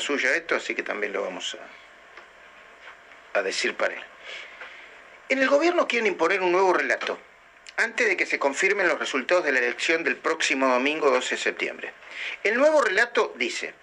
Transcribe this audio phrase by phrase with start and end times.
[0.00, 1.56] Suya esto, así que también lo vamos
[3.34, 4.02] a, a decir para él.
[5.28, 7.18] En el gobierno quieren imponer un nuevo relato
[7.76, 11.40] antes de que se confirmen los resultados de la elección del próximo domingo 12 de
[11.40, 11.92] septiembre.
[12.42, 13.74] El nuevo relato dice,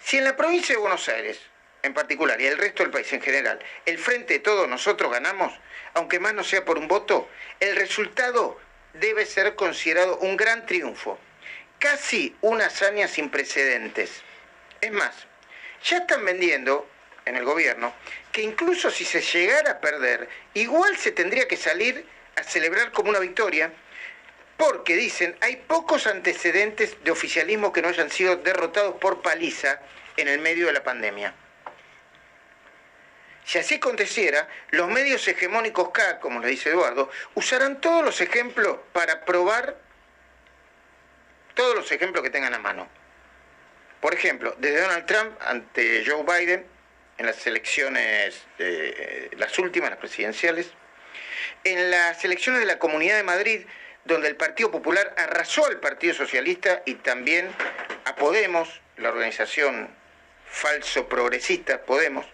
[0.00, 1.38] si en la provincia de Buenos Aires,
[1.82, 5.52] en particular, y el resto del país en general, el frente de todos nosotros ganamos,
[5.94, 7.28] aunque más no sea por un voto,
[7.60, 8.58] el resultado
[8.94, 11.18] debe ser considerado un gran triunfo
[11.82, 14.22] casi una hazaña sin precedentes.
[14.80, 15.26] Es más,
[15.84, 16.88] ya están vendiendo
[17.24, 17.94] en el gobierno
[18.30, 23.10] que incluso si se llegara a perder, igual se tendría que salir a celebrar como
[23.10, 23.72] una victoria,
[24.56, 29.80] porque dicen hay pocos antecedentes de oficialismo que no hayan sido derrotados por paliza
[30.16, 31.34] en el medio de la pandemia.
[33.44, 38.78] Si así aconteciera, los medios hegemónicos K, como le dice Eduardo, usarán todos los ejemplos
[38.92, 39.76] para probar
[41.54, 42.88] todos los ejemplos que tengan a mano.
[44.02, 46.66] Por ejemplo, desde Donald Trump ante Joe Biden
[47.18, 50.72] en las elecciones, eh, las últimas, las presidenciales,
[51.62, 53.60] en las elecciones de la Comunidad de Madrid,
[54.04, 57.48] donde el Partido Popular arrasó al Partido Socialista y también
[58.04, 59.88] a Podemos, la organización
[60.46, 62.26] falso progresista Podemos,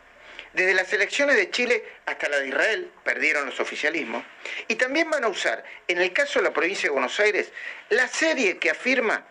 [0.55, 4.25] desde las elecciones de Chile hasta la de Israel, perdieron los oficialismos.
[4.69, 7.53] Y también van a usar, en el caso de la provincia de Buenos Aires,
[7.91, 9.27] la serie que afirma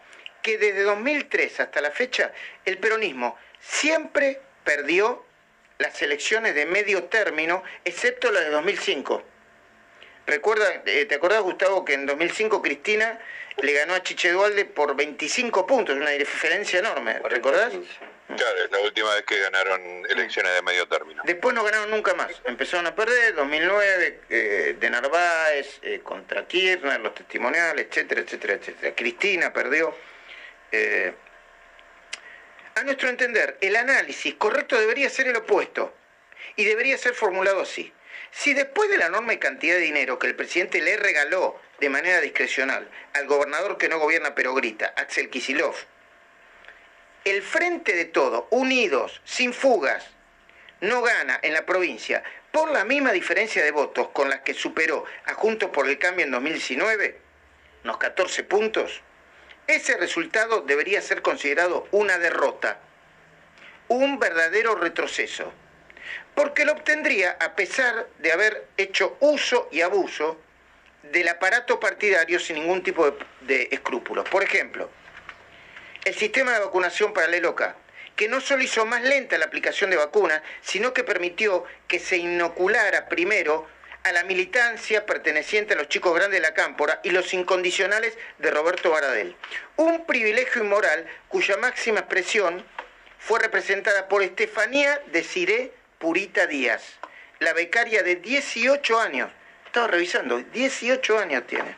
[0.47, 2.31] que desde 2003 hasta la fecha
[2.63, 5.25] el peronismo siempre perdió
[5.77, 9.23] las elecciones de medio término, excepto la de 2005.
[10.25, 13.19] Recuerda, eh, ¿Te acordás, Gustavo, que en 2005 Cristina
[13.61, 17.19] le ganó a Chiche Dualde por 25 puntos, una diferencia enorme?
[17.25, 17.73] ¿Recordás?
[18.27, 21.23] Claro, es la última vez que ganaron elecciones de medio término.
[21.25, 22.31] Después no ganaron nunca más.
[22.45, 28.95] Empezaron a perder, 2009, eh, de Narváez, eh, contra Kirchner, los testimoniales, etcétera, etcétera, etcétera.
[28.95, 29.93] Cristina perdió.
[30.71, 31.13] Eh,
[32.75, 35.95] a nuestro entender, el análisis correcto debería ser el opuesto
[36.55, 37.91] y debería ser formulado así.
[38.31, 42.21] Si después de la enorme cantidad de dinero que el presidente le regaló de manera
[42.21, 45.75] discrecional al gobernador que no gobierna pero grita, Axel Kisilov,
[47.25, 50.05] el frente de todo, unidos, sin fugas,
[50.81, 55.05] no gana en la provincia por la misma diferencia de votos con las que superó
[55.25, 57.19] a Juntos por el Cambio en 2019,
[57.83, 59.01] unos 14 puntos,
[59.67, 62.79] ese resultado debería ser considerado una derrota,
[63.89, 65.51] un verdadero retroceso,
[66.35, 70.39] porque lo obtendría a pesar de haber hecho uso y abuso
[71.03, 74.27] del aparato partidario sin ningún tipo de, escrúpulos.
[74.29, 74.89] Por ejemplo,
[76.05, 77.75] el sistema de vacunación paralelo K,
[78.15, 82.17] que no solo hizo más lenta la aplicación de vacunas, sino que permitió que se
[82.17, 83.67] inoculara primero
[84.03, 88.51] a la militancia perteneciente a los chicos grandes de la Cámpora y los incondicionales de
[88.51, 89.35] Roberto Baradel.
[89.75, 92.65] Un privilegio inmoral cuya máxima expresión
[93.19, 96.99] fue representada por Estefanía de Ciré Purita Díaz,
[97.39, 99.31] la becaria de 18 años.
[99.65, 101.75] Estaba revisando, 18 años tiene.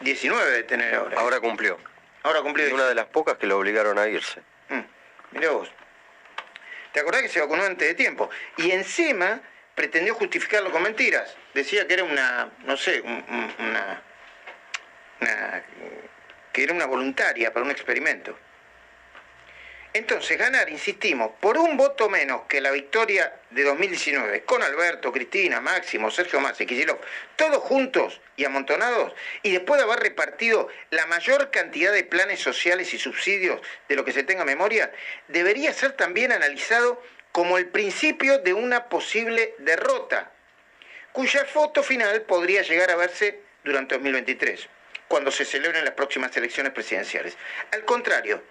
[0.00, 1.20] 19 de tener ahora.
[1.20, 1.78] Ahora cumplió.
[2.22, 2.68] Ahora cumplió.
[2.68, 4.40] Y una de las pocas que lo obligaron a irse.
[4.68, 4.80] Mm,
[5.32, 5.68] mirá vos.
[6.92, 8.30] ¿Te acordás que se vacunó antes de tiempo?
[8.56, 9.40] Y encima
[9.74, 11.36] pretendió justificarlo con mentiras.
[11.54, 14.02] Decía que era una, no sé, una,
[16.52, 18.36] que era una voluntaria para un experimento.
[19.92, 25.60] Entonces, ganar, insistimos, por un voto menos que la victoria de 2019, con Alberto, Cristina,
[25.60, 27.00] Máximo, Sergio Massa y Kicillof,
[27.34, 32.94] todos juntos y amontonados, y después de haber repartido la mayor cantidad de planes sociales
[32.94, 34.92] y subsidios de lo que se tenga memoria,
[35.26, 37.02] debería ser también analizado
[37.32, 40.30] como el principio de una posible derrota,
[41.12, 44.68] cuya foto final podría llegar a verse durante 2023,
[45.08, 47.36] cuando se celebren las próximas elecciones presidenciales.
[47.72, 48.42] Al contrario,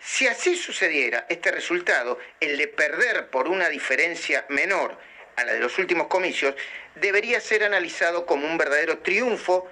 [0.00, 4.98] si así sucediera, este resultado, el de perder por una diferencia menor
[5.36, 6.54] a la de los últimos comicios,
[6.94, 9.70] debería ser analizado como un verdadero triunfo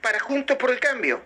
[0.00, 1.22] para Juntos por el Cambio,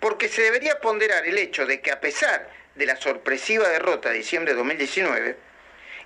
[0.00, 4.18] porque se debería ponderar el hecho de que a pesar de la sorpresiva derrota de
[4.18, 5.36] diciembre de 2019,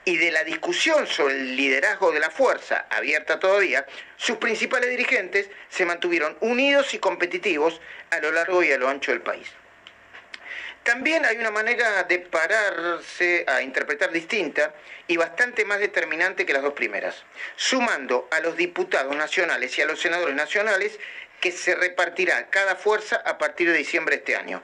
[0.05, 5.49] y de la discusión sobre el liderazgo de la fuerza, abierta todavía, sus principales dirigentes
[5.69, 9.49] se mantuvieron unidos y competitivos a lo largo y a lo ancho del país.
[10.83, 14.75] También hay una manera de pararse a interpretar distinta
[15.07, 19.87] y bastante más determinante que las dos primeras, sumando a los diputados nacionales y a
[19.87, 20.99] los senadores nacionales
[21.41, 24.63] que se repartirá cada fuerza a partir de diciembre de este año.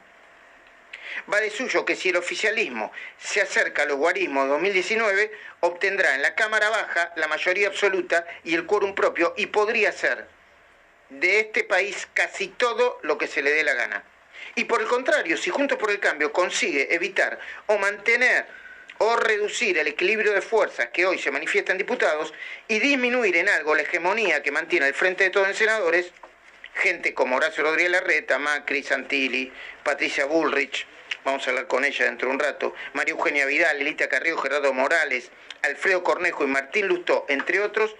[1.32, 6.22] Va de suyo que si el oficialismo se acerca a los guarismos 2019, obtendrá en
[6.22, 10.26] la Cámara Baja la mayoría absoluta y el quórum propio y podría ser
[11.10, 14.04] de este país casi todo lo que se le dé la gana.
[14.54, 18.46] Y por el contrario, si Juntos por el Cambio consigue evitar o mantener
[18.98, 22.34] o reducir el equilibrio de fuerzas que hoy se manifiesta en diputados
[22.66, 26.10] y disminuir en algo la hegemonía que mantiene el frente de todos en senadores,
[26.74, 29.52] gente como Horacio Rodríguez Larreta, Macri, Santilli,
[29.84, 30.86] Patricia Bullrich,
[31.24, 34.72] vamos a hablar con ella dentro de un rato, María Eugenia Vidal, Elita Carrillo, Gerardo
[34.72, 35.30] Morales,
[35.62, 37.94] Alfredo Cornejo y Martín Lustó, entre otros,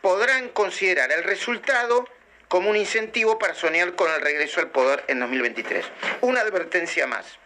[0.00, 2.08] podrán considerar el resultado
[2.48, 5.86] como un incentivo para soñar con el regreso al poder en 2023.
[6.20, 7.38] Una advertencia más.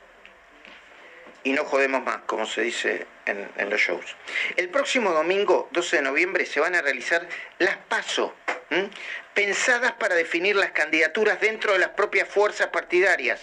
[1.44, 4.16] Y no jodemos más, como se dice en, los shows.
[4.56, 8.34] El próximo domingo, 12 de noviembre, se van a realizar las PASO,
[9.32, 13.40] pensadas para definir las candidaturas dentro de las propias fuerzas partidarias.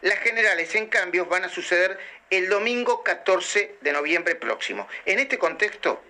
[0.00, 1.98] Las generales, en cambio, van a suceder
[2.30, 4.86] el domingo 14 de noviembre próximo.
[5.06, 6.02] En este contexto,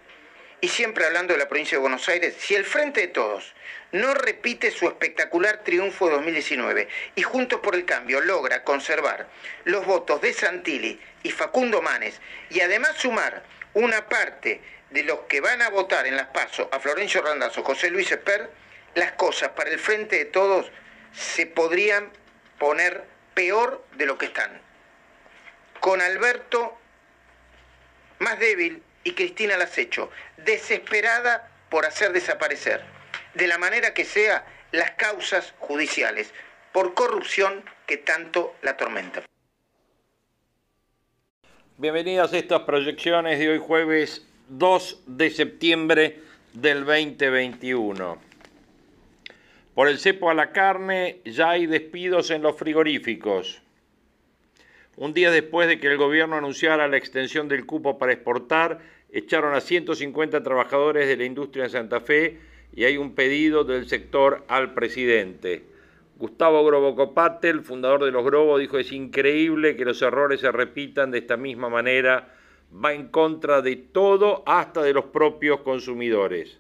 [0.61, 3.55] y siempre hablando de la provincia de Buenos Aires, si el Frente de Todos
[3.93, 9.29] no repite su espectacular triunfo de 2019 y Juntos por el Cambio logra conservar
[9.65, 12.21] los votos de Santilli y Facundo Manes
[12.51, 13.45] y además sumar
[13.75, 14.61] una parte
[14.91, 18.51] de los que van a votar en las PASO a Florencio Randazzo, José Luis Esper,
[18.95, 20.71] las cosas para el Frente de Todos
[21.13, 22.11] se podrían
[22.59, 23.05] poner
[23.39, 24.51] peor de lo que están.
[25.79, 26.77] Con Alberto
[28.19, 32.83] más débil y Cristina Lacecho, desesperada por hacer desaparecer,
[33.35, 36.35] de la manera que sea, las causas judiciales
[36.73, 39.23] por corrupción que tanto la atormentan.
[41.77, 46.23] Bienvenidas a estas proyecciones de hoy jueves 2 de septiembre
[46.55, 48.28] del 2021.
[49.79, 53.63] Por el cepo a la carne ya hay despidos en los frigoríficos.
[54.97, 58.81] Un día después de que el gobierno anunciara la extensión del cupo para exportar,
[59.13, 62.41] echaron a 150 trabajadores de la industria en Santa Fe
[62.75, 65.63] y hay un pedido del sector al presidente.
[66.17, 71.19] Gustavo Grobocopatel, fundador de los Grobos, dijo es increíble que los errores se repitan de
[71.19, 72.35] esta misma manera,
[72.75, 76.59] va en contra de todo, hasta de los propios consumidores.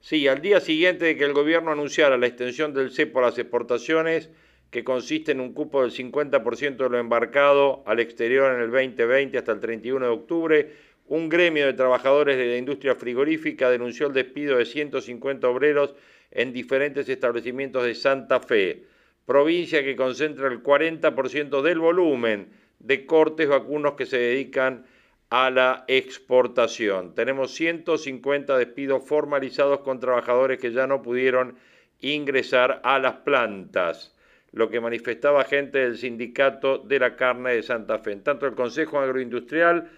[0.00, 3.38] Sí, al día siguiente de que el gobierno anunciara la extensión del cepo a las
[3.38, 4.30] exportaciones,
[4.70, 9.36] que consiste en un cupo del 50% de lo embarcado al exterior en el 2020
[9.36, 10.72] hasta el 31 de octubre,
[11.06, 15.94] un gremio de trabajadores de la industria frigorífica denunció el despido de 150 obreros
[16.30, 18.84] en diferentes establecimientos de Santa Fe,
[19.26, 22.48] provincia que concentra el 40% del volumen
[22.78, 24.99] de cortes vacunos que se dedican a
[25.30, 27.14] la exportación.
[27.14, 31.56] Tenemos 150 despidos formalizados con trabajadores que ya no pudieron
[32.00, 34.14] ingresar a las plantas
[34.52, 38.12] lo que manifestaba gente del Sindicato de la Carne de Santa Fe.
[38.12, 39.88] En tanto, el Consejo Agroindustrial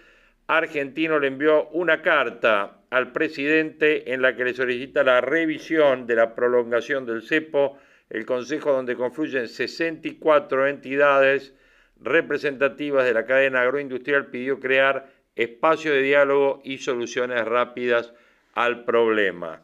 [0.45, 6.15] argentino le envió una carta al presidente en la que le solicita la revisión de
[6.15, 7.79] la prolongación del cepo,
[8.11, 11.55] el Consejo donde confluyen 64 entidades
[11.99, 18.13] representativas de la cadena agroindustrial pidió crear espacio de diálogo y soluciones rápidas
[18.53, 19.63] al problema.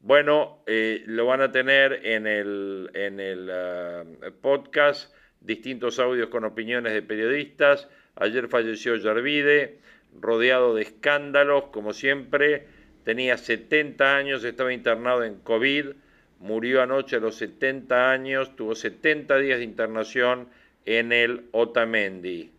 [0.00, 4.04] Bueno, eh, lo van a tener en el, en el ah,
[4.40, 7.88] podcast, distintos audios con opiniones de periodistas.
[8.16, 9.78] Ayer falleció Yervide,
[10.18, 12.66] rodeado de escándalos, como siempre.
[13.04, 15.86] Tenía 70 años, estaba internado en COVID,
[16.38, 20.48] murió anoche a los 70 años, tuvo 70 días de internación
[20.84, 22.52] en el Otamendi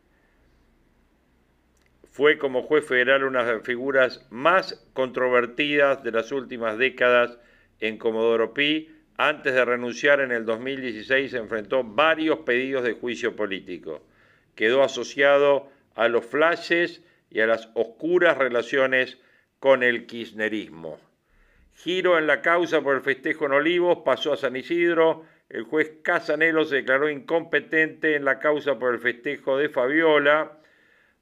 [2.11, 7.39] fue como juez federal una de las figuras más controvertidas de las últimas décadas
[7.79, 8.89] en Comodoro Pi.
[9.15, 14.05] Antes de renunciar en el 2016 enfrentó varios pedidos de juicio político.
[14.55, 19.17] Quedó asociado a los flashes y a las oscuras relaciones
[19.59, 20.99] con el kirchnerismo.
[21.75, 25.23] Giro en la causa por el festejo en Olivos pasó a San Isidro.
[25.47, 30.57] El juez Casanelo se declaró incompetente en la causa por el festejo de Fabiola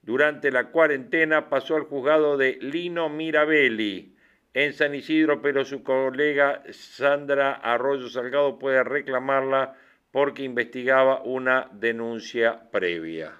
[0.01, 4.15] durante la cuarentena pasó al juzgado de Lino Mirabelli
[4.53, 9.75] en San Isidro, pero su colega Sandra Arroyo Salgado puede reclamarla
[10.11, 13.33] porque investigaba una denuncia previa.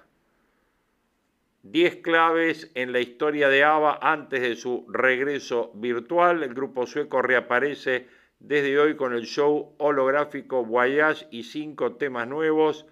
[1.62, 6.42] 10 claves en la historia de ABBA antes de su regreso virtual.
[6.42, 8.06] El grupo sueco reaparece
[8.38, 12.86] desde hoy con el show holográfico Voyage y cinco temas nuevos,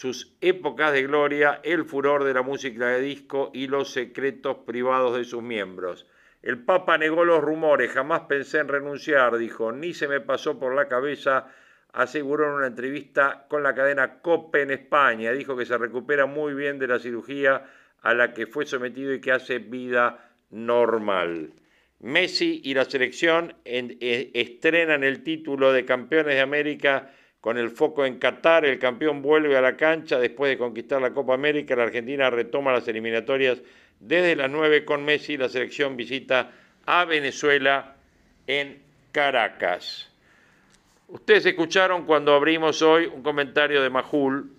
[0.00, 5.14] sus épocas de gloria, el furor de la música de disco y los secretos privados
[5.14, 6.06] de sus miembros.
[6.40, 10.74] El Papa negó los rumores, jamás pensé en renunciar, dijo, ni se me pasó por
[10.74, 11.48] la cabeza,
[11.92, 15.32] aseguró en una entrevista con la cadena COPE en España.
[15.32, 17.66] Dijo que se recupera muy bien de la cirugía
[18.00, 21.52] a la que fue sometido y que hace vida normal.
[21.98, 28.04] Messi y la selección eh, estrenan el título de campeones de América con el foco
[28.04, 28.64] en Qatar.
[28.64, 31.76] El campeón vuelve a la cancha después de conquistar la Copa América.
[31.76, 33.62] La Argentina retoma las eliminatorias
[33.98, 35.36] desde las 9 con Messi.
[35.36, 36.50] La selección visita
[36.86, 37.96] a Venezuela
[38.46, 38.82] en
[39.12, 40.10] Caracas.
[41.08, 44.52] Ustedes escucharon cuando abrimos hoy un comentario de Majul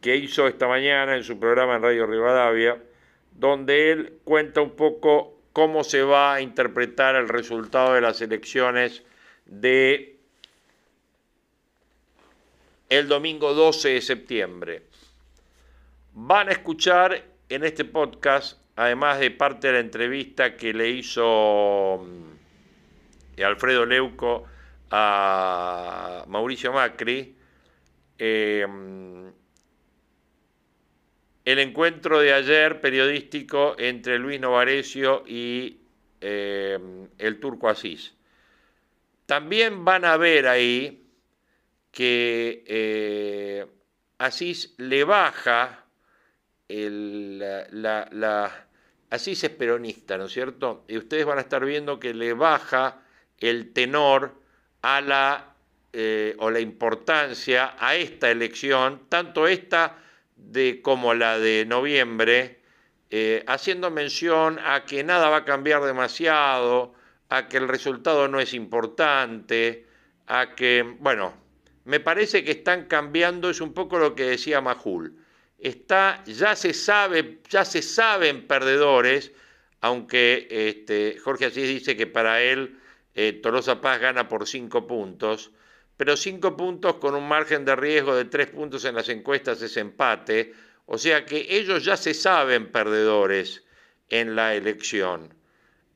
[0.00, 2.76] que hizo esta mañana en su programa en Radio Rivadavia,
[3.32, 9.02] donde él cuenta un poco cómo se va a interpretar el resultado de las elecciones
[9.46, 10.13] de
[12.94, 14.82] el domingo 12 de septiembre.
[16.12, 22.06] Van a escuchar en este podcast, además de parte de la entrevista que le hizo
[22.06, 24.44] mm, Alfredo Leuco
[24.90, 27.36] a Mauricio Macri,
[28.18, 29.26] eh, mm,
[31.46, 35.80] el encuentro de ayer periodístico entre Luis Novarecio y
[36.20, 36.78] eh,
[37.18, 38.14] el turco Asís.
[39.26, 41.03] También van a ver ahí
[41.94, 43.66] que eh,
[44.18, 45.86] Asís le baja
[46.68, 48.66] la,
[49.10, 50.84] Asís es peronista, ¿no es cierto?
[50.88, 53.00] Y ustedes van a estar viendo que le baja
[53.38, 54.34] el tenor
[54.82, 55.54] a la
[55.92, 59.96] eh, o la importancia a esta elección, tanto esta
[60.34, 62.60] de, como la de noviembre,
[63.10, 66.92] eh, haciendo mención a que nada va a cambiar demasiado,
[67.28, 69.86] a que el resultado no es importante,
[70.26, 71.43] a que, bueno,
[71.84, 75.18] me parece que están cambiando, es un poco lo que decía Majul.
[75.58, 79.32] Está, ya se sabe, ya se saben perdedores,
[79.80, 82.78] aunque este, Jorge Asís dice que para él
[83.14, 85.52] eh, Tolosa Paz gana por cinco puntos,
[85.96, 89.76] pero cinco puntos con un margen de riesgo de tres puntos en las encuestas es
[89.76, 90.52] empate,
[90.86, 93.64] o sea que ellos ya se saben perdedores
[94.08, 95.34] en la elección.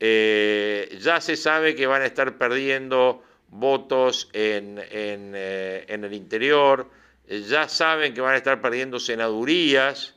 [0.00, 6.88] Eh, ya se sabe que van a estar perdiendo votos en, eh, el interior,
[7.28, 10.14] ya saben que van a estar perdiendo senadurías.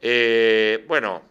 [0.00, 1.22] Eh, bueno,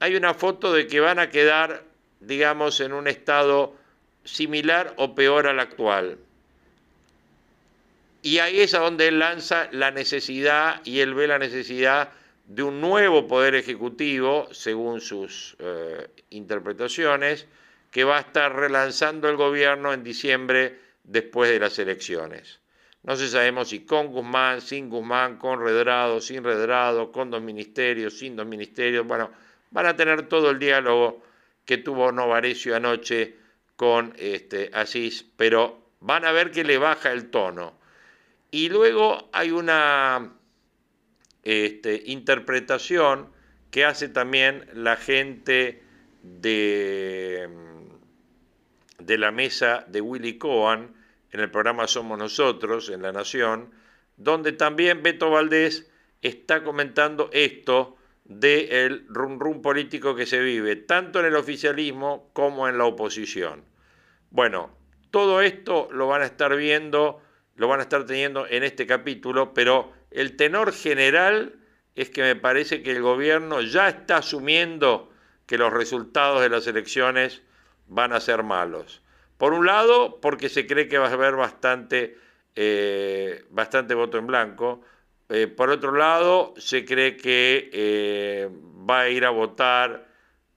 [0.00, 1.84] hay una foto de que van a quedar,
[2.20, 3.76] digamos, en un estado
[4.24, 6.18] similar o peor al actual.
[8.22, 12.10] Y ahí es a donde él lanza la necesidad y él ve la necesidad
[12.46, 17.46] de un nuevo poder ejecutivo, según sus eh, interpretaciones,
[17.90, 22.60] que va a estar relanzando el gobierno en diciembre después de las elecciones.
[23.02, 28.18] No se sabemos si con Guzmán, sin Guzmán, con Redrado, sin Redrado, con dos ministerios,
[28.18, 29.06] sin dos ministerios.
[29.06, 29.30] Bueno,
[29.70, 31.22] van a tener todo el diálogo
[31.64, 33.36] que tuvo Novarecio anoche
[33.76, 37.78] con este, Asís, pero van a ver que le baja el tono.
[38.50, 40.32] Y luego hay una
[41.42, 43.32] este, interpretación
[43.70, 45.82] que hace también la gente
[46.22, 47.48] de,
[49.00, 50.94] de la mesa de Willy Cohen
[51.32, 53.70] en el programa Somos Nosotros, en La Nación,
[54.16, 55.90] donde también Beto Valdés
[56.22, 62.68] está comentando esto del rum rum político que se vive, tanto en el oficialismo como
[62.68, 63.64] en la oposición.
[64.30, 64.70] Bueno,
[65.10, 67.20] todo esto lo van a estar viendo
[67.60, 71.56] lo van a estar teniendo en este capítulo, pero el tenor general
[71.94, 75.12] es que me parece que el gobierno ya está asumiendo
[75.44, 77.42] que los resultados de las elecciones
[77.90, 79.02] van a ser malos.
[79.36, 82.16] Por un lado, porque se cree que va a haber bastante,
[82.54, 84.82] eh, bastante voto en blanco.
[85.28, 88.48] Eh, por otro lado, se cree que eh,
[88.88, 90.06] va a ir a votar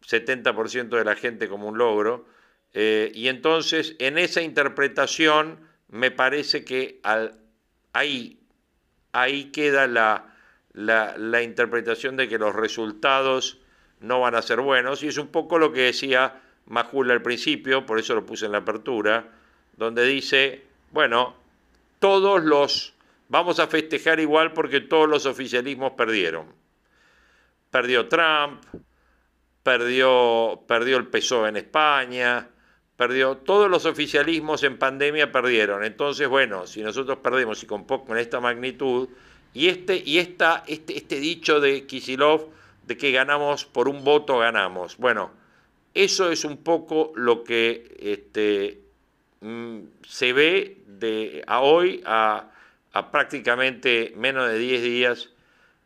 [0.05, 2.31] 70% de la gente como un logro.
[2.73, 5.59] y entonces, en esa interpretación,
[5.89, 6.99] me parece que
[7.93, 8.39] ahí,
[9.11, 10.35] ahí queda la,
[10.73, 13.59] la, interpretación de que los resultados
[13.99, 17.85] no van a ser buenos, y es un poco lo que decía Majul al principio,
[17.85, 19.27] por eso lo puse en la apertura,
[19.77, 21.35] donde dice, bueno,
[21.99, 22.93] todos los,
[23.29, 26.47] vamos a festejar igual porque todos los oficialismos perdieron.
[27.71, 28.63] Perdió Trump,
[29.63, 32.49] perdió, perdió el PSOE en España,
[32.95, 35.83] perdió, todos los oficialismos en pandemia perdieron.
[35.83, 39.09] Entonces, bueno, si nosotros perdemos y con, con esta magnitud,
[39.53, 42.49] y este, y esta, este, este dicho de Kisilov
[42.85, 44.97] de que ganamos por un voto, ganamos.
[44.97, 45.31] Bueno,
[45.93, 48.81] eso es un poco lo que este,
[49.41, 52.49] mm, se ve de a hoy a,
[53.11, 55.29] prácticamente menos de 10 días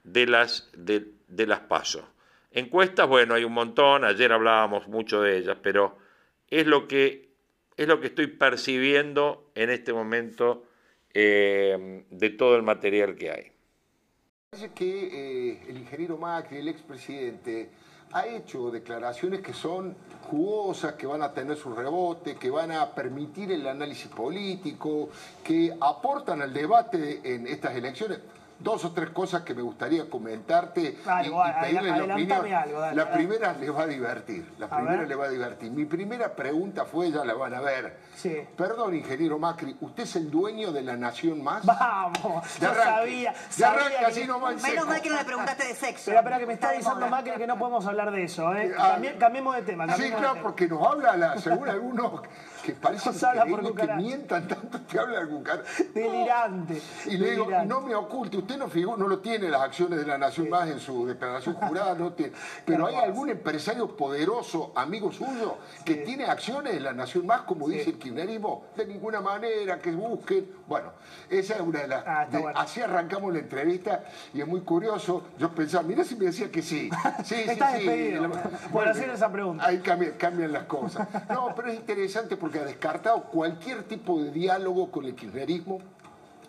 [0.04, 1.08] de las, de,
[1.46, 2.04] las pasos.
[2.52, 5.98] Encuestas, bueno, hay un montón, ayer hablábamos mucho de ellas, pero
[6.50, 7.30] es lo que,
[7.78, 10.66] es lo que estoy percibiendo en este momento
[11.14, 13.52] eh, de todo el material que hay.
[14.50, 17.70] Parece que eh, el ingeniero Macri, el expresidente,
[18.14, 19.96] ha hecho declaraciones que son
[20.30, 25.10] jugosas, que van a tener su rebote, que van a permitir el análisis político,
[25.44, 28.20] que aportan al debate en estas elecciones
[28.60, 32.46] dos o tres cosas que me gustaría comentarte y, pedirle la opinión.
[32.94, 35.72] la primera le va a divertir, la primera le va a divertir.
[35.72, 37.98] Mi primera pregunta fue, ya la van a ver.
[38.16, 38.36] Sí.
[38.56, 41.66] Perdón, ingeniero Macri, ¿usted es el dueño de la Nación Más?
[41.66, 43.34] Vamos, ya sabía.
[43.56, 46.06] Ya arranca así nomás Menos mal que no le preguntaste de sexo.
[46.06, 48.74] Pero espera que me está diciendo Macri que no podemos hablar de eso, ¿eh?
[48.78, 49.96] Ah, cambiemos de tema.
[49.96, 52.22] sí, claro, porque nos habla, según algunos
[52.68, 53.10] que parece
[53.78, 55.64] que mientan tanto, te habla algún cara.
[55.94, 56.82] Delirante.
[57.06, 60.06] Y le digo, no me oculte, usted no figura, no lo tiene las acciones de
[60.06, 62.34] la Nación Más en su declaración jurada, no tiene.
[62.66, 67.70] Pero hay algún empresario poderoso, amigo suyo, que tiene acciones en la Nación Más, como
[67.70, 70.52] dice el kirchnerismo, de ninguna manera, que busquen.
[70.68, 70.92] Bueno,
[71.30, 72.04] esa es una de las.
[72.06, 75.28] Ah, así arrancamos la entrevista y es muy curioso.
[75.38, 76.90] Yo pensaba, mira si me decía que sí.
[77.24, 78.14] Sí, sí, sí.
[78.74, 79.66] Por hacer esa pregunta.
[79.66, 81.08] Ahí cambian, cambian las cosas.
[81.30, 85.80] No, pero es interesante porque ha descartado cualquier tipo de diálogo con el kirchnerismo,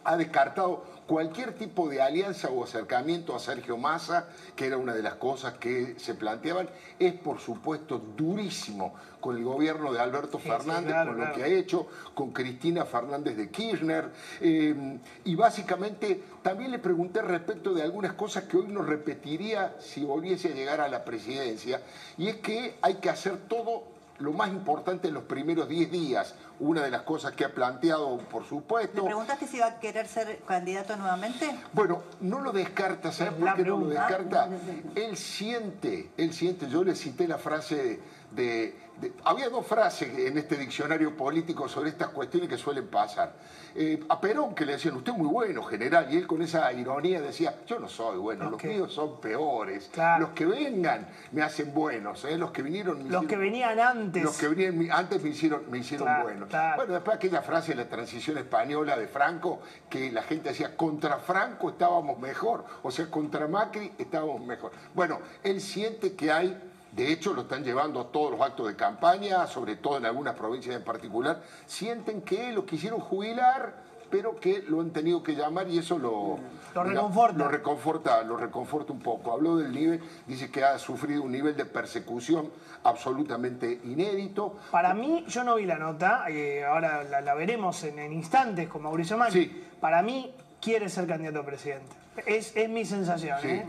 [0.05, 5.03] ha descartado cualquier tipo de alianza o acercamiento a Sergio Massa, que era una de
[5.03, 10.95] las cosas que se planteaban, es por supuesto durísimo con el gobierno de Alberto Fernández,
[11.07, 14.11] con lo que ha hecho, con Cristina Fernández de Kirchner,
[14.41, 20.05] eh, y básicamente también le pregunté respecto de algunas cosas que hoy no repetiría si
[20.05, 21.81] volviese a llegar a la presidencia,
[22.17, 26.35] y es que hay que hacer todo lo más importante en los primeros 10 días.
[26.61, 29.03] Una de las cosas que ha planteado, por supuesto.
[29.03, 31.57] ¿Le preguntaste si va a querer ser candidato nuevamente?
[31.73, 34.49] Bueno, no lo descarta, ¿sabes por qué no lo descarta?
[34.95, 38.01] Él siente, él siente, yo le cité la frase
[38.33, 38.89] de
[39.25, 43.33] había dos frases en este diccionario político sobre estas cuestiones que suelen pasar.
[43.75, 46.73] Eh, a Perón que le decían, usted es muy bueno, general, y él con esa
[46.73, 49.91] ironía decía, yo no soy bueno, los míos son peores.
[50.19, 52.37] Los que vengan me hacen buenos, ¿eh?
[52.37, 53.09] los que vinieron...
[53.09, 54.23] los que venían antes.
[54.23, 56.48] Los que venían antes me hicieron, me hicieron buenos.
[56.77, 61.19] Bueno, después aquella frase de la transición española de Franco, que la gente decía, contra
[61.19, 64.73] Franco estábamos mejor, o sea, contra Macri estábamos mejor.
[64.95, 66.57] Bueno, él siente que hay
[66.93, 70.35] de hecho, lo están llevando a todos los actos de campaña, sobre todo en algunas
[70.35, 71.43] provincias en particular.
[71.67, 73.75] Sienten que lo quisieron jubilar,
[74.11, 76.39] pero que lo han tenido que llamar y eso lo,
[76.75, 77.39] lo reconforta.
[77.39, 79.33] Lo reconforta, lo reconforta un poco.
[79.33, 82.51] Habló del nivel, dice que ha sufrido un nivel de persecución
[82.85, 84.57] absolutamente inédito.
[84.71, 89.17] Para mí, yo no vi la nota, eh, ahora la, veremos en, instantes con Mauricio
[89.17, 89.45] Macri.
[89.45, 89.65] Sí.
[89.81, 91.97] Para mí, quiere ser candidato a presidente.
[92.27, 93.39] Es, mi sensación.
[93.45, 93.67] ¿eh?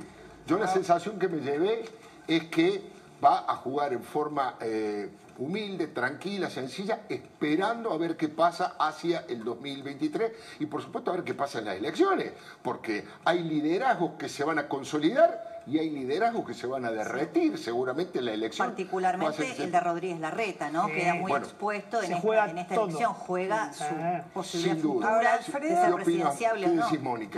[0.48, 0.70] Yo la ah.
[0.70, 1.86] sensación que me llevé
[2.28, 2.82] es que
[3.24, 9.26] va a jugar en forma eh, humilde, tranquila, sencilla, esperando a ver qué pasa hacia
[9.28, 14.12] el 2023 y por supuesto a ver qué pasa en las elecciones, porque hay liderazgos
[14.20, 18.26] que se van a consolidar y hay liderazgos que se van a derretir seguramente en
[18.26, 18.68] la elección.
[18.68, 20.88] Particularmente el de Rodríguez Larreta, ¿no?
[20.88, 23.86] Queda muy expuesto en esta, elección, juega su
[24.34, 26.68] posibilidad futura de ser presidenciable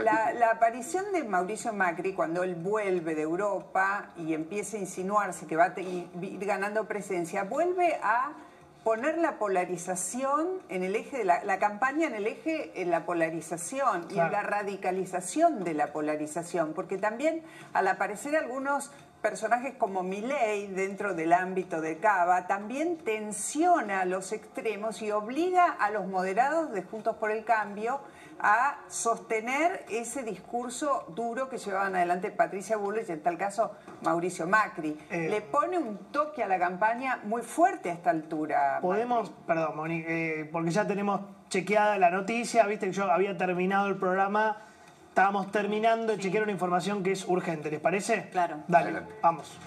[0.04, 5.46] La, la aparición de Mauricio Macri cuando él vuelve de Europa y empieza a insinuarse
[5.46, 8.32] que va a ir ganando presencia, vuelve a
[8.84, 14.08] poner la polarización en el eje de la, campaña en el eje en la polarización
[14.10, 18.91] y en la radicalización de la polarización, porque también al aparecer algunos
[19.22, 25.91] personajes como Milei dentro del ámbito de Cava también tensiona los extremos y obliga a
[25.91, 28.02] los moderados de Juntos por el Cambio
[28.41, 34.47] a sostener ese discurso duro que llevaban adelante Patricia Bullrich y en tal caso Mauricio
[34.47, 34.97] Macri.
[35.10, 38.80] Eh, Le pone un toque a la campaña muy fuerte a esta altura.
[38.82, 43.88] Podemos, perdón, Moni, eh, porque ya tenemos chequeada la noticia, viste que yo había terminado
[43.88, 44.58] el programa,
[45.10, 48.30] estábamos terminando de chequear una información que es urgente, ¿les parece?
[48.32, 48.58] Claro.
[48.67, 49.58] Dale, vamos.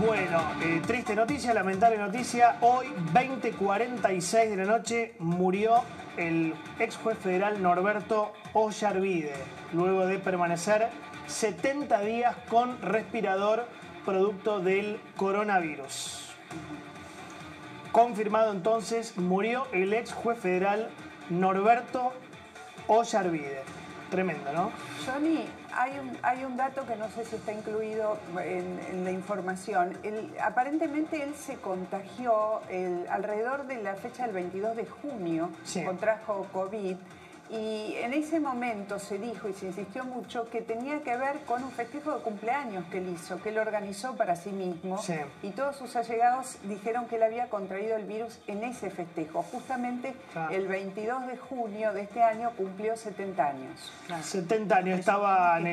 [0.00, 2.56] Bueno, eh, triste noticia, lamentable noticia.
[2.62, 5.84] Hoy, 20.46 de la noche, murió
[6.16, 9.34] el ex juez federal Norberto Ollarvide,
[9.72, 10.88] luego de permanecer
[11.28, 13.68] 70 días con respirador
[14.04, 16.28] producto del coronavirus.
[17.92, 20.90] Confirmado entonces, murió el ex juez federal
[21.30, 22.12] Norberto
[22.88, 23.62] Ollarvide.
[24.10, 24.72] tremendo, ¿no?
[25.06, 25.44] Johnny,
[25.76, 29.96] hay un, hay un dato que no sé si está incluido en, la información.
[30.40, 32.60] aparentemente él se contagió
[33.10, 35.50] alrededor de la fecha del 22 de junio,
[35.84, 36.96] contrajo COVID
[37.54, 41.62] y en ese momento se dijo y se insistió mucho que tenía que ver con
[41.62, 45.00] un festejo de cumpleaños que él hizo, que él organizó para sí mismo.
[45.42, 49.42] Y todos sus allegados dijeron que él había contraído el virus en ese festejo.
[49.42, 50.14] Justamente
[50.50, 53.92] el 22 de junio de este año cumplió 70 años.
[54.22, 55.66] 70 años, estaba, en,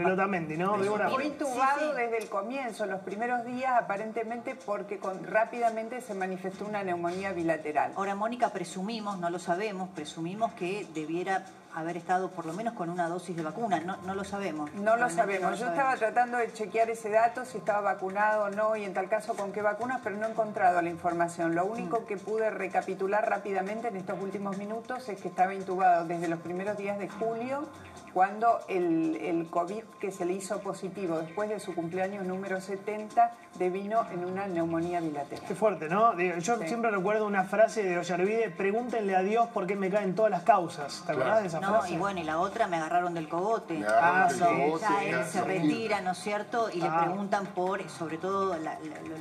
[0.00, 0.76] el, Otamendi, ¿no?
[0.76, 7.32] Fue intubado desde el comienzo, los primeros días, aparentemente porque rápidamente se manifestó una neumonía
[7.32, 7.92] bilateral.
[7.96, 10.86] Ahora, Mónica, presumimos, no lo sabemos, presumimos que
[11.18, 13.80] it up haber estado por lo menos con una dosis de vacuna.
[13.80, 14.72] No, no lo sabemos.
[14.74, 15.58] No lo sabemos.
[15.58, 19.08] Yo estaba tratando de chequear ese dato, si estaba vacunado o no, y en tal
[19.08, 21.54] caso con qué vacunas, pero no he encontrado la información.
[21.54, 22.06] Lo único mm.
[22.06, 26.76] que pude recapitular rápidamente en estos últimos minutos es que estaba intubado desde los primeros
[26.76, 27.68] días de julio
[28.12, 33.32] cuando el, el, COVID que se le hizo positivo después de su cumpleaños número 70
[33.58, 35.44] devino en una neumonía bilateral.
[35.46, 36.18] Qué fuerte, ¿no?
[36.18, 40.30] Yo siempre recuerdo una frase de Ollarvide, pregúntenle a Dios por qué me caen todas
[40.30, 41.02] las causas.
[41.06, 43.84] ¿Te acordás de esa no, y bueno, y la otra me agarraron del cogote.
[43.86, 46.70] Ah, ya él se retira, ¿no es cierto?
[46.72, 47.04] Y le ah.
[47.04, 48.56] preguntan por, sobre todo,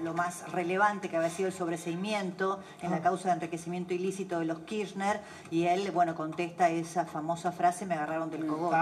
[0.03, 3.01] lo más relevante que había sido el sobreseimiento en la ah.
[3.01, 5.21] causa de enriquecimiento ilícito de los Kirchner,
[5.51, 8.77] y él, bueno, contesta esa famosa frase, me agarraron del cogote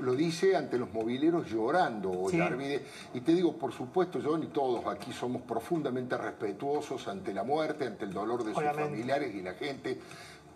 [0.00, 2.26] lo, dice ante los mobileros llorando,
[3.12, 7.86] Y te digo, por supuesto, yo y todos aquí somos profundamente respetuosos ante la muerte,
[7.86, 10.00] ante el dolor de sus familiares y la gente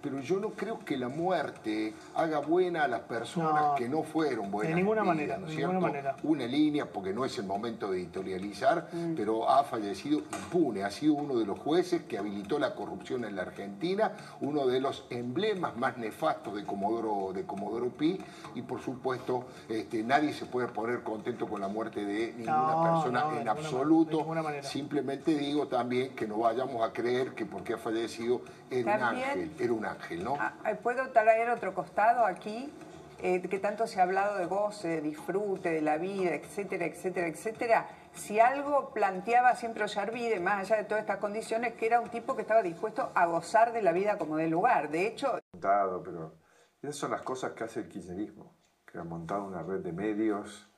[0.03, 4.51] pero yo no creo que la muerte haga buena a las personas que no fueron
[4.51, 4.71] buenas.
[4.71, 6.17] De ninguna manera, ninguna manera.
[6.23, 9.15] Una línea, porque no es el momento de editorializar, mm.
[9.15, 10.85] pero ha fallecido impune.
[10.85, 14.81] Ha sido uno de los jueces que habilitó la corrupción en la Argentina, uno de
[14.81, 18.19] los emblemas más nefastos de Comodoro, de Comodoro Pi,
[18.55, 23.41] y por supuesto este, nadie se puede poner contento con la muerte de ninguna persona
[23.41, 24.27] en absoluto.
[24.63, 29.51] Simplemente digo también que no vayamos a creer que porque ha fallecido era un ángel,
[29.59, 30.37] era un ángel, ¿no?
[30.39, 32.73] Ah, ¿Puedo traer otro costado aquí?
[33.21, 37.27] Eh, que tanto se ha hablado de goce, de disfrute, de la vida, etcétera, etcétera,
[37.27, 37.89] etcétera.
[38.13, 42.37] Si algo planteaba siempre Ollarvide, más allá de todas estas condiciones, que era un tipo
[42.37, 44.91] que estaba dispuesto a gozar de la vida como de lugar.
[44.91, 45.41] De hecho...
[45.53, 46.37] Pero
[46.81, 50.71] esas son las cosas que hace el kirchnerismo, que ha montado una red de medios.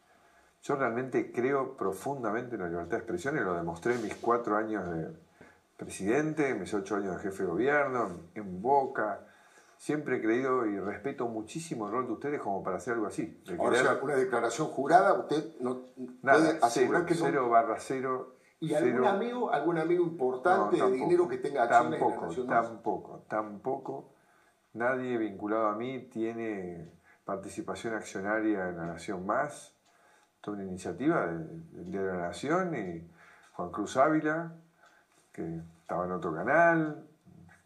[0.63, 4.57] Yo realmente creo profundamente en la libertad de expresión y lo demostré en mis cuatro
[4.57, 5.15] años de
[5.81, 9.27] presidente, mis ocho años de jefe de gobierno, en Boca.
[9.79, 13.43] Siempre he creído y respeto muchísimo el rol de ustedes como para hacer algo así.
[14.03, 15.87] una declaración jurada, usted no
[16.21, 17.21] puede asegurar que no...
[17.21, 18.37] Cero barra cero.
[18.61, 23.25] ¿Y algún amigo, algún amigo importante de dinero que tenga acciones tampoco, en la Tampoco,
[23.27, 24.13] tampoco.
[24.75, 26.93] Nadie vinculado a mí tiene
[27.25, 29.75] participación accionaria en la Nación Más.
[30.43, 33.11] Toda una iniciativa del de la Nación y
[33.55, 34.53] Juan Cruz Ávila,
[35.33, 37.07] que estaba en otro canal,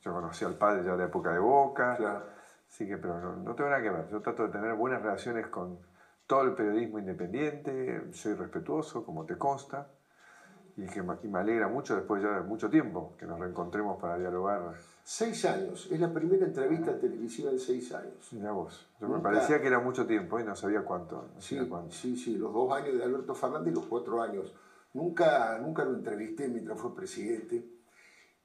[0.02, 2.24] yo conocí al padre ya de la época de Boca,
[2.68, 5.78] así que, pero no, tengo nada que ver, yo trato de tener buenas relaciones con
[6.26, 9.88] todo el periodismo independiente, soy respetuoso, como te consta,
[10.76, 14.74] y, que, me alegra mucho después ya de mucho tiempo que nos reencontremos para dialogar.
[15.04, 18.32] Seis años, es la primera entrevista televisiva en seis años.
[18.32, 21.28] Mira vos, me parecía que era mucho tiempo y no sabía cuánto.
[21.38, 21.58] sí,
[21.90, 24.52] sí, sí, los dos años de Alberto Fernández y los cuatro años
[24.94, 27.64] Nunca, nunca lo entrevisté mientras fue presidente.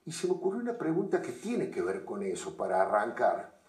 [0.05, 3.59] Y se me ocurrió una pregunta que tiene que ver con eso, para arrancar.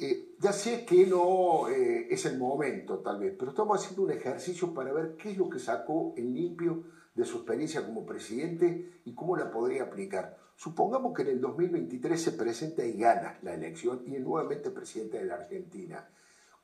[0.00, 4.12] Eh, ya sé que no eh, es el momento, tal vez, pero estamos haciendo un
[4.12, 9.00] ejercicio para ver qué es lo que sacó en limpio de su experiencia como presidente
[9.04, 10.38] y cómo la podría aplicar.
[10.56, 15.18] Supongamos que en el 2023 se presenta y gana la elección y es nuevamente presidente
[15.18, 16.08] de la Argentina.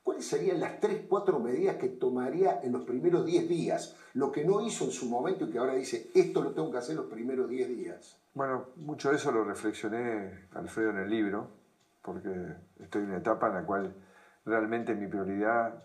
[0.05, 3.95] ¿Cuáles serían las tres, cuatro medidas que tomaría en los primeros 10 días?
[4.13, 6.77] Lo que no hizo en su momento y que ahora dice, esto lo tengo que
[6.77, 8.15] hacer los primeros 10 días.
[8.35, 11.49] Bueno, mucho de eso lo reflexioné, Alfredo, en el libro,
[12.03, 12.29] porque
[12.79, 13.95] estoy en una etapa en la cual
[14.45, 15.83] realmente mi prioridad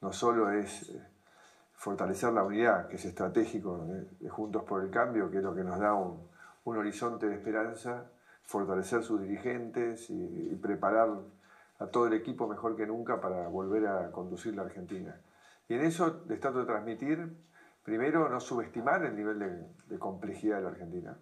[0.00, 1.02] no solo es eh,
[1.74, 3.84] fortalecer la unidad, que es estratégico
[4.18, 6.26] de Juntos por el Cambio, que es lo que nos da un,
[6.64, 8.10] horizonte de esperanza,
[8.44, 11.08] fortalecer sus dirigentes y preparar
[11.78, 15.20] a todo el equipo mejor que nunca para volver a conducir la Argentina.
[15.68, 17.36] Y en eso les trato de transmitir,
[17.84, 19.38] primero, no subestimar el nivel
[19.86, 21.18] de, complejidad de la Argentina.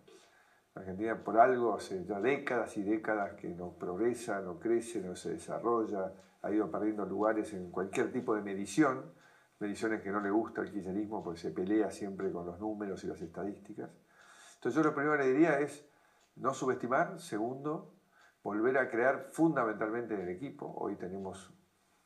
[0.74, 5.16] La Argentina por algo hace ya décadas y décadas que no progresa, no crece, no
[5.16, 9.12] se desarrolla, ha ido perdiendo lugares en cualquier tipo de medición,
[9.58, 13.08] mediciones que no le gusta al kirchnerismo porque se pelea siempre con los números y
[13.08, 13.90] las estadísticas.
[14.54, 15.86] Entonces yo lo primero le diría es
[16.36, 17.95] no subestimar, segundo,
[18.46, 20.72] volver a crear fundamentalmente en el equipo.
[20.78, 21.52] Hoy tenemos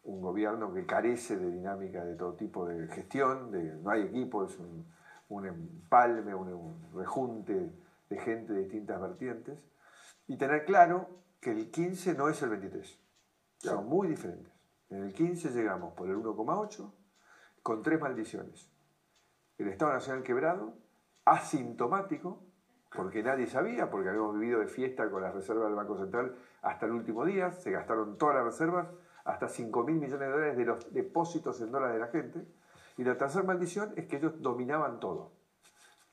[0.05, 4.47] un gobierno que carece de dinámica de todo tipo de gestión, de, no hay equipo,
[4.47, 7.75] es un, empalme, un, rejunte
[8.09, 9.63] de gente de distintas vertientes,
[10.29, 11.11] y tener claro
[11.43, 12.99] que el 15 no es el 23,
[13.59, 14.55] son muy diferentes.
[14.89, 16.91] En el 15 llegamos por el 1,8
[17.63, 18.73] con tres maldiciones.
[19.59, 20.73] El Estado Nacional quebrado,
[21.27, 22.43] asintomático,
[22.95, 26.87] porque nadie sabía, porque habíamos vivido de fiesta con las reservas del Banco Central hasta
[26.87, 28.89] el último día, se gastaron todas las reservas,
[29.25, 32.47] hasta 5 mil millones de dólares de los depósitos en dólares de la gente.
[32.97, 35.33] Y la tercera maldición es que ellos dominaban todo.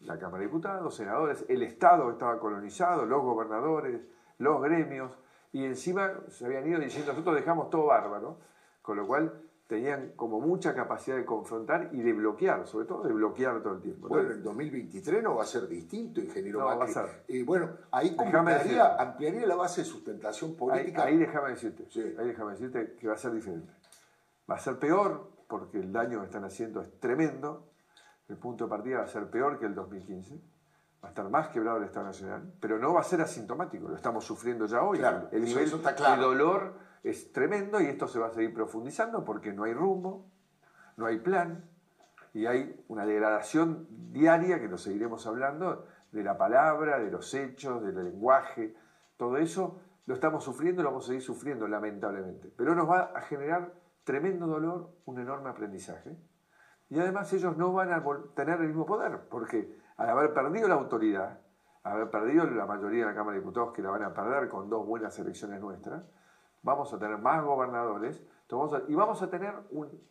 [0.01, 4.01] La Cámara de Diputados, senadores, el Estado estaba colonizado, los gobernadores,
[4.37, 5.11] los gremios,
[5.51, 8.39] y encima se habían ido diciendo nosotros dejamos todo bárbaro,
[8.81, 13.11] con lo cual tenían como mucha capacidad de confrontar y de bloquear, sobre todo de
[13.11, 14.07] bloquear todo el tiempo.
[14.07, 17.23] Bueno, el 2023 no va a ser distinto, ingeniero no, Va a ser.
[17.27, 21.03] Y bueno, ahí ampliaría, ampliaría la base de sustentación política.
[21.03, 21.85] Ahí, déjame decirte,
[22.17, 23.73] ahí déjame decirte que va a ser diferente.
[24.49, 27.67] Va a ser peor porque el daño que están haciendo es tremendo.
[28.29, 30.39] El punto de partida va a ser peor que el 2015.
[31.03, 33.89] Va a estar más quebrado el Estado Nacional, pero no va a ser asintomático.
[33.89, 34.97] Lo estamos sufriendo ya hoy.
[34.99, 39.53] Claro, el nivel de dolor es tremendo y esto se va a seguir profundizando porque
[39.53, 40.25] no hay rumbo,
[40.97, 41.69] no hay plan
[42.33, 47.83] y hay una degradación diaria que lo seguiremos hablando de la palabra, de los hechos,
[47.83, 48.75] del lenguaje,
[49.17, 52.51] todo eso lo estamos sufriendo y lo vamos a seguir sufriendo lamentablemente.
[52.55, 56.17] Pero nos va a generar tremendo dolor, un enorme aprendizaje.
[56.89, 60.75] Y además ellos no van a tener el mismo poder, porque al haber perdido la
[60.75, 61.41] autoridad,
[61.83, 64.69] haber perdido la mayoría de la Cámara de Diputados que la van a perder con
[64.69, 66.03] dos buenas elecciones nuestras,
[66.63, 68.23] vamos a tener más gobernadores
[68.87, 70.01] y vamos a tener un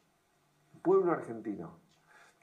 [0.83, 1.79] pueblo argentino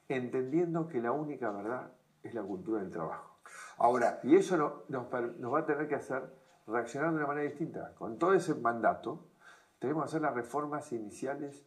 [0.07, 1.91] entendiendo que la única verdad
[2.23, 3.37] es la cultura del trabajo.
[3.77, 6.23] Ahora, y eso nos, va a tener que hacer
[6.67, 7.93] reaccionar de una manera distinta.
[7.95, 9.27] Con todo ese mandato,
[9.79, 11.65] tenemos que hacer las reformas iniciales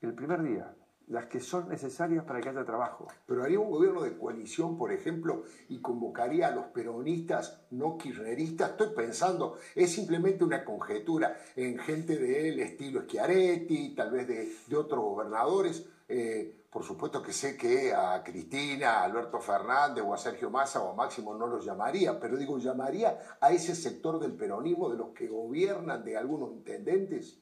[0.00, 0.74] el primer día
[1.08, 3.06] las que son necesarias para que haya trabajo.
[3.26, 8.70] Pero haría un gobierno de coalición, por ejemplo, y convocaría a los peronistas no kirchneristas.
[8.70, 15.00] Estoy pensando, es simplemente una conjetura en gente del estilo Schiaretti, tal vez de, otros
[15.00, 15.86] gobernadores.
[16.08, 20.82] Eh, por supuesto que sé que a Cristina, a Alberto Fernández o a Sergio Massa
[20.82, 24.98] o a Máximo no los llamaría, pero digo, llamaría a ese sector del peronismo, de
[24.98, 27.40] los que gobiernan, de algunos intendentes.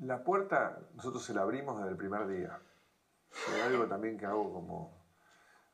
[0.00, 2.60] La puerta nosotros se la abrimos desde el primer día
[3.64, 5.06] algo también que hago como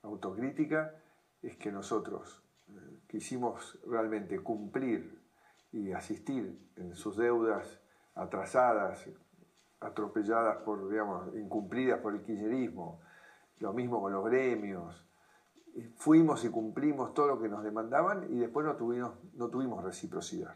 [0.02, 0.94] autocrítica
[1.42, 5.22] es que nosotros eh, quisimos realmente cumplir
[5.72, 7.80] y asistir en sus deudas
[8.14, 9.08] atrasadas,
[9.80, 13.00] atropelladas por, digamos, incumplidas por el kirchnerismo,
[13.58, 15.06] lo mismo con los gremios.
[15.96, 20.54] Fuimos y cumplimos todo lo que nos demandaban y después no tuvimos, no tuvimos reciprocidad.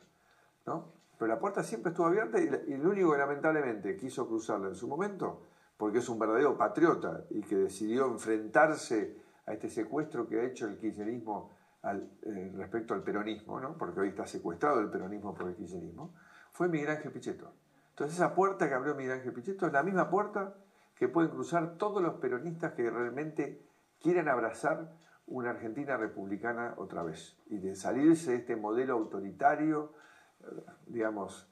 [0.67, 0.93] ¿no?
[1.19, 4.87] Pero la puerta siempre estuvo abierta y, el único que lamentablemente quiso cruzarla en su
[4.87, 10.45] momento porque es un verdadero patriota y que decidió enfrentarse a este secuestro que ha
[10.45, 13.77] hecho el kirchnerismo eh, respecto al peronismo, ¿no?
[13.77, 16.15] porque hoy está secuestrado el peronismo por el kirchnerismo,
[16.53, 17.53] fue Miguel Ángel Pichetto.
[17.91, 20.55] Entonces esa puerta que abrió Miguel Ángel Pichetto es la misma puerta
[20.95, 23.63] que pueden cruzar todos los peronistas que realmente
[24.01, 24.91] quieran abrazar
[25.27, 29.93] una Argentina republicana otra vez y de salirse de este modelo autoritario,
[30.41, 30.45] eh,
[30.87, 31.49] digamos,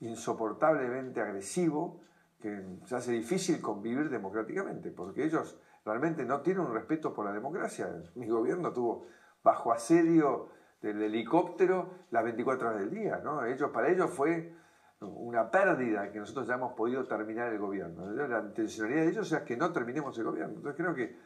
[0.00, 2.00] insoportablemente agresivo,
[2.40, 7.32] que se hace difícil convivir democráticamente, porque ellos realmente no tienen un respeto por la
[7.32, 7.88] democracia.
[8.14, 9.06] Mi gobierno tuvo
[9.42, 13.20] bajo asedio del helicóptero las 24 horas del día.
[13.24, 13.44] ¿no?
[13.44, 14.52] Ellos, para ellos fue
[15.00, 18.10] una pérdida que nosotros ya hemos podido terminar el gobierno.
[18.10, 20.56] La intencionalidad de ellos es que no terminemos el gobierno.
[20.56, 21.16] Entonces creo que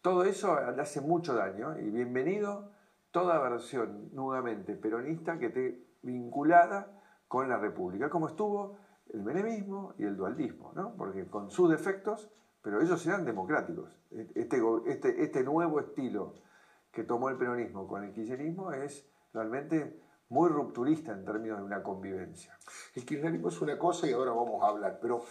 [0.00, 2.72] todo eso le hace mucho daño y bienvenido
[3.10, 6.92] toda versión nuevamente peronista que esté vinculada
[7.28, 8.78] con la República, como estuvo
[9.12, 10.94] el menemismo y el dualdismo, ¿no?
[10.96, 12.30] porque con sus defectos,
[12.62, 13.90] pero ellos eran democráticos.
[14.10, 16.34] Este, este, este nuevo estilo
[16.90, 21.82] que tomó el peronismo con el kirchnerismo es realmente muy rupturista en términos de una
[21.82, 22.56] convivencia.
[22.94, 25.24] El kirchnerismo es una cosa y ahora vamos a hablar, pero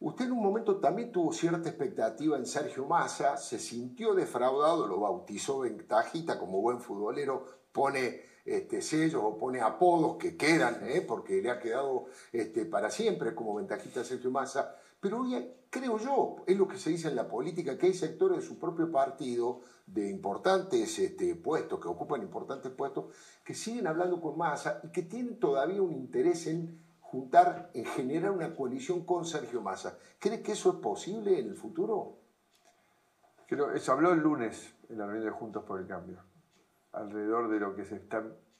[0.00, 5.00] usted en un momento también tuvo cierta expectativa en Sergio Massa, se sintió defraudado, lo
[5.00, 11.02] bautizó Ventajita como buen futbolero, pone este, sellos o pone apodos que quedan, ¿eh?
[11.06, 14.74] porque le ha quedado este, para siempre como ventajita Sergio Massa.
[15.00, 18.38] Pero hoy creo yo, es lo que se dice en la política, que hay sectores
[18.38, 24.20] de su propio partido, de importantes este, puestos, que ocupan importantes puestos, que siguen hablando
[24.20, 29.24] con Massa y que tienen todavía un interés en juntar, en generar una coalición con
[29.24, 29.98] Sergio Massa.
[30.18, 32.18] ¿Cree que eso es posible en el futuro?
[33.46, 36.27] Creo, eso habló el lunes en la reunión de Juntos por el Cambio
[36.92, 38.08] alrededor de lo que se,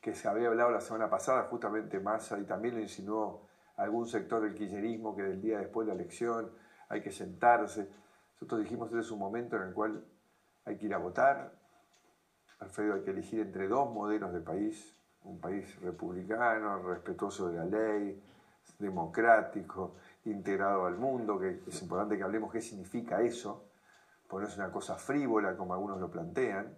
[0.01, 4.43] que se había hablado la semana pasada, justamente Massa, y también lo insinuó algún sector
[4.43, 6.51] del kirchnerismo que del día después de la elección
[6.89, 7.89] hay que sentarse.
[8.35, 10.05] Nosotros dijimos este es un momento en el cual
[10.65, 11.53] hay que ir a votar.
[12.61, 17.65] Alfredo, hay que elegir entre dos modelos de país, un país republicano, respetuoso de la
[17.65, 18.23] ley,
[18.79, 23.65] democrático, integrado al mundo, que es importante que hablemos qué significa eso,
[24.29, 26.77] porque no es una cosa frívola como algunos lo plantean,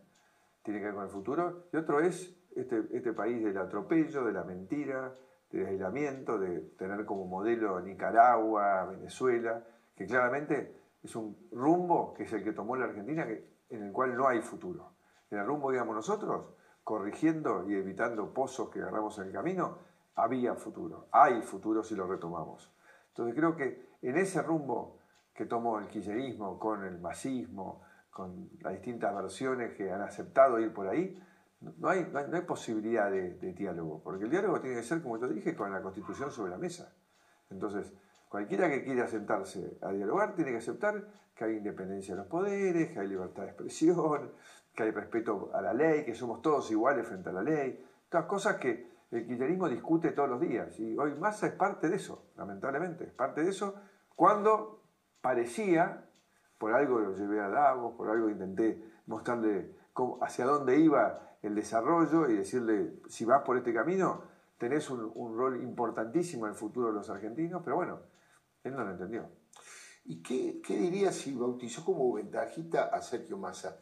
[0.62, 4.32] tiene que ver con el futuro, y otro es este, este país del atropello, de
[4.32, 5.14] la mentira,
[5.50, 12.32] del aislamiento, de tener como modelo Nicaragua, Venezuela, que claramente es un rumbo que es
[12.32, 13.26] el que tomó la Argentina,
[13.68, 14.92] en el cual no hay futuro.
[15.30, 16.46] En el rumbo, digamos nosotros,
[16.84, 19.78] corrigiendo y evitando pozos que agarramos en el camino,
[20.16, 22.72] había futuro, hay futuro si lo retomamos.
[23.08, 24.98] Entonces creo que en ese rumbo
[25.32, 30.72] que tomó el kirchnerismo con el masismo, con las distintas versiones que han aceptado ir
[30.72, 31.18] por ahí,
[31.60, 35.28] no hay, no hay, posibilidad de, diálogo, porque el diálogo tiene que ser, como te
[35.28, 36.94] dije, con la constitución sobre la mesa.
[37.50, 37.92] Entonces,
[38.28, 42.90] cualquiera que quiera sentarse a dialogar tiene que aceptar que hay independencia de los poderes,
[42.92, 44.32] que hay libertad de expresión,
[44.74, 48.26] que hay respeto a la ley, que somos todos iguales frente a la ley, todas
[48.26, 50.78] cosas que el kirchnerismo discute todos los días.
[50.80, 53.74] Y hoy Massa es parte de eso, lamentablemente, es parte de eso
[54.20, 54.82] cuando
[55.22, 56.09] parecía,
[56.60, 59.74] por algo lo llevé a Davos, por algo intenté mostrarle
[60.20, 64.24] hacia dónde iba el desarrollo y decirle, si vas por este camino,
[64.58, 68.00] tenés un, rol importantísimo en el futuro de los argentinos, pero bueno,
[68.62, 69.26] él no lo entendió.
[70.04, 73.78] ¿Y qué, qué si bautizó como ventajita a Sergio Massa?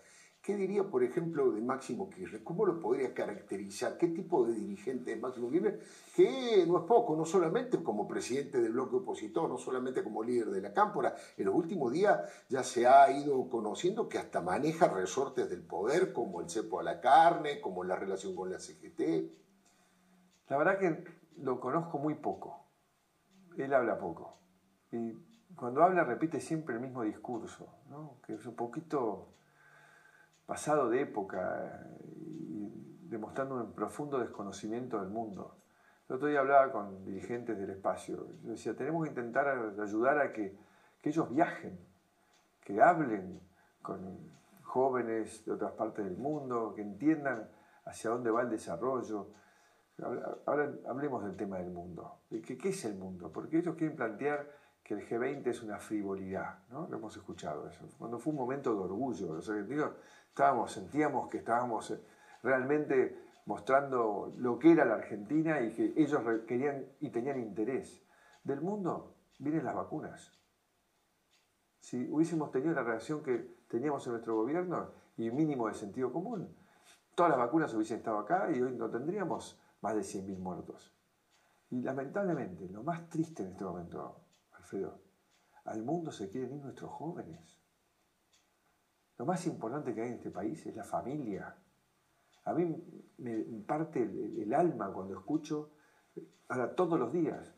[0.49, 2.43] ¿Qué diría, por ejemplo, de Máximo Kirchner?
[2.43, 3.99] ¿Cómo lo podría caracterizar?
[3.99, 5.79] ¿Qué tipo de dirigente es Máximo Kirchner?
[6.17, 10.47] Que no es poco, no solamente como presidente del bloque opositor, no solamente como líder
[10.47, 11.15] de la cámpora.
[11.37, 16.15] En los últimos días ya se ha ido conociendo que hasta maneja resortes del poder,
[16.15, 19.01] como el cepo a la carne, como la relación con la CGT.
[20.49, 21.05] La verdad que
[21.43, 22.65] lo conozco muy poco.
[23.59, 24.39] Él habla poco.
[24.93, 25.13] Y
[25.55, 28.17] cuando habla repite siempre el mismo discurso, ¿no?
[28.27, 29.35] que es un poquito
[30.49, 35.59] pasado de época y demostrando un profundo desconocimiento del mundo.
[36.09, 38.27] El otro día hablaba con dirigentes del espacio.
[38.43, 39.47] Yo decía, tenemos que intentar
[39.79, 40.57] ayudar a que,
[41.03, 41.79] ellos viajen,
[42.63, 43.41] que hablen
[43.83, 44.19] con
[44.63, 47.49] jóvenes de otras partes del mundo, que entiendan
[47.85, 49.29] hacia dónde va el desarrollo.
[50.47, 52.21] Ahora hablemos del tema del mundo.
[52.31, 53.31] ¿Qué, ¿Qué es el mundo?
[53.31, 54.47] Porque ellos quieren plantear
[54.83, 56.89] que el G20 es una frivolidad, ¿no?
[56.89, 57.87] Lo hemos escuchado eso.
[57.99, 59.93] Cuando fue un momento de orgullo, los argentinos
[60.29, 62.01] estábamos, sentíamos que estábamos eh,
[62.43, 68.03] realmente mostrando lo que era la Argentina y que ellos querían y tenían interés.
[68.45, 70.39] Del mundo vienen las vacunas.
[71.81, 76.55] Si hubiésemos tenido la reacción que teníamos en nuestro gobierno y mínimo de sentido común,
[77.15, 80.95] todas las vacunas hubiesen estado acá y hoy no tendríamos más de 100.000 muertos.
[81.71, 84.21] Y lamentablemente, lo más triste en este momento,
[85.65, 87.58] al mundo se quieren ir nuestros jóvenes.
[89.19, 91.55] Lo más importante que hay en este país es la familia.
[92.45, 92.77] A mí
[93.19, 95.71] me parte el, alma cuando escucho,
[96.49, 97.53] ahora todos los días,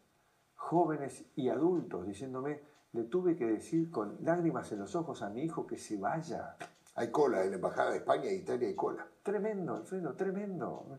[0.57, 2.61] jóvenes y adultos diciéndome,
[2.93, 6.57] le tuve que decir con lágrimas en los ojos a mi hijo que se vaya.
[6.97, 9.07] Hay cola en la Embajada de España e Italia, hay cola.
[9.23, 10.99] Tremendo, Alfredo, tremendo.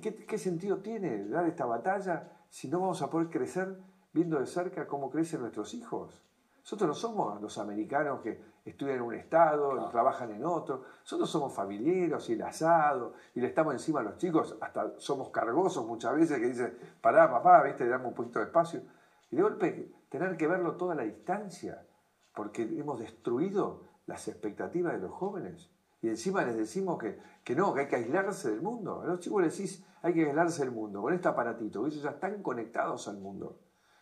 [0.00, 3.78] qué sentido tiene dar esta batalla si no vamos a poder crecer
[4.12, 6.27] viendo de cerca cómo crecen nuestros hijos.
[6.68, 10.84] Nosotros no somos los americanos que estudian en un estado, y trabajan en otro.
[11.00, 15.30] Nosotros somos familiares y el asado, y le estamos encima a los chicos, hasta somos
[15.30, 18.82] cargosos muchas veces que dicen, pará papá, viste, dame un poquito de espacio.
[19.30, 21.86] Y de golpe tener que verlo toda la distancia,
[22.34, 25.70] porque hemos destruido las expectativas de los jóvenes.
[26.02, 29.00] Y encima les decimos que, que no, que hay que aislarse del mundo.
[29.00, 32.10] A los chicos les decís, hay que aislarse del mundo, con este aparatito, ellos ya
[32.10, 33.58] están conectados al mundo.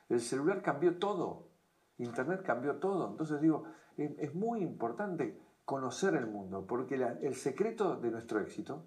[0.09, 1.55] El celular cambió todo,
[1.99, 3.09] Internet cambió todo.
[3.11, 3.65] Entonces digo,
[3.97, 8.85] es, muy importante conocer el mundo, porque el secreto de nuestro éxito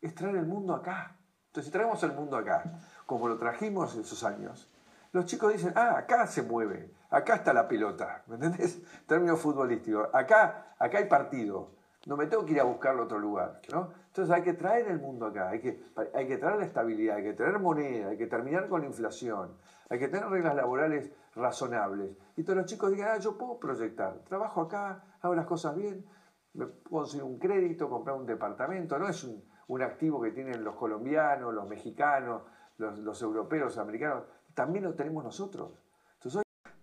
[0.00, 1.16] es traer el mundo acá.
[1.46, 4.70] Entonces, si traemos el mundo acá, como lo trajimos en esos años,
[5.12, 8.82] los chicos dicen, ah, acá se mueve, acá está la pelota, ¿me entendés?
[9.06, 11.74] Término futbolístico, acá, acá hay partido,
[12.06, 13.92] no me tengo que ir a buscarlo a otro lugar, ¿no?
[14.06, 17.24] Entonces hay que traer el mundo acá, hay que, hay que traer la estabilidad, hay
[17.24, 19.56] que traer moneda, hay que terminar con la inflación,
[19.92, 22.16] hay que tener reglas laborales razonables.
[22.34, 26.06] Y todos los chicos digan, ah, yo puedo proyectar, trabajo acá, hago las cosas bien,
[26.54, 29.42] me puedo conseguir un crédito, comprar un departamento, no es un,
[29.82, 32.42] activo que tienen los colombianos, los mexicanos,
[32.78, 34.24] los, europeos, los americanos,
[34.54, 35.72] también lo tenemos nosotros.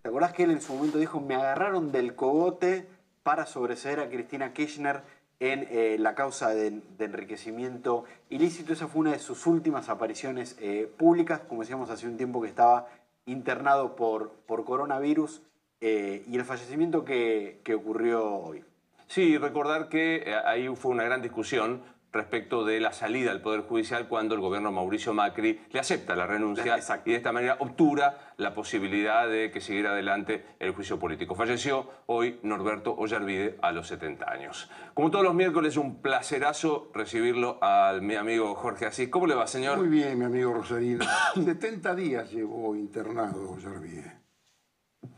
[0.02, 2.88] ¿Te acordás que él en su momento dijo, me agarraron del cogote
[3.24, 5.04] para sobreseer a Cristina Kirchner
[5.40, 8.74] en eh, la causa de, enriquecimiento ilícito.
[8.74, 12.50] Esa fue una de sus últimas apariciones eh, públicas, como decíamos hace un tiempo que
[12.50, 12.88] estaba
[13.32, 15.42] internado por, por coronavirus.
[15.82, 18.64] eh, y el fallecimiento que, que ocurrió hoy.
[19.08, 23.62] Sí, recordar que eh, ahí fue una gran discusión respecto de la salida del Poder
[23.62, 28.34] Judicial cuando el gobierno Mauricio Macri le acepta la renuncia y de esta manera obtura
[28.38, 31.36] la posibilidad de que siguiera adelante el juicio político.
[31.36, 34.70] Falleció hoy Norberto Ollarvide a los 70 años.
[34.94, 39.10] Como todos los miércoles, un placerazo recibirlo al mi amigo Jorge Asís.
[39.10, 39.78] ¿Cómo le va, señor?
[39.78, 41.06] Muy bien, mi amigo Rosarino.
[41.36, 44.20] 70 días llevó internado Ollarvide.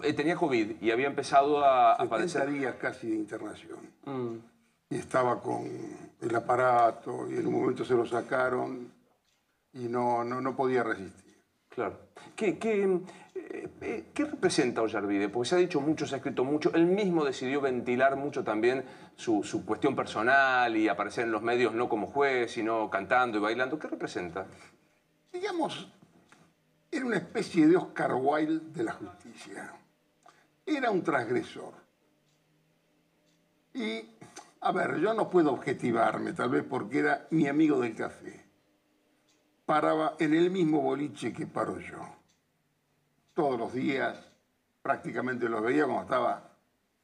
[0.04, 2.52] Eh, tenía COVID y había empezado a, a 70 padecer...
[2.52, 3.80] días casi de internación.
[4.06, 4.51] Mm.
[4.92, 5.68] Y estaba con
[6.22, 8.92] el aparato y en un momento se lo sacaron
[9.74, 11.42] y no, no, no podía resistir.
[11.70, 11.98] Claro.
[12.36, 12.84] ¿Qué, qué,
[13.34, 15.30] eh, eh, ¿qué representa Ollarvide?
[15.30, 16.72] Porque se ha dicho mucho, se ha escrito mucho.
[16.74, 18.84] Él mismo decidió ventilar mucho también
[19.16, 23.42] su, su cuestión personal y aparecer en los medios no como juez, sino cantando y
[23.42, 23.80] bailando.
[23.80, 24.46] ¿Qué representa?
[25.32, 25.90] Digamos,
[26.92, 29.74] era una especie de Oscar Wilde de la justicia.
[30.66, 31.74] Era un transgresor.
[33.74, 34.02] Y,
[34.62, 38.46] a ver, yo no puedo objetivarme, tal vez porque era mi amigo del café.
[39.66, 41.98] Paraba en el mismo boliche que paro yo.
[43.34, 44.18] Todos los días,
[44.84, 46.52] prácticamente lo veía cuando estaba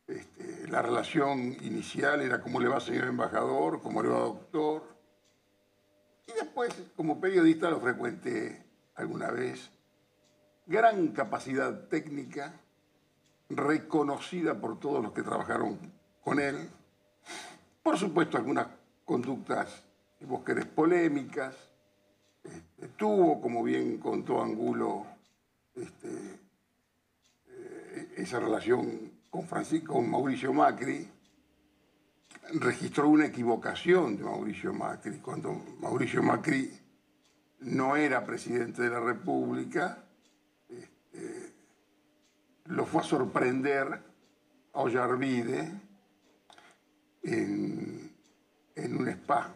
[0.07, 4.83] este, la relación inicial, era cómo le va señor embajador, cómo le va doctor.
[6.27, 9.71] Y después, como periodista, lo frecuenté alguna vez.
[10.67, 12.53] Gran capacidad técnica,
[13.49, 15.79] reconocida por todos los que trabajaron
[16.21, 16.69] con él.
[17.87, 18.67] Por supuesto, algunas
[19.05, 19.81] conductas,
[20.19, 21.55] vos querés, polémicas.
[22.43, 25.05] Este, tuvo, como bien contó Angulo,
[25.73, 26.09] este,
[27.47, 31.07] eh, esa relación con, Francisco, con Mauricio Macri.
[32.55, 35.19] Registró una equivocación de Mauricio Macri.
[35.19, 36.69] Cuando Mauricio Macri
[37.61, 40.03] no era presidente de la República,
[40.67, 41.53] este,
[42.65, 43.87] lo fue a sorprender
[44.73, 45.86] a Ollarvide
[47.23, 48.11] en,
[48.75, 49.53] en un spa,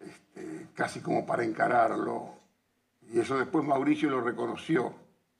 [0.00, 2.34] este, casi como para encararlo.
[3.02, 4.94] Y eso después Mauricio lo reconoció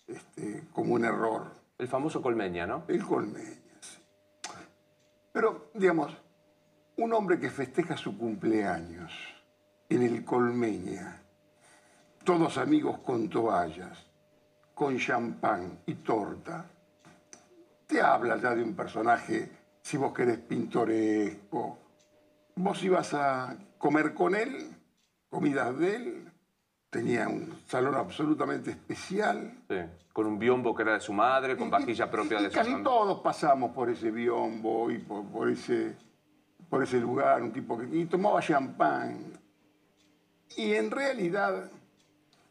[0.06, 1.50] este, como un error.
[1.78, 2.84] El famoso Colmeña, ¿no?
[2.88, 3.98] El Colmeña, sí.
[5.32, 6.16] Pero, digamos,
[6.96, 9.12] un hombre que festeja su cumpleaños
[9.88, 11.22] en el Colmeña,
[12.24, 14.06] todos amigos con toallas,
[14.74, 16.66] con champán y torta,
[17.86, 19.50] te habla ya de un personaje,
[19.82, 21.78] si vos querés, pintoresco.
[22.56, 24.74] Vos ibas a comer con él,
[25.28, 26.32] comidas de él,
[26.90, 29.52] tenía un salón absolutamente especial.
[29.68, 29.76] Sí,
[30.12, 32.82] con un biombo que era de su madre, con vajilla propia Y de su casi
[32.82, 35.96] todos pasamos por ese biombo y por, por ese,
[36.68, 39.32] por ese lugar, un tipo que y tomaba champán.
[40.56, 41.70] Y en realidad,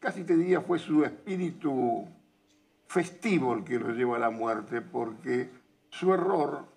[0.00, 2.08] casi te diría, fue su espíritu
[2.86, 5.50] festivo el que lo llevó a la muerte, porque
[5.88, 6.71] su error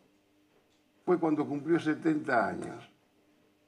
[1.06, 2.89] fue cuando cumplió 70 años.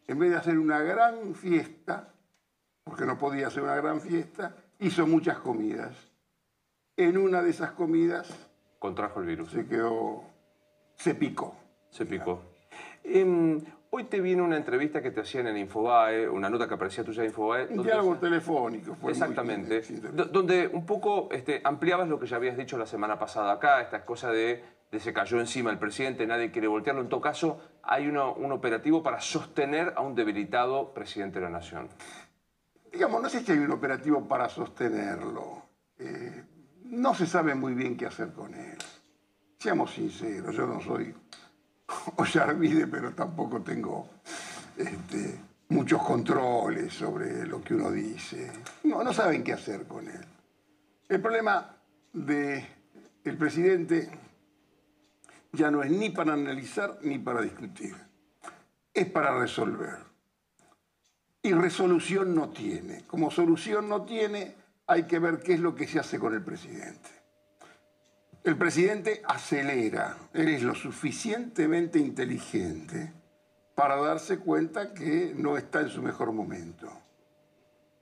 [0.07, 2.13] En vez de hacer una gran fiesta,
[2.83, 5.95] porque no podía hacer una gran fiesta, hizo muchas comidas.
[6.95, 9.51] En una de esas comidas Contrajo el virus.
[9.51, 10.23] se quedó,
[10.95, 11.55] se picó.
[11.89, 12.41] Se picó.
[13.03, 13.61] Em,
[13.91, 17.21] hoy te viene una entrevista que te hacían en Infobae, una nota que aparecía tuya
[17.23, 17.67] en Infobae.
[17.69, 18.95] Un diálogo telefónico.
[18.95, 19.81] Fue muy- Exactamente.
[20.13, 23.81] Do- donde un poco este, ampliabas lo que ya habías dicho la semana pasada acá,
[23.81, 27.01] esta cosa de, de se cayó encima el presidente, nadie quiere voltearlo.
[27.01, 31.51] En todo caso, hay uno- un operativo para sostener a un debilitado presidente de la
[31.51, 31.89] nación.
[32.91, 35.63] Digamos, no sé si hay un operativo para sostenerlo.
[35.99, 36.43] Eh,
[36.85, 38.77] no se sabe muy bien qué hacer con él.
[39.59, 41.13] Seamos sinceros, yo no soy
[42.15, 44.07] Ollarvide, pero tampoco tengo
[44.77, 45.37] este,
[45.69, 48.51] muchos controles sobre lo que uno dice.
[48.83, 50.21] No, no saben qué hacer con él.
[51.09, 51.75] El problema
[52.13, 52.63] del
[53.37, 54.09] presidente
[55.57, 57.95] ya no es ni para analizar ni para discutir.
[58.93, 59.97] Es para resolver.
[61.41, 63.03] Y resolución no tiene.
[63.05, 64.55] Como solución no tiene,
[64.85, 67.09] hay que ver qué es lo que se hace con el presidente.
[68.43, 70.17] El presidente acelera.
[70.33, 73.11] Él es lo suficientemente inteligente
[73.75, 76.89] para darse cuenta que no está en su mejor momento.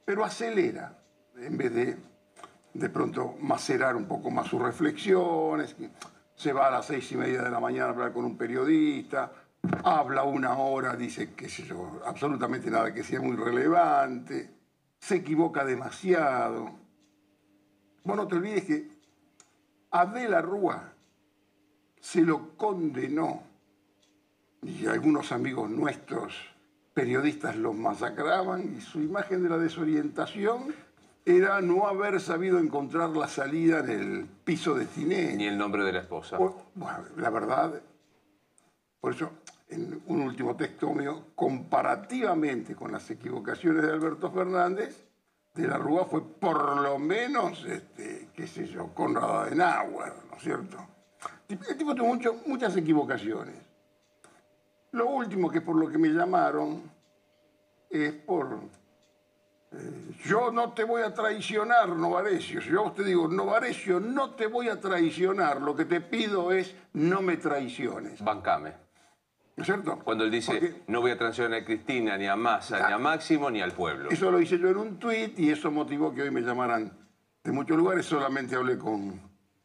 [0.06, 0.98] Pero acelera
[1.36, 1.98] en vez de
[2.76, 5.76] de pronto macerar un poco más sus reflexiones.
[6.36, 9.32] Se va a las seis y media de la mañana a hablar con un periodista,
[9.84, 14.50] habla una hora, dice, qué sé yo, absolutamente nada que sea muy relevante,
[15.00, 16.72] se equivoca demasiado.
[18.04, 18.90] Vos no te olvides que
[19.92, 20.94] Adela Rúa
[22.00, 23.44] se lo condenó
[24.62, 26.36] y algunos amigos nuestros
[26.94, 30.74] periodistas los masacraban y su imagen de la desorientación
[31.26, 35.38] era no haber sabido encontrar la salida en el piso de Tinelli.
[35.38, 36.38] Ni el nombre de la esposa.
[36.38, 37.82] bueno, la verdad,
[39.00, 39.32] por eso,
[39.68, 45.04] en un último texto mío, comparativamente con las equivocaciones de Alberto Fernández,
[45.56, 50.44] de la Rúa fue por lo menos, este, qué sé yo, Conrado Adenauer, ¿no es
[50.44, 50.78] cierto?
[51.48, 53.56] El tipo tuvo muchas equivocaciones.
[54.92, 56.84] Lo último que por lo que me llamaron
[57.90, 58.60] es por...
[60.24, 62.62] Yo no te voy a traicionar, Novarecio.
[62.62, 66.76] Si yo te digo, Novarecio, no te voy a traicionar, lo que te pido es
[66.94, 68.24] no me traiciones.
[68.24, 68.74] Bancame.
[69.56, 70.00] ¿No es cierto?
[70.04, 73.50] Cuando él dice, no voy a traicionar a Cristina, ni a Massa, ni a Máximo,
[73.50, 74.10] ni al pueblo.
[74.10, 76.92] Eso lo hice yo en un tuit y eso motivó que hoy me llamaran
[77.44, 78.06] de muchos lugares.
[78.06, 79.22] Solamente hablé con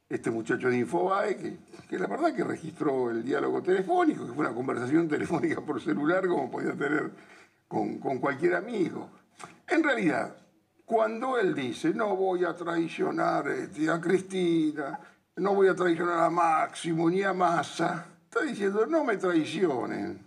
[0.09, 1.59] este muchacho de Infobae, que,
[1.89, 6.27] que la verdad que registró el diálogo telefónico, que fue una conversación telefónica por celular
[6.29, 7.11] como podía tener
[7.67, 9.11] con, con cualquier amigo.
[9.69, 10.37] En realidad,
[10.85, 14.99] cuando él dice, no voy a traicionar este, a Cristina,
[15.37, 20.25] no voy a traicionar a Máximo ni a Massa, Está diciendo, no me traicionen.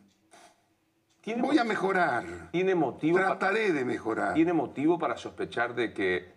[1.37, 2.49] Voy a mejorar.
[2.51, 4.33] ¿Tiene motivo Trataré de mejorar.
[4.33, 6.33] ¿Tiene motivo para sospechar de que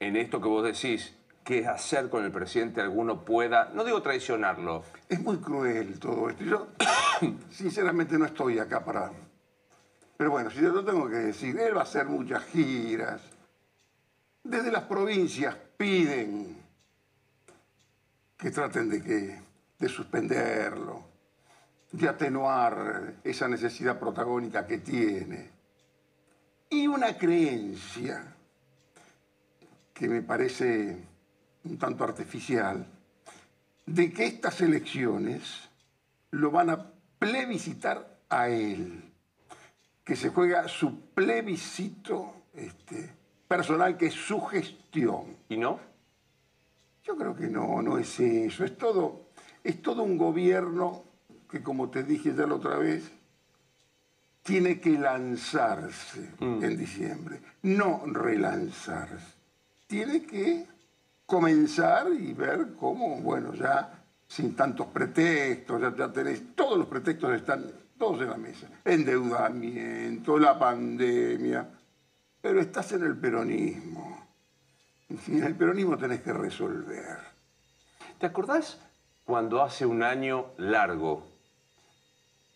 [0.00, 1.14] en esto que vos decís,
[1.44, 4.82] qué hacer con el presidente alguno pueda, no digo traicionarlo.
[5.10, 6.42] Es muy cruel todo esto.
[6.42, 6.68] Yo,
[7.50, 9.12] sinceramente, no estoy acá para...
[10.22, 13.20] Pero bueno, si yo lo tengo que decir, él va a hacer muchas giras.
[14.44, 16.62] Desde las provincias piden
[18.36, 19.40] que traten de que
[19.80, 21.02] de suspenderlo,
[21.90, 25.50] de atenuar esa necesidad protagónica que tiene.
[26.70, 28.24] Y una creencia
[29.92, 31.04] que me parece
[31.64, 32.86] un tanto artificial,
[33.86, 35.68] de que estas elecciones
[36.30, 39.11] lo van a plebiscitar a él,
[40.04, 43.14] que se juega su plebiscito este,
[43.48, 45.36] personal, que es su gestión.
[45.48, 45.78] ¿Y no?
[47.04, 49.32] Yo creo que no, no es eso, es todo
[49.64, 51.04] es todo un gobierno
[51.48, 53.10] que, como te dije ya la otra vez,
[54.42, 56.64] tiene que lanzarse mm.
[56.64, 59.34] en diciembre, no relanzarse.
[59.86, 60.66] Tiene que
[61.26, 67.34] comenzar y ver cómo, bueno, ya sin tantos pretextos, ya, ya tenés, todos los pretextos
[67.34, 67.70] están
[68.02, 68.66] todos en la mesa.
[68.84, 71.68] Endeudamiento, la pandemia,
[72.40, 74.26] pero estás en el peronismo.
[75.08, 77.18] Y en el peronismo tenés que resolver.
[78.18, 78.80] ¿Te acordás
[79.24, 81.28] cuando hace un año largo,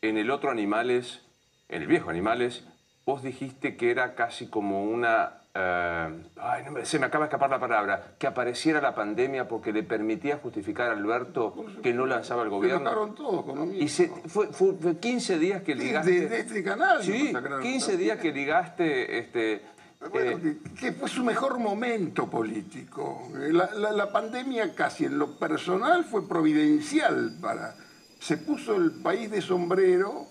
[0.02, 1.22] en el otro Animales,
[1.68, 2.64] en el viejo Animales,
[3.04, 5.35] vos dijiste que era casi como una...
[5.56, 9.82] Ay, no, se me acaba de escapar la palabra, que apareciera la pandemia porque le
[9.82, 12.90] permitía justificar a Alberto que no lanzaba el gobierno.
[13.14, 16.28] todos Y se, fue, fue, 15 días que ligaste...
[16.28, 17.02] De, este canal.
[17.02, 17.32] Sí,
[17.62, 19.62] 15 días que ligaste este,
[20.10, 23.28] bueno, eh, que, fue su mejor momento político.
[23.32, 27.74] La, pandemia casi en lo personal fue providencial para...
[28.18, 30.26] Se puso el país de sombrero,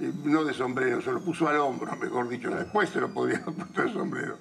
[0.00, 3.38] eh, no de sombrero, se lo puso al hombro, mejor dicho, después se lo podía
[3.38, 4.38] haber puesto de sombrero.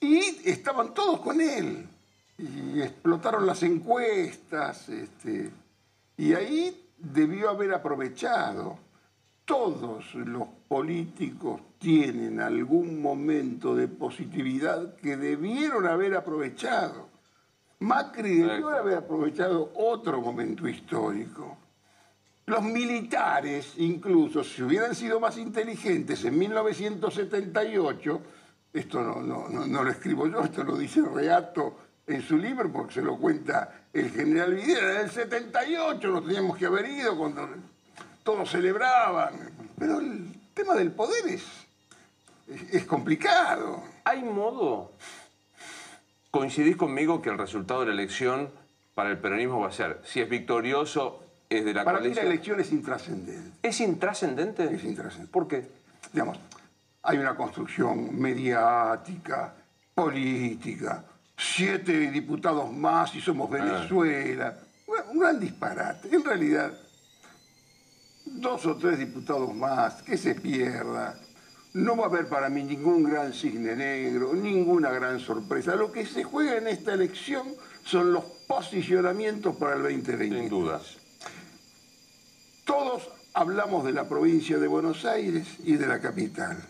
[0.00, 1.88] Y estaban todos con él.
[2.36, 4.88] Y explotaron las encuestas.
[4.88, 5.50] Este,
[6.16, 8.78] y ahí debió haber aprovechado
[9.44, 17.08] todos los políticos tienen algún momento de positividad que debieron haber aprovechado.
[17.78, 21.56] Macri debió haber aprovechado otro momento histórico.
[22.48, 28.22] Los militares, incluso, si hubieran sido más inteligentes en 1978,
[28.72, 31.76] esto no, no, lo escribo yo, esto lo dice Reato
[32.06, 36.56] en su libro porque se lo cuenta el general Videla, en el 78 nos teníamos
[36.56, 37.46] que haber ido cuando
[38.22, 39.34] todos celebraban,
[39.78, 41.44] pero el tema del poder es,
[42.72, 43.82] es, complicado.
[44.04, 44.92] ¿Hay modo?
[46.30, 48.50] ¿Coincidís conmigo que el resultado de la elección
[48.94, 52.22] para el peronismo va a ser, si es victorioso, es de la Para mí la
[52.22, 53.58] elección es intrascendente.
[53.62, 54.64] ¿Es intrascendente?
[54.64, 55.32] Es intrascendente.
[55.32, 55.68] ¿Por qué?
[56.12, 56.38] Digamos,
[57.02, 59.54] hay una construcción mediática,
[59.94, 61.04] política,
[61.36, 63.54] siete diputados más y somos ah.
[63.54, 64.58] Venezuela.
[65.12, 66.14] Un gran disparate.
[66.14, 66.72] En realidad,
[68.24, 71.18] dos o tres diputados más, que se pierda.
[71.74, 75.76] No va a haber para mí ningún gran cisne negro, ninguna gran sorpresa.
[75.76, 77.46] Lo que se juega en esta elección
[77.84, 80.40] son los posicionamientos para el 2020.
[80.40, 80.97] Sin dudas.
[82.68, 86.62] Todos hablamos de la provincia de Buenos Aires y de la capital.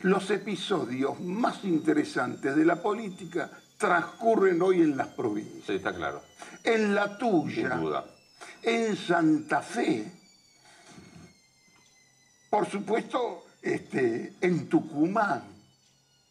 [0.00, 5.66] Los episodios más interesantes de la política transcurren hoy en las provincias.
[5.66, 6.22] Sí, está claro.
[6.64, 8.06] En la tuya, Sin duda.
[8.62, 10.10] en Santa Fe,
[12.48, 15.42] por supuesto, este, en Tucumán,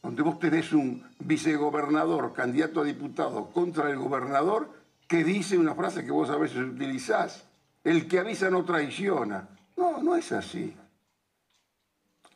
[0.01, 4.73] donde vos tenés un vicegobernador, candidato a diputado contra el gobernador,
[5.07, 7.46] que dice una frase que vos a veces utilizás,
[7.89, 9.47] el que avisa no traiciona.
[9.77, 10.75] No, no es así.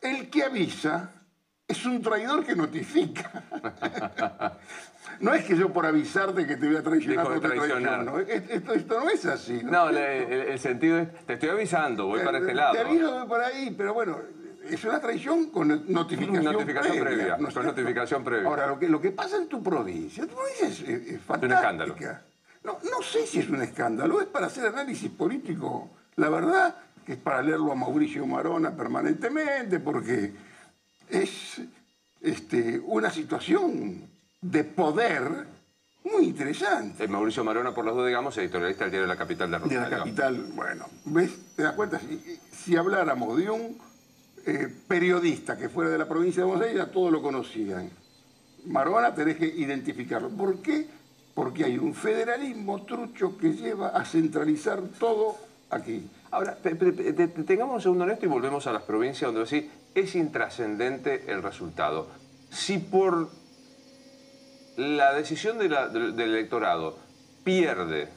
[0.02, 1.12] El que avisa
[1.68, 3.44] es un traidor que notifica.
[5.20, 8.06] no es que yo por avisarte que te voy a traicionar no te traicionar.
[8.06, 8.20] traiciono.
[8.54, 9.62] Esto, esto no es así.
[9.64, 12.74] No, le- el, el sentido es, te estoy avisando, voy para este lado.
[12.74, 14.20] Te aviso voy por ahí, pero bueno,
[14.70, 18.48] es una traición con notificación, Notificación previa, ¿no es con notificación previa.
[18.48, 21.56] Ahora, lo que, lo que pasa en tu provincia, tu provincia es, es- es fantástica.
[21.60, 21.96] escándalo.
[22.64, 25.90] No, no sé si es un escándalo, es para hacer análisis político.
[26.16, 30.34] La verdad que es para leerlo a Mauricio Marona permanentemente, porque
[31.10, 31.62] es
[32.22, 34.08] este, una situación
[34.42, 35.48] de poder
[36.04, 37.04] muy interesante.
[37.04, 39.90] Eh, Mauricio Marona, por los dos, digamos, editorialista del diario La Capital de De Ruta.
[39.90, 41.56] la capital, bueno, ¿ves?
[41.56, 42.00] ¿Te das cuenta?
[42.00, 43.78] Si, si habláramos de un
[44.46, 47.90] eh, periodista que fuera de la provincia de Buenos Aires, ya todos lo conocían.
[48.66, 50.30] Marona tenés que identificarlo.
[50.30, 50.88] ¿Por qué?
[51.34, 55.38] Porque hay un federalismo trucho que lleva a centralizar todo
[55.70, 56.08] aquí.
[56.32, 61.26] Ahora, tengamos un segundo en esto y volvemos a las provincias donde decís, es intrascendente
[61.32, 62.08] el resultado.
[62.50, 63.30] Si por
[64.78, 66.98] la decisión de la- del, del electorado
[67.44, 68.08] pierde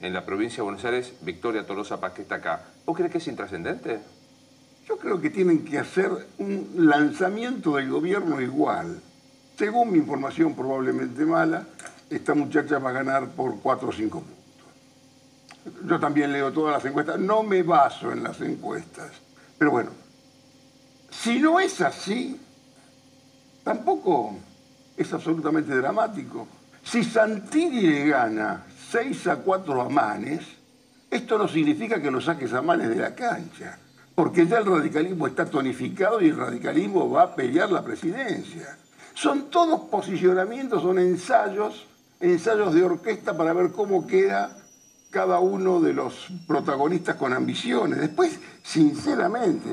[0.00, 3.18] en la provincia de Buenos Aires Victoria Tolosa Paz, que está acá, ¿vos crees que
[3.18, 4.00] es intrascendente?
[4.88, 9.00] Yo creo que tienen que hacer un lanzamiento del gobierno igual.
[9.56, 11.66] Según mi información probablemente mala,
[12.10, 14.44] esta muchacha va a ganar por 4 o 5 puntos.
[15.86, 19.10] Yo también leo todas las encuestas, no me baso en las encuestas.
[19.58, 19.90] Pero bueno,
[21.10, 22.38] si no es así,
[23.62, 24.36] tampoco
[24.96, 26.46] es absolutamente dramático.
[26.82, 30.42] Si Santilli le gana 6 a 4 a Manes,
[31.10, 33.78] esto no significa que lo saques a Manes de la cancha,
[34.14, 38.76] porque ya el radicalismo está tonificado y el radicalismo va a pelear la presidencia.
[39.14, 41.86] Son todos posicionamientos, son ensayos,
[42.20, 44.56] ensayos de orquesta para ver cómo queda
[45.10, 48.00] cada uno de los protagonistas con ambiciones.
[48.00, 49.68] Después, sinceramente,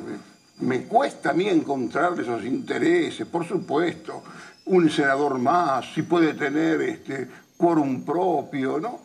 [0.59, 4.23] me, cuesta a mí encontrar esos intereses, por supuesto.
[4.65, 7.27] Un senador más, si puede tener este
[7.57, 8.99] quórum propio, ¿no?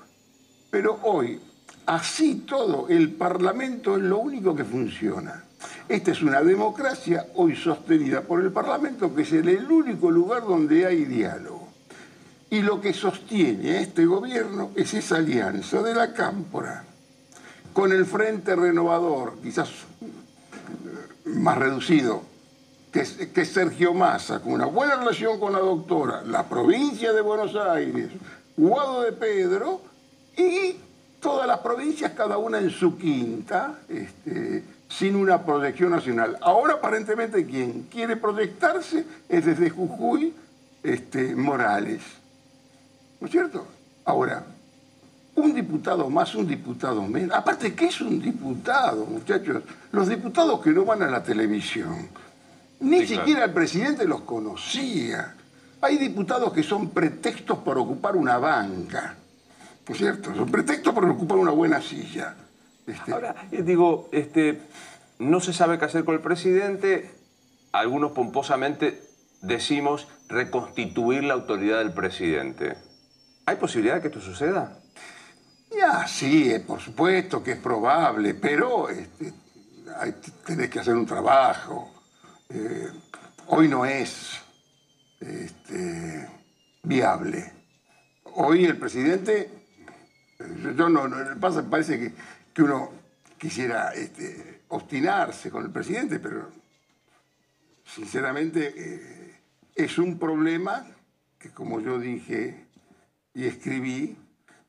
[0.70, 1.40] Pero hoy,
[1.86, 5.42] así todo, el Parlamento es lo único que funciona.
[5.88, 10.84] Esta es una democracia hoy sostenida por el Parlamento, que es el único lugar donde
[10.84, 11.65] hay diálogo.
[12.50, 16.84] Y lo que sostiene este gobierno es esa alianza de la cámpora
[17.72, 22.22] con el Frente Renovador, quizás eh, más reducido,
[22.90, 28.08] que Sergio Massa, con una buena relación con la doctora, la provincia de Buenos Aires,
[28.56, 29.82] Guado de Pedro
[30.34, 30.76] y
[31.20, 36.38] todas las provincias, cada una en su quinta, este, sin una proyección nacional.
[36.40, 40.32] Ahora aparentemente quien quiere proyectarse es desde Jujuy
[40.82, 42.00] este, Morales.
[43.20, 43.66] ¿No es cierto?
[44.04, 44.44] Ahora,
[45.34, 47.36] un diputado más, un diputado menos.
[47.36, 49.62] Aparte, ¿qué es un diputado, muchachos?
[49.92, 52.08] Los diputados que no van a la televisión,
[52.80, 53.20] ni Sí, claro.
[53.22, 55.34] siquiera el presidente los conocía.
[55.80, 59.16] Hay diputados que son pretextos para ocupar una banca,
[59.86, 60.34] ¿no es cierto?
[60.34, 62.34] Son pretextos para ocupar una buena silla.
[62.86, 64.60] Este, Ahora, eh, digo, este,
[65.18, 67.10] no se sabe qué hacer con el presidente.
[67.72, 69.02] Algunos pomposamente
[69.42, 72.76] decimos reconstituir la autoridad del presidente.
[73.46, 74.76] ¿Hay posibilidad de que esto suceda?
[75.70, 79.32] Ya, sí, por supuesto que es probable, pero este,
[80.44, 81.92] tenés que hacer un trabajo.
[82.48, 82.88] Eh,
[83.46, 84.40] hoy no es
[85.20, 86.28] este,
[86.82, 87.52] viable.
[88.34, 89.48] Hoy el presidente,
[90.40, 92.12] eh, yo no, no- pasa, parece que,
[92.52, 92.90] que uno
[93.38, 96.50] quisiera este, obstinarse con el presidente, pero
[97.84, 99.40] sinceramente eh,
[99.74, 100.84] es un problema
[101.38, 102.65] que, como yo dije
[103.36, 104.16] y escribí,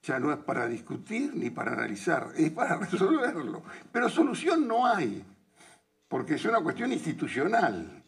[0.04, 3.64] ya no es para discutir ni para analizar, es para resolverlo.
[3.94, 5.24] Pero solución no hay,
[6.10, 8.04] porque es una cuestión institucional.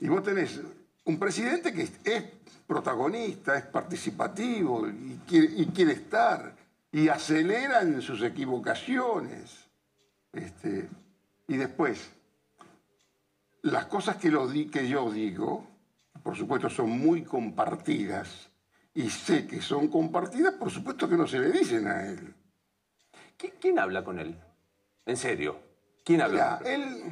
[0.00, 0.60] Y vos tenés
[1.04, 2.24] un presidente que es
[2.66, 5.20] protagonista, es participativo y
[5.72, 6.56] quiere, estar,
[6.90, 9.68] y acelera en sus equivocaciones.
[10.32, 10.88] Este,
[11.46, 12.10] y después,
[13.62, 15.68] las cosas que, lo di- que yo digo,
[16.24, 18.48] por supuesto, son muy compartidas
[18.94, 22.34] y sé que son compartidas, por supuesto que no se le dicen a él.
[23.38, 24.36] ¿Qui- ¿Quién habla con él?
[25.06, 25.58] En serio.
[26.04, 26.58] ¿Quién habla?
[26.60, 27.02] Mira, él,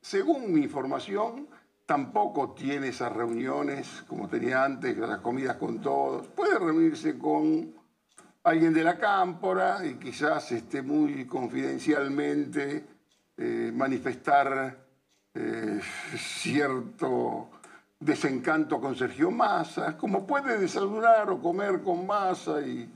[0.00, 1.48] según mi información,
[1.86, 6.26] tampoco tiene esas reuniones como tenía antes, las comidas con todos.
[6.28, 7.74] Puede reunirse con
[8.44, 12.84] alguien de la cámpora y quizás este, muy confidencialmente
[13.36, 14.86] eh, manifestar
[15.34, 15.80] eh,
[16.16, 17.50] cierto
[17.98, 22.90] desencanto con Sergio Massa, como puede desayunar o comer con Massa y,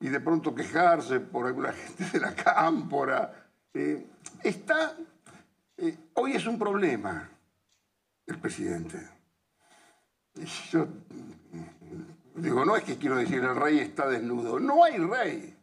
[0.00, 3.48] de pronto quejarse por alguna gente de la cámpora.
[3.72, 4.06] Eh,
[4.42, 4.94] está,
[5.78, 7.30] eh, hoy es un problema
[8.26, 8.98] el presidente.
[10.70, 10.88] Yo
[12.34, 15.56] digo, no es que quiero decir el rey está desnudo, no hay rey.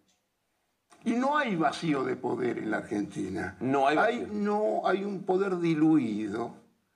[1.04, 3.58] Y no hay vacío de poder en la Argentina.
[3.60, 4.28] No hay vacío.
[4.32, 6.56] no, hay un poder diluido,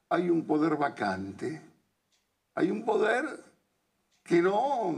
[0.09, 1.61] hay un poder vacante,
[2.55, 3.25] hay un poder
[4.23, 4.95] que no,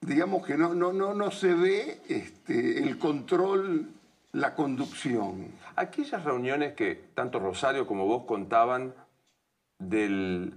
[0.00, 3.90] digamos que no, no, no, no se ve este, el control,
[4.32, 5.48] la conducción.
[5.76, 8.94] Aquellas reuniones que tanto Rosario como vos contaban
[9.78, 10.54] del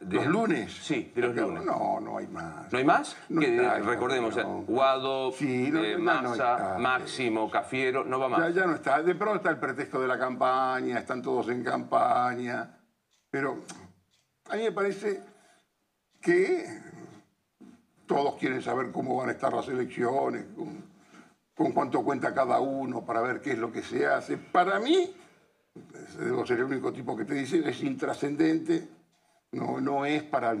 [0.00, 0.72] ¿Los lunes?
[0.82, 1.64] Sí, de los lunes.
[1.64, 2.70] No, no hay más.
[2.70, 3.16] ¿No hay más?
[3.28, 4.36] recordemos,
[4.66, 8.40] Guado, eh, Massa, Máximo, Cafiero, no va más.
[8.40, 9.02] Ya, ya, no está.
[9.02, 12.78] De pronto está el pretexto de la campaña, están todos en campaña.
[13.30, 13.62] Pero
[14.50, 15.22] a mí me parece
[16.26, 16.66] que
[18.04, 20.44] todos quieren saber cómo van a estar las elecciones,
[21.54, 24.36] con, cuánto cuenta cada uno para ver qué es lo que se hace.
[24.36, 25.14] Para mí,
[26.18, 28.88] debo ser el único tipo que te dice, es intrascendente
[29.52, 30.56] no, no es para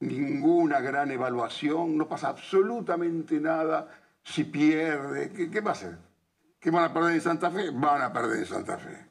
[0.00, 3.88] ninguna gran evaluación, no pasa absolutamente nada
[4.24, 5.30] si pierde.
[5.32, 5.98] ¿Qué, qué va a hacer?
[6.58, 7.70] ¿Qué van a perder en Santa Fe?
[7.70, 9.06] Van a perder en Santa Fe.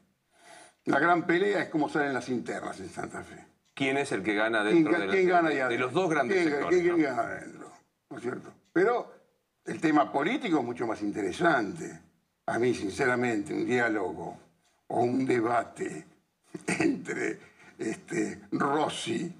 [0.86, 3.47] La gran pelea es cómo salen las internas en Santa Fe.
[3.78, 6.38] ¿Quién es el que gana dentro ¿Quién, de, ¿quién gana ya de los dos grandes
[6.38, 6.82] ¿quién, sectores?
[6.82, 7.72] ¿quién, gana dentro?
[8.10, 8.52] ¿No es cierto?
[8.72, 9.14] Pero
[9.64, 12.00] el tema político es mucho más interesante.
[12.46, 14.36] A mí, sinceramente, un diálogo
[14.88, 16.04] o un debate
[16.66, 17.38] entre
[17.78, 19.32] este, Rossi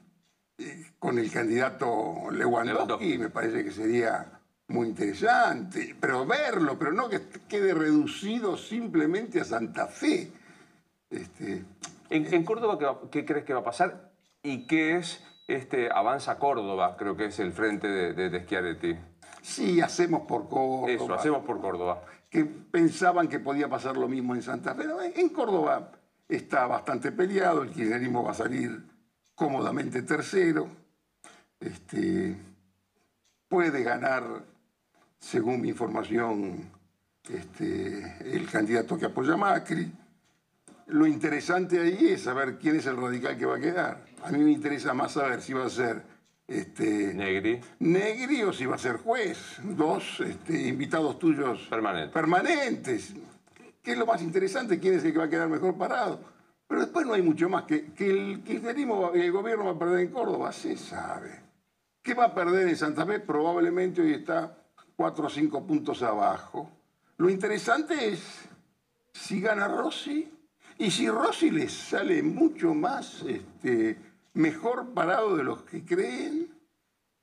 [1.01, 7.23] con el candidato Lewandowski, me parece que sería muy interesante, pero verlo, pero no que
[7.49, 10.31] quede reducido simplemente a Santa Fe.
[11.11, 11.65] Este,
[12.11, 14.08] en, Córdoba, ¿qué, crees que va a pasar?
[14.43, 16.97] ¿Y qué es este Avanza Córdoba?
[16.99, 18.97] Creo que es el frente de, de, Schiaretti.
[19.43, 20.91] Sí, hacemos por Córdoba.
[20.91, 22.03] Eso, hacemos por Córdoba.
[22.31, 24.85] Que pensaban que podía pasar lo mismo en Santa Fe.
[25.17, 25.93] en Córdoba
[26.29, 28.85] está bastante peleado, el kirchnerismo va a salir
[29.35, 30.69] cómodamente tercero,
[31.61, 32.37] este,
[33.49, 34.25] puede ganar,
[35.19, 36.71] según mi información,
[37.31, 39.91] este, el candidato que apoya a Macri.
[40.87, 44.08] Lo interesante ahí es saber quién es el radical que va a quedar.
[44.25, 46.03] A mí me interesa más saber si va a ser
[46.47, 47.61] este, Negri.
[47.81, 49.59] Negri o si va a ser juez.
[49.63, 53.15] Dos este, invitados tuyos permanentes
[53.83, 54.79] ¿Qué es lo más interesante?
[54.79, 56.21] ¿Quién es el que va a quedar mejor parado?
[56.67, 57.65] Pero después no hay mucho más.
[57.65, 61.41] Que, que el kirchnerismo el gobierno va a perder en Córdoba, se sabe.
[62.03, 63.21] ¿Qué va a perder en Santa Fe?
[63.21, 64.59] Probablemente hoy está
[64.97, 66.71] cuatro o cinco puntos abajo.
[67.17, 68.49] Lo interesante es
[69.13, 70.31] si gana Rossi
[70.77, 73.97] y si Rossi les sale mucho más este,
[74.35, 76.55] mejor parado de los que creen.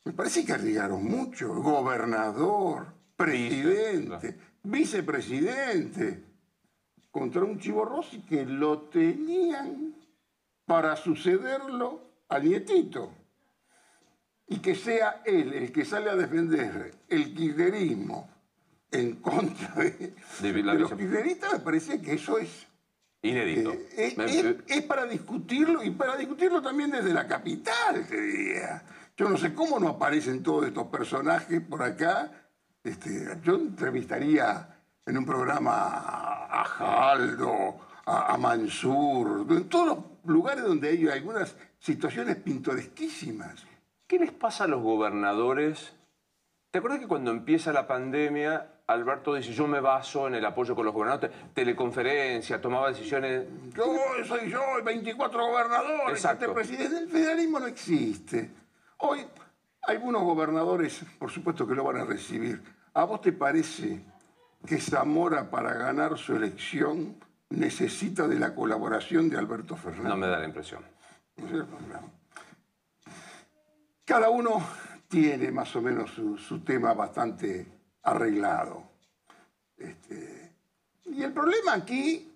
[0.03, 1.53] Me parece que arriesgaron mucho.
[1.55, 6.23] Gobernador, presidente, vicepresidente
[7.11, 9.95] contra un Chivo Rossi que lo tenían
[10.65, 13.11] para sucederlo al nietito.
[14.47, 18.29] Y que sea él el que sale a defender el kirchnerismo
[18.91, 20.13] en contra de,
[20.63, 22.67] los kirchneristas, me parece que eso es...
[23.25, 23.73] Inédito.
[23.97, 24.15] Eh,
[24.67, 28.83] es, para discutirlo y para discutirlo también desde la capital, te diría.
[29.17, 32.31] Yo no sé cómo no aparecen todos estos personajes por acá.
[32.83, 35.71] Este, yo entrevistaría en un programa
[36.49, 43.65] a Jaldo, a, Mansur, en todos los lugares donde hay algunas situaciones pintoresquísimas.
[44.05, 45.93] ¿Qué les pasa a los gobernadores?
[46.69, 50.75] ¿Te acuerdas que cuando empieza la pandemia, Alberto dice, yo me baso en el apoyo
[50.75, 53.45] con los gobernadores, teleconferencia, tomaba decisiones...
[53.75, 53.95] Yo
[54.27, 56.97] soy yo, hay 24 gobernadores, este presidente.
[56.97, 58.51] El federalismo no existe.
[58.97, 59.25] Hoy,
[59.83, 62.61] algunos gobernadores, por supuesto que lo van a recibir.
[62.93, 64.01] ¿A vos te parece
[64.65, 67.15] que Zamora para ganar su elección
[67.49, 70.09] necesita de la colaboración de Alberto Fernández.
[70.09, 70.83] No me da la impresión.
[74.03, 74.63] Cada uno
[75.07, 77.67] tiene más o menos su, tema bastante
[78.05, 78.83] arreglado.
[79.77, 80.51] Este,
[81.05, 82.31] y el problema aquí,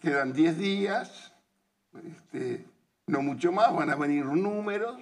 [0.00, 1.32] quedan 10 días,
[1.92, 2.64] este,
[3.06, 4.96] no mucho más, van a venir números,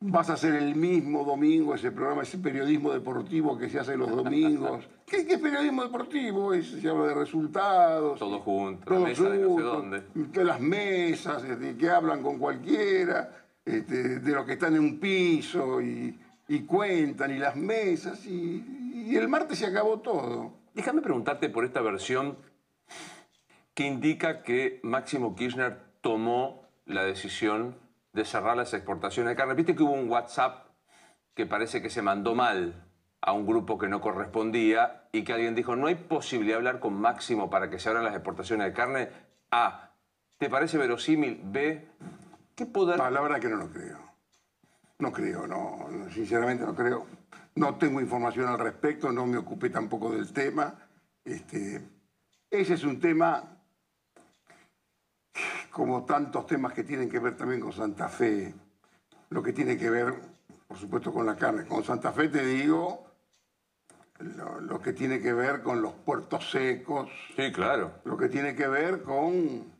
[0.00, 4.10] vas a hacer el mismo domingo ese programa, ese periodismo deportivo que se hace los
[4.16, 4.86] domingos.
[5.06, 6.52] ¿Qué, es periodismo deportivo?
[6.54, 8.18] se habla de resultados.
[8.18, 10.44] Todos juntos, todos la mesa de no sé dónde.
[10.44, 15.80] Las mesas, este, que hablan con cualquiera, este, de los que están en un piso
[15.80, 16.16] y,
[16.66, 18.64] cuentan, y las mesas, y,
[19.08, 20.54] y el martes se acabó todo.
[20.74, 22.38] Déjame preguntarte por esta versión
[23.74, 27.76] que indica que Máximo Kirchner tomó la decisión
[28.12, 29.54] de cerrar las exportaciones de carne.
[29.54, 30.68] Viste que hubo un WhatsApp
[31.34, 32.86] que parece que se mandó mal
[33.20, 36.80] a un grupo que no correspondía y que alguien dijo, no hay posibilidad de hablar
[36.80, 39.08] con Máximo para que se abran las exportaciones de carne.
[39.50, 39.90] A,
[40.38, 41.40] ¿te parece verosímil?
[41.44, 41.88] B,
[42.54, 42.98] ¿qué poder...?
[42.98, 44.05] Palabra que no lo creo.
[44.98, 47.06] No creo, no, sinceramente no creo.
[47.56, 50.74] No tengo información al respecto, no me ocupé tampoco del tema.
[51.24, 51.82] Este,
[52.50, 53.58] ese es un tema,
[55.70, 58.54] como tantos temas que tienen que ver también con Santa Fe,
[59.30, 60.14] lo que tiene que ver,
[60.66, 61.66] por supuesto, con la carne.
[61.66, 63.06] Con Santa Fe te digo
[64.18, 67.10] lo, que tiene que ver con los puertos secos.
[67.36, 67.92] Sí, claro.
[68.04, 69.72] Lo que tiene que ver con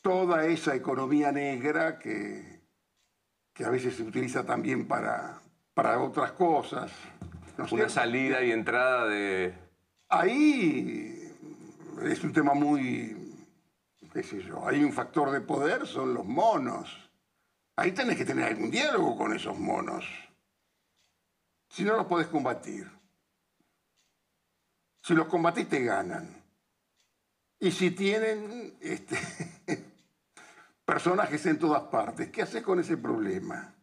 [0.00, 2.51] toda esa economía negra que,
[3.52, 5.40] que a veces se utiliza también para,
[5.74, 6.90] para otras cosas.
[7.70, 9.54] Una salida y entrada de...
[10.08, 11.22] Ahí
[12.02, 13.16] es un tema muy,
[14.12, 17.10] qué sé yo, hay un factor de poder, son los monos.
[17.76, 20.04] Ahí tenés que tener algún diálogo con esos monos.
[21.68, 22.90] Si no los podés combatir.
[25.02, 26.42] Si los combatís te ganan.
[27.58, 29.16] Y si tienen este,
[30.84, 33.74] personajes en todas partes, ¿qué haces con ese problema?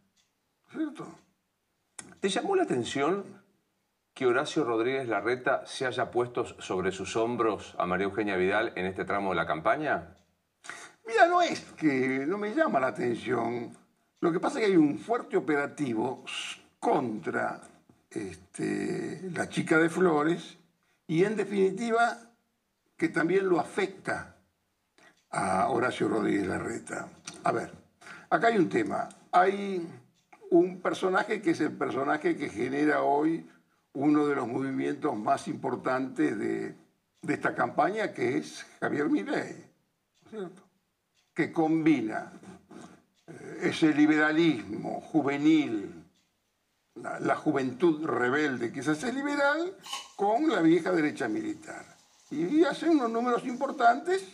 [0.70, 1.06] ¿Cierto?
[2.20, 3.24] ¿Te llamó la atención
[4.14, 8.86] que Horacio Rodríguez Larreta se haya puesto sobre sus hombros a María Eugenia Vidal en
[8.86, 10.16] este tramo de la campaña?
[11.06, 13.76] Mira, no es que no me llama la atención.
[14.20, 16.24] Lo que pasa es que hay un fuerte operativo
[16.78, 17.60] contra
[18.10, 20.58] este, la chica de Flores
[21.06, 22.18] y en definitiva
[22.96, 24.36] que también lo afecta
[25.30, 27.08] a Horacio Rodríguez Larreta.
[27.44, 27.70] A ver,
[28.28, 29.08] acá hay un tema.
[29.32, 29.86] Hay
[30.50, 33.48] un personaje que es el personaje que genera hoy
[33.92, 36.74] uno de los movimientos más importantes de,
[37.26, 39.64] esta campaña, que es Javier Milei,
[40.28, 40.62] ¿cierto?
[41.34, 42.32] que combina
[43.26, 46.04] eh, ese liberalismo juvenil,
[46.94, 49.76] la, juventud rebelde que es ese liberal,
[50.16, 51.84] con la vieja derecha militar.
[52.30, 54.24] Y hace unos números importantes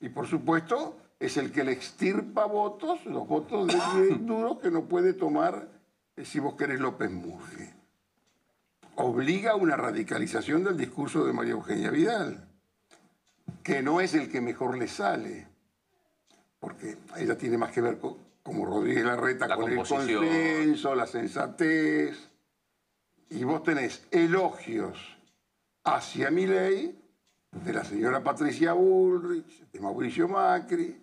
[0.00, 4.84] y por supuesto es el que le extirpa votos, los votos de duro que no
[4.84, 5.68] puede tomar,
[6.16, 7.68] eh, si vos querés, López Murphy.
[8.96, 12.48] Obliga a una radicalización del discurso de María Eugenia Vidal,
[13.62, 15.46] que no es el que mejor le sale,
[16.58, 22.30] porque ella tiene más que ver con, como Rodríguez Larreta, con el consenso, la sensatez,
[23.28, 25.16] y vos tenés elogios
[25.84, 26.99] hacia mi ley
[27.52, 30.96] de la señora Patricia Bullrich, de Mauricio Macri,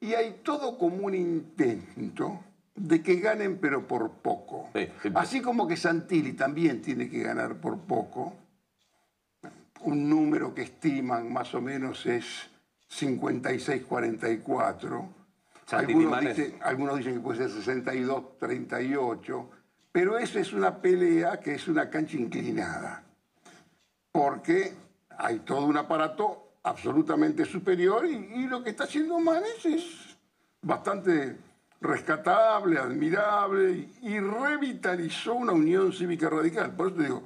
[0.00, 2.40] y hay todo como un intento
[2.74, 4.70] de que ganen pero por poco.
[5.14, 8.34] Así como que Santilli también tiene que ganar por poco,
[9.82, 12.48] un número que estiman más o menos es
[12.90, 15.08] 56-44.
[15.70, 19.46] Algunos, dicen, algunos dicen que puede ser 62-38,
[19.90, 23.02] pero eso es una pelea que es una cancha inclinada,
[24.12, 24.74] porque
[25.18, 30.16] hay todo un aparato absolutamente superior y, lo que está haciendo Manes es
[30.62, 31.36] bastante
[31.80, 36.74] rescatable, admirable y revitalizó una unión cívica radical.
[36.74, 37.24] Por eso te digo,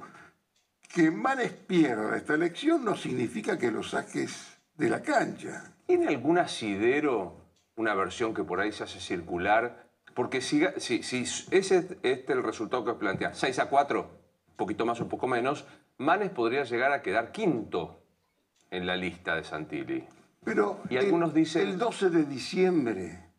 [0.93, 5.73] que Manes pierda esta elección no significa que lo saques de la cancha.
[5.85, 7.37] ¿Tiene algún asidero,
[7.75, 9.87] una versión que por ahí se hace circular?
[10.13, 14.18] Porque si, si, ese es este el resultado que plantea, 6 a 4, un
[14.59, 15.65] poquito más o poco menos,
[15.97, 18.03] Manes podría llegar a quedar quinto
[18.69, 20.05] en la lista de Santilli.
[20.43, 21.67] Pero y algunos dicen...
[21.67, 23.29] el 12 de diciembre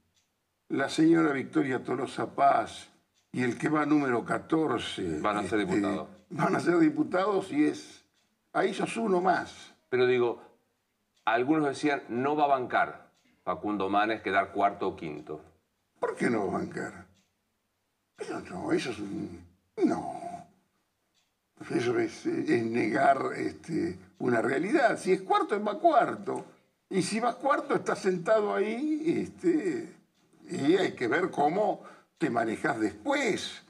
[0.68, 2.90] la señora Victoria Tolosa Paz
[3.32, 5.20] y el que va número 14...
[5.20, 6.08] Van a ser este, diputados.
[6.30, 8.04] Van a ser diputados y es...
[8.52, 9.74] Ahí sos uno más.
[9.88, 10.42] Pero digo,
[11.24, 13.10] algunos decían, no va a bancar
[13.44, 15.42] Facundo Manes quedar cuarto o quinto.
[15.98, 17.06] ¿Por qué no va a bancar?
[18.16, 19.44] Pero no, eso es un...
[19.84, 20.29] No.
[21.68, 24.98] Eso es, negar este, una realidad.
[24.98, 26.44] Si es cuarto, va cuarto.
[26.88, 29.94] Y si vas cuarto, estás sentado ahí, este,
[30.48, 31.82] y hay que ver cómo
[32.18, 33.62] te manejas después.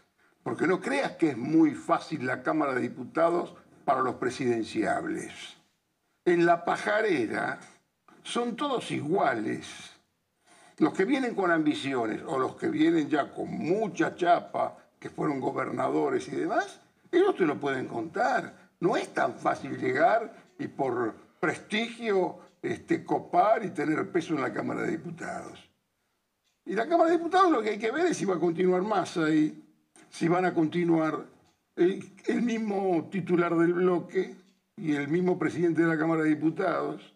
[0.42, 5.32] Porque no creas que es muy fácil la Cámara de Diputados para los presidenciables.
[6.24, 7.60] En la pajarera
[8.22, 9.66] son todos iguales.
[10.78, 15.40] Los que vienen con ambiciones o los que vienen ya con mucha chapa, que fueron
[15.40, 16.79] gobernadores y demás,
[17.12, 18.70] ellos te lo pueden contar.
[18.80, 24.52] No es tan fácil llegar y por prestigio este, copar y tener peso en la
[24.52, 25.70] Cámara de Diputados.
[26.64, 28.82] Y la Cámara de Diputados lo que hay que ver es si va a continuar
[28.82, 29.64] más ahí,
[30.08, 31.24] si van a continuar
[31.76, 34.36] el, mismo titular del bloque
[34.76, 37.14] y el mismo presidente de la Cámara de Diputados.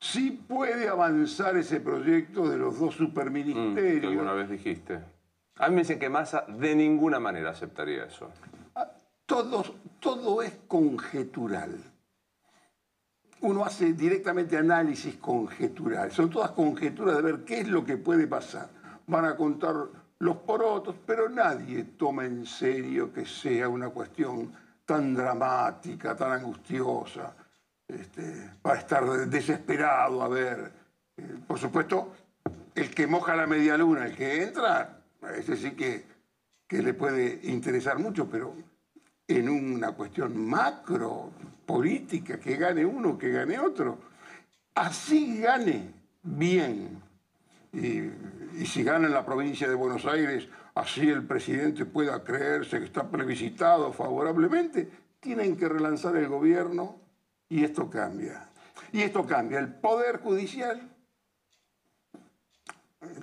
[0.00, 3.96] Si puede avanzar ese proyecto de los dos superministerios.
[3.96, 5.00] Mm, que alguna vez dijiste.
[5.58, 8.30] A mí me dicen que Massa de ninguna manera aceptaría eso.
[9.26, 9.64] Todo,
[10.00, 11.78] todo es conjetural.
[13.40, 16.10] Uno hace directamente análisis conjetural.
[16.10, 18.70] Son todas conjeturas de ver qué es lo que puede pasar.
[19.06, 19.74] Van a contar
[20.20, 24.52] los porotos, pero nadie toma en serio que sea una cuestión
[24.84, 27.34] tan dramática, tan angustiosa,
[27.86, 30.72] este, para estar desesperado a ver.
[31.16, 32.12] Eh, por supuesto,
[32.74, 35.00] el que moja la media luna, el que entra,
[35.36, 36.04] ese sí que,
[36.66, 38.54] que le puede interesar mucho, pero
[39.28, 41.30] en una cuestión macro,
[41.64, 43.98] política, que gane uno, que gane otro,
[44.74, 47.02] así gane bien.
[47.72, 52.86] Y, si gana en la provincia de Buenos Aires, así el presidente pueda creerse que
[52.86, 54.88] está plebiscitado favorablemente,
[55.20, 56.96] tienen que relanzar el gobierno
[57.48, 58.48] y esto cambia.
[58.92, 59.58] Y esto cambia.
[59.58, 60.88] El Poder Judicial,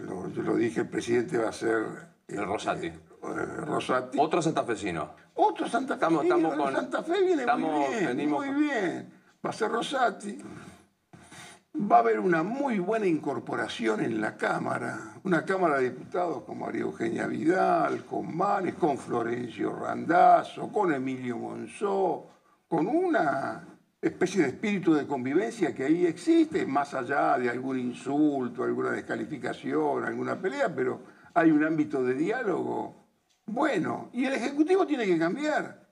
[0.06, 2.14] lo, yo lo dije, el presidente va a ser...
[2.28, 2.92] El Rosati.
[3.24, 4.18] Eh, Rosati.
[4.20, 5.12] Otro santafesino.
[5.36, 6.06] Otro Santa Fe.
[6.06, 9.14] Estamos, estamos con, Santa Fe viene muy bien, muy bien.
[9.46, 10.38] Va a ser Rosati.
[11.76, 15.16] Va a haber una muy buena incorporación en la Cámara.
[15.24, 21.38] Una Cámara de Diputados con María Eugenia Vidal, con Manes, con Florencio Randazzo, con Emilio
[21.38, 22.28] Monzó,
[22.68, 23.66] con una
[24.00, 30.04] especie de espíritu de convivencia que ahí existe, más allá de algún insulto, alguna descalificación,
[30.04, 31.02] alguna pelea, pero
[31.34, 33.03] hay un ámbito de diálogo
[33.46, 34.10] bueno.
[34.14, 35.88] Y el Ejecutivo tiene que cambiar,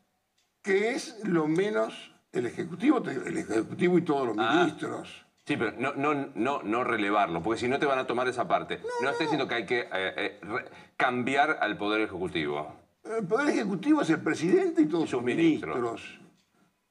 [0.62, 4.56] que es lo menos el Ejecutivo, el Ejecutivo y todos los ah.
[4.56, 5.26] ministros.
[5.46, 8.48] Sí, pero no, no, no, no relevarlo, porque si no te van a tomar esa
[8.48, 8.80] parte.
[9.02, 10.40] No, no, diciendo que hay que eh, eh,
[10.96, 12.76] cambiar al Poder Ejecutivo.
[13.04, 16.20] El Poder Ejecutivo es el presidente y todos sus ministros.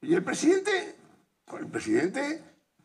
[0.01, 0.95] Y el presidente,
[1.57, 2.41] el presidente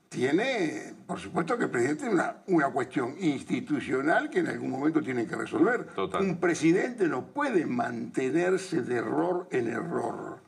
[0.09, 5.03] tiene, por supuesto que el presidente tiene una, una cuestión institucional que en algún momento
[5.03, 5.89] tiene que resolver.
[6.21, 10.41] Un presidente no puede mantenerse de error en error.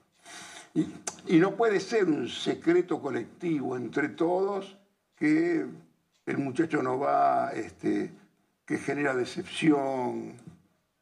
[0.74, 0.86] Y,
[1.26, 4.76] y, no puede ser un secreto colectivo entre todos
[5.16, 5.66] que
[6.26, 8.12] el muchacho no va, este,
[8.64, 10.34] que genera decepción.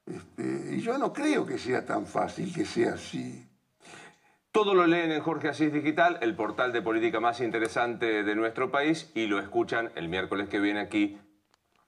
[0.07, 3.46] Este, y yo no creo que sea tan fácil que sea así.
[4.57, 8.71] Todo lo leen en Jorge Asís Digital, el portal de política más interesante de nuestro
[8.71, 11.21] país, y lo escuchan el miércoles que viene aquí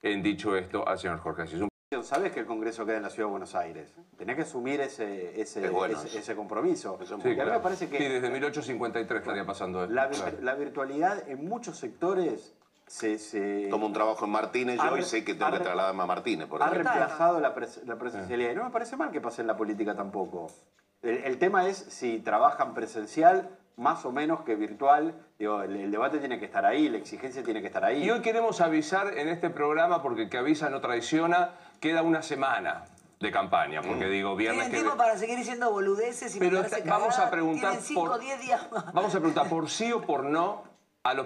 [0.03, 1.63] en Dicho Esto al señor Jorge Asís.
[2.03, 3.95] Sabes que el Congreso queda en la Ciudad de Buenos Aires.
[4.19, 5.73] Tenés que asumir ese, ese,
[6.15, 6.99] ese, compromiso.
[7.07, 9.93] Sí, me parece que, sí, desde 1853 estaría pasando eso.
[9.95, 10.11] La,
[10.43, 12.55] la virtualidad en muchos sectores
[12.87, 13.69] se, se...
[13.71, 16.47] Tomo un trabajo en Martínez yo y sé que tengo que trasladarme a Martínez.
[16.49, 17.55] Por ha reemplazado la,
[17.87, 18.53] la presencialidad.
[18.53, 20.49] Y no me parece mal que pase en la política tampoco.
[21.03, 25.15] El, tema es si trabajan presencial más o menos que virtual.
[25.39, 28.03] Digo, el, debate tiene que estar ahí, la exigencia tiene que estar ahí.
[28.03, 32.23] Y hoy queremos avisar en este programa, porque el que avisa no traiciona, queda una
[32.23, 32.85] semana
[33.21, 34.11] de campaña, porque mm.
[34.11, 38.41] digo, viernes Tienen tiempo para seguir diciendo boludeces y Pero vamos a preguntar por, 10
[38.41, 38.93] días más.
[38.93, 40.65] Vamos a preguntar por sí o por no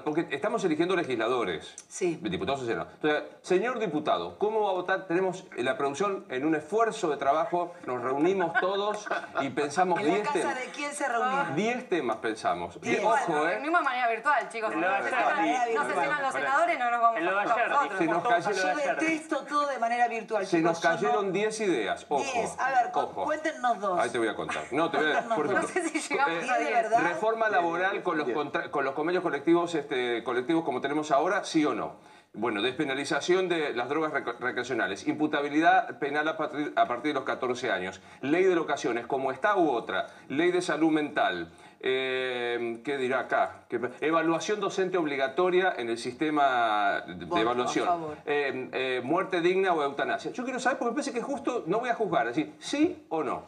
[0.05, 2.19] porque estamos eligiendo legisladores, sí.
[2.23, 2.95] diputados y senadores.
[2.95, 5.07] Entonces, señor diputado, ¿cómo va a votar?
[5.07, 9.09] Tenemos la producción en un esfuerzo de trabajo, nos reunimos todos
[9.41, 10.35] y pensamos 10 temas.
[10.35, 11.55] ¿En la casa de quién se reunió?
[11.57, 12.79] 10 temas pensamos.
[12.83, 13.55] Y, ojo, ¿eh?
[13.55, 14.77] Reunimos de manera virtual, chicos.
[14.77, 17.99] No sesionan los senadores, no nos vamos a nosotros.
[17.99, 22.23] Se nos cayeron, Yo detesto todo de manera virtual, Se nos cayeron 10 ideas, ojo.
[22.23, 23.99] 10, a ver, cuéntenos dos.
[23.99, 24.65] Ahí te voy a contar.
[24.71, 27.01] No, te voy a, no sé si llegamos a 10 de verdad.
[27.01, 28.29] Reforma laboral con los,
[28.71, 31.97] con los convenios colectivos este, colectivos como tenemos ahora, sí o no.
[32.35, 34.11] Bueno, despenalización de las drogas
[34.41, 39.69] recreacionales, imputabilidad penal a partir, de los 14 años, ley de locaciones, como está u
[39.69, 43.67] otra, ley de salud mental, eh, ¿qué dirá acá?
[44.01, 47.87] Evaluación docente obligatoria en el sistema de evaluación.
[48.25, 50.31] Eh, eh, muerte digna o eutanasia.
[50.33, 53.23] Yo quiero saber, porque me parece que justo no voy a juzgar, decir, sí o
[53.23, 53.43] no.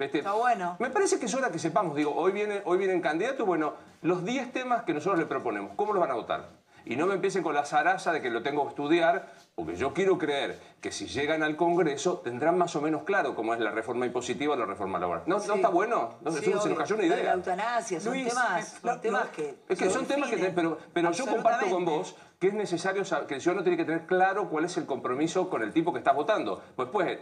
[0.00, 0.76] Este, Está bueno.
[0.78, 4.24] Me parece que es hora que sepamos, digo, hoy, viene, hoy vienen candidatos, bueno, los
[4.24, 6.60] 10 temas que nosotros le proponemos, ¿cómo los van a votar?
[6.86, 9.92] Y no me empiecen con la zaraza de que lo tengo que estudiar, porque yo
[9.92, 13.70] quiero creer que si llegan al Congreso tendrán más o menos claro cómo es la
[13.70, 15.24] reforma impositiva o la reforma laboral.
[15.26, 16.14] ¿No, ¿no está bueno?
[16.22, 17.22] No, se nos cayó una idea.
[17.22, 19.58] La eutanasia, son temas, son temas que...
[19.68, 20.38] Es que son temas que...
[20.38, 24.06] Pero, pero yo comparto con vos que es necesario, que el ciudadano tiene que tener
[24.06, 26.62] claro cuál es el compromiso con el tipo que está votando.
[26.74, 27.18] Pues, pues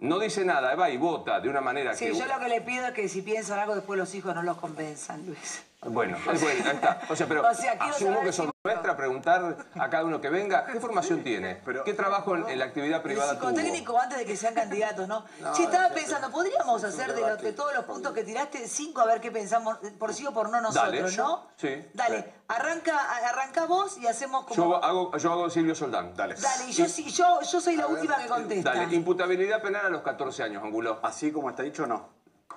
[0.00, 1.96] no dice nada, va y vota de una manera que...
[1.96, 4.42] Sí, yo lo que le pido es que si piensan algo después los hijos no
[4.42, 5.62] los convenzan, Luis.
[5.82, 7.00] Bueno, es bueno, ahí está.
[7.08, 10.66] O sea, pero O sea, asumo que son nuestra preguntar a cada uno que venga,
[10.66, 11.62] ¿qué formación tiene?
[11.86, 13.48] ¿Qué trabajo en, en la actividad privada tuvo?
[13.48, 15.24] psicotécnico antes de que sean candidatos, ¿no?
[15.40, 18.68] No, sí, estaba es- pensando, podríamos hacer de, los- de todos los puntos que tiraste,
[18.68, 21.46] cinco a ver qué pensamos, por sí o por no nosotros, Dale, ¿no?
[21.56, 21.88] Sí.
[21.94, 22.98] Dale, arranca,
[23.30, 24.54] arranca vos y hacemos como...
[24.56, 26.14] Yo hago, yo hago Silvio Soldán.
[26.14, 26.34] Dale.
[26.34, 28.74] Dale, y yo, sí, yo, yo soy la última que contesta.
[28.74, 31.00] Dale, imputabilidad penal a los 14 años, Angulo.
[31.02, 32.10] Así como está dicho, no.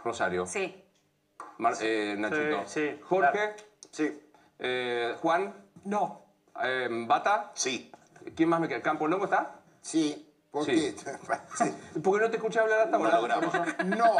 [0.03, 0.45] Rosario.
[0.45, 0.82] Sí.
[1.57, 2.65] Mar- eh, Nachito.
[2.65, 3.31] Sí, sí, Jorge.
[3.31, 3.53] claro.
[3.91, 4.29] Sí.
[4.59, 5.53] Eh, Juan.
[5.85, 6.25] No.
[6.63, 7.51] Eh, Bata.
[7.53, 7.91] Sí.
[8.35, 8.81] ¿Quién más me queda?
[8.81, 9.55] ¿Campo Longo está?
[9.81, 10.29] Sí.
[10.51, 10.95] ¿Por Sí.
[12.03, 13.39] Porque no te escuché hablar hasta ahora.
[13.85, 14.13] No.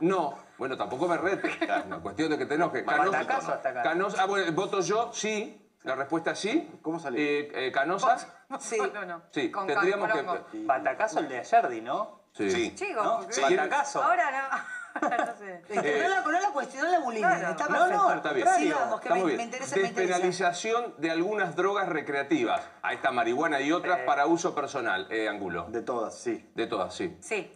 [0.00, 0.38] No.
[0.58, 1.50] Bueno, tampoco me rete.
[1.86, 2.84] Una cuestión de que te enojes.
[2.84, 3.10] Canosa.
[3.18, 3.82] Batacazo hasta acá.
[3.82, 4.22] Canosa.
[4.22, 5.64] Ah, bueno, voto yo, sí.
[5.84, 6.70] La respuesta es sí.
[6.82, 7.18] ¿Cómo salió?
[7.20, 8.16] Eh, eh, Canosa.
[8.60, 8.78] Sí.
[8.94, 9.22] No, no.
[9.30, 9.50] Sí.
[9.50, 10.24] Con Tendríamos que.
[10.24, 10.46] Colombo.
[10.66, 12.22] Batacazo el de Ayerdi, ¿no?
[12.32, 12.50] Sí.
[12.50, 12.74] Sí.
[12.74, 13.20] Chicos, ¿No?
[13.20, 13.42] ¿por Sí.
[13.46, 13.56] qué?
[13.56, 14.02] Batacazo.
[14.02, 14.58] Ahora no.
[15.00, 15.62] no sé.
[15.68, 18.46] Es que no, la, no la cuestionó la bullying, está No, no, Está bien.
[18.56, 19.40] Sigamos, que me, muy me bien.
[19.42, 20.14] interesa, me interesa.
[20.14, 22.62] Despenalización de algunas drogas recreativas.
[22.82, 25.06] Ahí está marihuana y otras para uso personal.
[25.10, 25.66] Eh, Angulo.
[25.68, 26.48] De todas, sí.
[26.54, 27.16] De todas, sí.
[27.20, 27.52] Sí.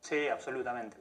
[0.00, 0.96] Sí, absolutamente.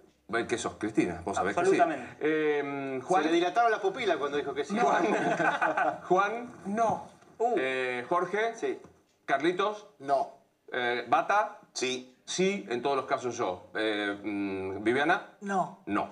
[0.50, 1.22] ¿Qué sos, Cristina?
[1.24, 1.80] Vos sabés que sí.
[1.80, 2.18] Absolutamente.
[2.20, 3.24] Eh, Juan.
[3.24, 4.78] Se le dilataron las pupilas cuando dijo que sí.
[4.78, 5.06] Juan.
[6.08, 6.54] Juan.
[6.66, 7.08] No.
[7.56, 8.54] Eh, Jorge.
[8.56, 8.80] Sí.
[9.26, 9.88] Carlitos.
[10.00, 10.34] No.
[10.72, 11.60] Eh, Bata.
[11.72, 12.17] Sí.
[12.28, 13.72] Sí, en todos los casos yo.
[13.74, 15.30] Eh, mm, Viviana.
[15.42, 15.82] No.
[15.86, 16.10] No.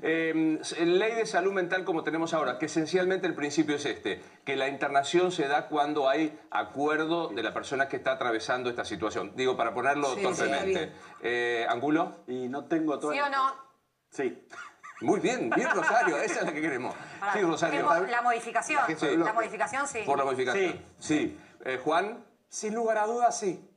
[0.00, 4.56] Eh, ley de salud mental como tenemos ahora, que esencialmente el principio es este, que
[4.56, 9.32] la internación se da cuando hay acuerdo de la persona que está atravesando esta situación.
[9.36, 10.66] Digo, para ponerlo Sí, sí, torpemente.
[10.86, 10.92] bien.
[11.22, 12.16] Eh, ¿Angulo?
[12.28, 13.12] Y no tengo todo.
[13.12, 13.52] ¿Sí o no?
[14.10, 14.46] Sí.
[15.02, 16.94] Muy bien, bien Rosario, esa es la que queremos.
[17.20, 18.06] Pará, Sí, Rosario.
[18.08, 18.80] La modificación.
[18.86, 19.32] del La bloque.
[19.34, 19.98] modificación sí.
[20.06, 20.72] Por la modificación.
[20.98, 21.16] Sí.
[21.18, 21.40] Sí.
[21.64, 23.68] Eh, Juan, Sin lugar a dudas, sí.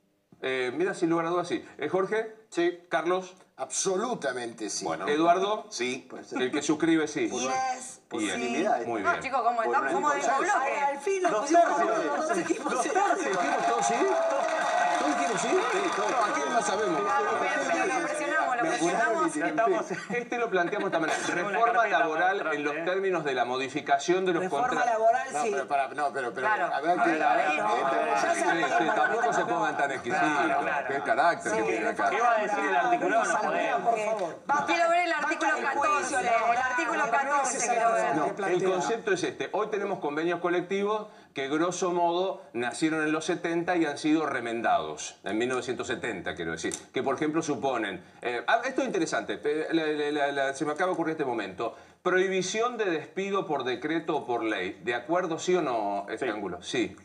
[0.41, 1.63] Eh, mira, sin lugar a dudas, sí.
[1.77, 2.79] Eh, Jorge, Sí.
[2.89, 4.83] Carlos, Absolutamente sí.
[4.85, 5.07] Bueno.
[5.07, 6.09] Eduardo, Sí.
[6.31, 7.29] el que suscribe, sí.
[7.29, 8.01] Yes.
[8.09, 8.31] Por Y sí.
[8.31, 8.85] unanimidad.
[8.87, 9.21] Muy No, bien.
[9.21, 9.91] chicos, ¿cómo Por estamos?
[9.91, 10.77] Somos de bloque.
[10.79, 12.73] Al, fin nos Dos pusimos los dos equipos.
[12.73, 12.83] Dos.
[12.83, 13.93] ¿Dijimos todos sí?
[14.99, 15.47] ¿Todos dijimos sí?
[15.97, 17.01] No, ¿a quién más sabemos?
[18.65, 19.91] Estamos.
[20.09, 21.51] Este lo planteamos de esta manera.
[21.51, 22.81] Reforma laboral en los ¿eh?
[22.85, 24.93] términos de la modificación de los Reforma contratos.
[24.93, 25.49] laboral, No, sí.
[25.51, 26.73] pero, para, no, pero, pero, Claro.
[26.73, 27.19] a ver, que-
[28.85, 30.29] no, tampoco se pongan tan exquisitos.
[30.87, 32.09] Qué carácter que Sí, tienen acá.
[32.09, 33.23] ¿Qué va a decir el articulado?
[33.23, 33.99] No Por podemos.
[34.05, 34.65] favor.
[34.67, 35.89] Quiero ver el artículo de 14.
[35.91, 38.15] juicio, El artículo no, 14 ese es quiero el ver.
[38.15, 39.49] No, el concepto es este.
[39.53, 45.15] Hoy tenemos convenios colectivos que grosso modo nacieron en los 70 y han sido remendados,
[45.23, 49.85] en 1970 quiero decir, que por ejemplo suponen, eh, ah, esto es interesante, eh, la-
[49.87, 54.17] la- la- la- se me acaba de ocurrir este momento, prohibición de despido por decreto
[54.17, 56.31] o por ley, ¿de acuerdo sí o no este Sí.
[56.31, 56.61] ángulo?
[56.61, 56.95] Sí.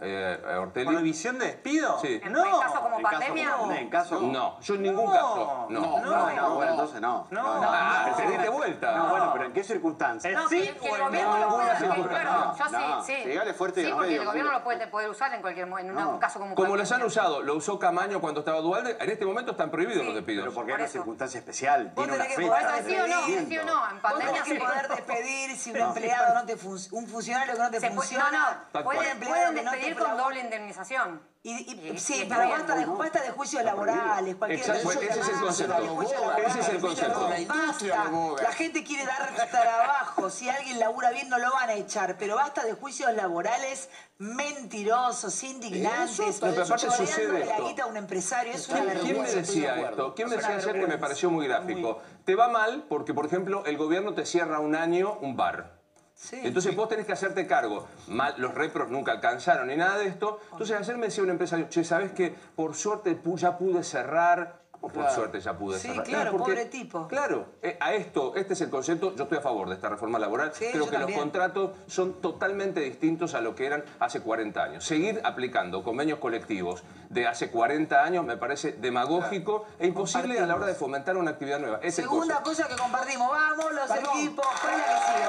[0.00, 0.04] Sí.
[0.06, 0.86] Eh, Ortelli.
[0.86, 1.98] ¿Prohibición de despido?
[2.00, 2.20] Sí.
[2.22, 2.60] ¿En No.
[2.60, 3.52] caso como En caso pandemia?
[3.52, 5.12] como- En caso No, yo en ningún No.
[5.12, 5.66] caso.
[5.70, 5.80] No.
[5.80, 7.26] No, no, no, bueno, entonces no.
[7.30, 7.42] No.
[7.64, 8.92] Ah, te diste vuelta.
[8.96, 10.34] No, bueno, pero ¿en qué circunstancias?
[10.34, 11.68] No, que, que el gobierno lo puede.
[12.08, 13.22] Claro, yo No, sí, sí.
[13.54, 16.18] fuerte Sí, porque medio, el gobierno lo puede, puede usar en cualquier mo- en un
[16.18, 17.06] caso como Como los han pandemia.
[17.06, 20.06] usado, lo usó Camaño cuando estaba Dualde, en este momento están prohibidos Sí.
[20.06, 20.44] los despidos.
[20.44, 22.48] Pero porque Por es una circunstancia especial, tiene una tenés que fecha.
[22.68, 23.26] poder ¿Sí o no?
[23.48, 23.90] ¿Sí o no?
[23.90, 24.54] En pandemia sí.
[24.54, 26.56] poder despedir si un empleado no te
[26.92, 28.30] un funcionario que no te Se funciona.
[28.30, 29.87] no, no, pueden, cual.
[29.94, 31.22] No con doble indemnización.
[31.42, 35.00] Y, y- Y- sí, pero basta de, basta de juicios laborales, cualquier Exacto, cosa.
[35.00, 36.36] ese es el concepto.
[36.46, 37.28] Ese es el concepto.
[37.28, 38.04] La industria.
[38.42, 40.30] La gente quiere dar trabajo.
[40.30, 42.16] Si alguien labura bien, no lo van a echar.
[42.18, 46.18] Pero basta de juicios laborales mentirosos, indignantes.
[46.18, 47.68] Eso, pero aparte sucede la esto.
[47.68, 48.52] guita a un empresario.
[48.52, 50.14] Es una ¿Quién, quién me decía esto?
[50.14, 52.00] ¿Quién me decía ayer que me pareció muy gráfico?
[52.24, 55.77] Te va mal porque, por ejemplo, el gobierno te cierra un año un bar.
[56.18, 56.40] Sí.
[56.42, 57.86] Entonces vos tenés que hacerte cargo.
[58.08, 60.40] Mal, los repros nunca alcanzaron ni nada de esto.
[60.50, 62.34] Entonces ayer me decía un empresario, che, ¿sabes qué?
[62.56, 64.62] Por suerte ya pude cerrar.
[64.80, 66.04] ¿Cómo por suerte ya pude Sí, cerrar?
[66.04, 67.08] claro, Porque- pobre tipo.
[67.08, 70.18] Claro, eh, a esto, este es el concepto, yo estoy a favor de esta reforma
[70.18, 70.52] laboral.
[70.54, 71.18] Sí, Creo yo que también.
[71.18, 74.84] los contratos son totalmente distintos a lo que eran hace 40 años.
[74.84, 80.54] Seguir aplicando convenios colectivos de hace 40 años me parece demagógico e imposible a la
[80.54, 81.78] hora de fomentar una actividad nueva.
[81.82, 83.28] Es el Segunda cosa que compartimos.
[83.30, 84.16] Vamos, los Perdón.
[84.18, 84.46] equipos.
[84.62, 85.28] ¿Cuál es la que sigue?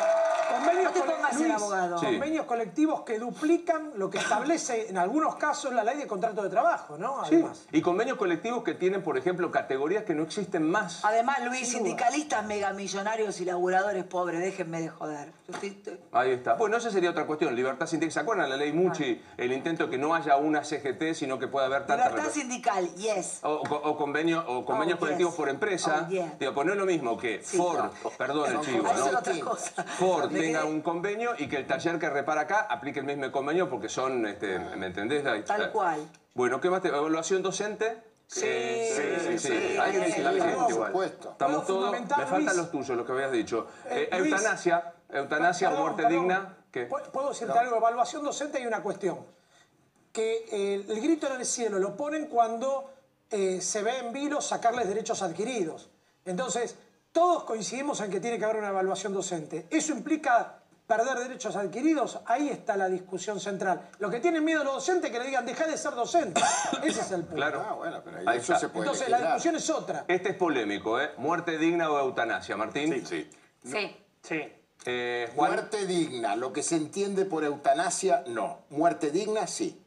[0.50, 1.98] Convenios, No te cole- pongas el Luis, abogado.
[2.00, 2.06] Sí.
[2.08, 6.50] convenios colectivos que duplican lo que establece en algunos casos la ley de contrato de
[6.50, 7.24] trabajo, ¿no?
[7.26, 7.66] Sí, Además.
[7.72, 11.04] Y convenios colectivos que tienen, por ejemplo, categorías que no existen más.
[11.06, 11.80] Además, Luis, duda.
[11.80, 15.32] sindicalistas megamillonarios y laburadores pobres, déjenme de joder.
[16.12, 16.54] Ahí está.
[16.56, 17.56] Bueno, esa sería otra cuestión.
[17.56, 18.12] Libertad sindical.
[18.12, 19.22] ¿Se acuerdan la ley Muchi?
[19.38, 22.12] El intento de que no haya una CGT, sino que pueda haber tantas...
[22.12, 23.40] Libertad sindical, yes.
[23.44, 25.38] O, o- o convenio- o convenios Oh, colectivos yes.
[25.38, 26.06] por empresa.
[26.08, 26.34] Oh, yeah.
[26.40, 27.58] Digo, pues no es lo mismo que Sí.
[27.58, 29.18] Ford, perdón el chivo, ¿no?
[29.18, 29.84] otra cosa.
[29.84, 33.06] Ford Me tenga quedé- un convenio y que el taller que repara acá aplique el
[33.06, 35.24] mismo convenio porque son, este, ¿me entendés?
[35.46, 36.00] Tal cual.
[36.34, 36.82] Bueno, ¿qué más?
[36.82, 37.98] te- ¿Evaluación docente?
[38.32, 38.42] Sí,
[38.96, 40.88] sí, sí, Hay que sí, la gente por igual.
[40.92, 41.32] supuesto.
[41.32, 41.92] Estamos todos...
[41.92, 43.66] Me faltan los tuyos, lo que habías dicho.
[43.90, 44.32] Eh, Eh, Luis.
[44.34, 44.94] eutanasia.
[45.10, 46.20] Eutanasia, Perdón, muerte perdón.
[46.20, 46.58] digna.
[46.72, 46.86] ¿Qué?
[46.86, 47.78] ¿Puedo decirte algo?
[47.78, 49.26] Evaluación docente hay una cuestión.
[50.14, 52.92] Que eh, el grito en el cielo lo ponen cuando
[53.32, 55.90] eh, se ve en vilo sacarles derechos adquiridos.
[56.26, 56.76] Entonces,
[57.12, 59.66] todos coincidimos en que tiene que haber una evaluación docente.
[59.72, 60.59] ¿Eso implica
[60.90, 62.20] perder derechos adquiridos?
[62.26, 63.90] Ahí está la discusión central.
[64.00, 66.42] Lo que tienen miedo los docentes es que le digan, deja de ser docente.
[66.84, 67.36] Ese es el punto.
[67.36, 67.64] Claro.
[67.64, 70.06] Ah, bueno, pero ahí Ahí eso se puede Entonces, la discusión es otra.
[70.08, 71.12] Este es polémico, ¿eh?
[71.18, 73.06] ¿Muerte digna o eutanasia, Martín?
[73.06, 73.30] Sí.
[73.64, 73.96] Sí.
[74.24, 74.42] Sí.
[74.86, 75.52] Eh, Juan.
[75.52, 78.64] Muerte digna, lo que se entiende por eutanasia, no.
[78.72, 79.80] Muerte digna, sí.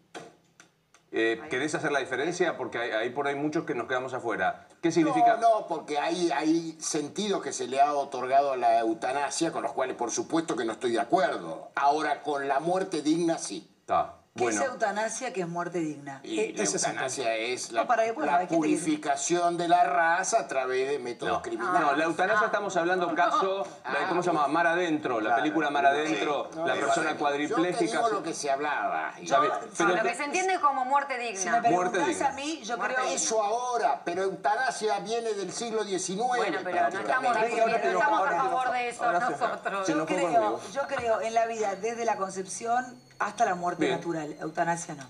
[1.10, 2.56] Eh, ¿Querés hacer la diferencia?
[2.56, 4.68] Porque hay, hay por ahí muchos que nos quedamos afuera.
[4.82, 5.36] ¿Qué significa?
[5.36, 9.62] No, no, porque hay, hay sentidos que se le ha otorgado a la eutanasia, con
[9.62, 11.70] los cuales por supuesto que no estoy de acuerdo.
[11.76, 13.70] Ahora, con la muerte digna, sí.
[13.80, 14.21] Está.
[14.34, 14.62] ¿Qué Bueno.
[14.62, 16.20] es eutanasia que es muerte digna?
[16.22, 19.84] Y la eutanasia es la, No, para- bueno, la hay gente que- purificación de la
[19.84, 21.80] raza a través de métodos No, criminales.
[21.82, 24.48] no, la eutanasia estamos hablando caso, la- ¿cómo se llama?
[24.48, 27.92] Mar Adentro, la película Mar Adentro, la no, persona Yo te cuadripléjica.
[27.98, 29.12] digo lo que se hablaba.
[29.18, 31.38] Pero lo te- que se entiende como muerte digna.
[31.38, 32.28] Si me Muerte digna.
[32.28, 33.06] a mí, yo Muerte creo...
[33.08, 33.20] digna.
[33.22, 36.16] Eso ahora, pero eutanasia viene del siglo XIX.
[36.38, 39.88] Bueno, pero no estamos, a favor de eso nosotros.
[39.88, 43.96] Yo creo, yo creo en la vida desde la concepción hasta la muerte Bien.
[43.96, 44.36] natural.
[44.40, 45.04] Eutanasia no.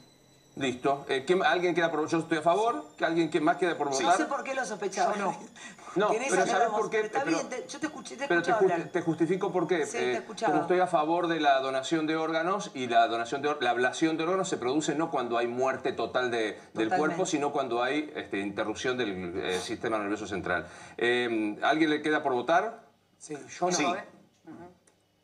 [0.55, 1.07] Listo.
[1.09, 2.85] Eh, ¿quién- ¿Alguien queda por Yo estoy a favor.
[2.99, 4.19] ¿Que ¿Alguien que más queda por No votar?
[4.19, 5.15] sé por qué lo sospechaba.
[5.17, 5.39] Yo no.
[5.95, 6.97] No, Que en esa pero ¿sabes quedamos, por qué?
[6.97, 8.89] pero Está Pero- bien, te- yo te escuché, te Pero te, escuchado justi- hablar.
[8.93, 9.85] te justifico por qué.
[9.85, 10.53] Sí, te Eh, escuchaba.
[10.53, 13.71] como estoy a favor de la donación de órganos y la donación de or- la
[13.71, 16.97] ablación de órganos se produce no cuando hay muerte total de- del Totalmente.
[16.97, 20.67] cuerpo, sino cuando hay este, interrupción del eh, sistema nervioso central.
[20.97, 22.81] Eh, ¿Alguien le queda por votar?
[23.19, 23.73] Sí, yo no.
[23.73, 23.85] Sí.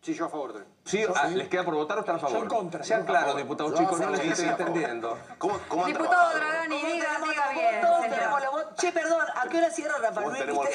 [0.09, 0.73] Sí, yo a favor también.
[0.87, 1.05] ¿Sí?
[1.15, 2.39] Ah, ¿Les queda por votar o están a favor?
[2.45, 2.83] en contra.
[2.83, 4.17] Sean Yo claros, diputados Yo a chicos, no favor.
[4.19, 5.19] les Sí, estoy sí, entendiendo.
[5.37, 6.39] ¿Cómo, cómo han Diputado trabajado?
[6.39, 7.81] Dragani, ¿Cómo diga, tenemos diga bien.
[7.83, 8.01] votos?
[8.01, 8.15] señor.
[8.19, 8.75] Tenemos los votos.
[8.77, 10.39] Che, perdón, ¿a qué hora cierra Rapa ¿Cómo Nui?
[10.39, 10.67] tenemos-.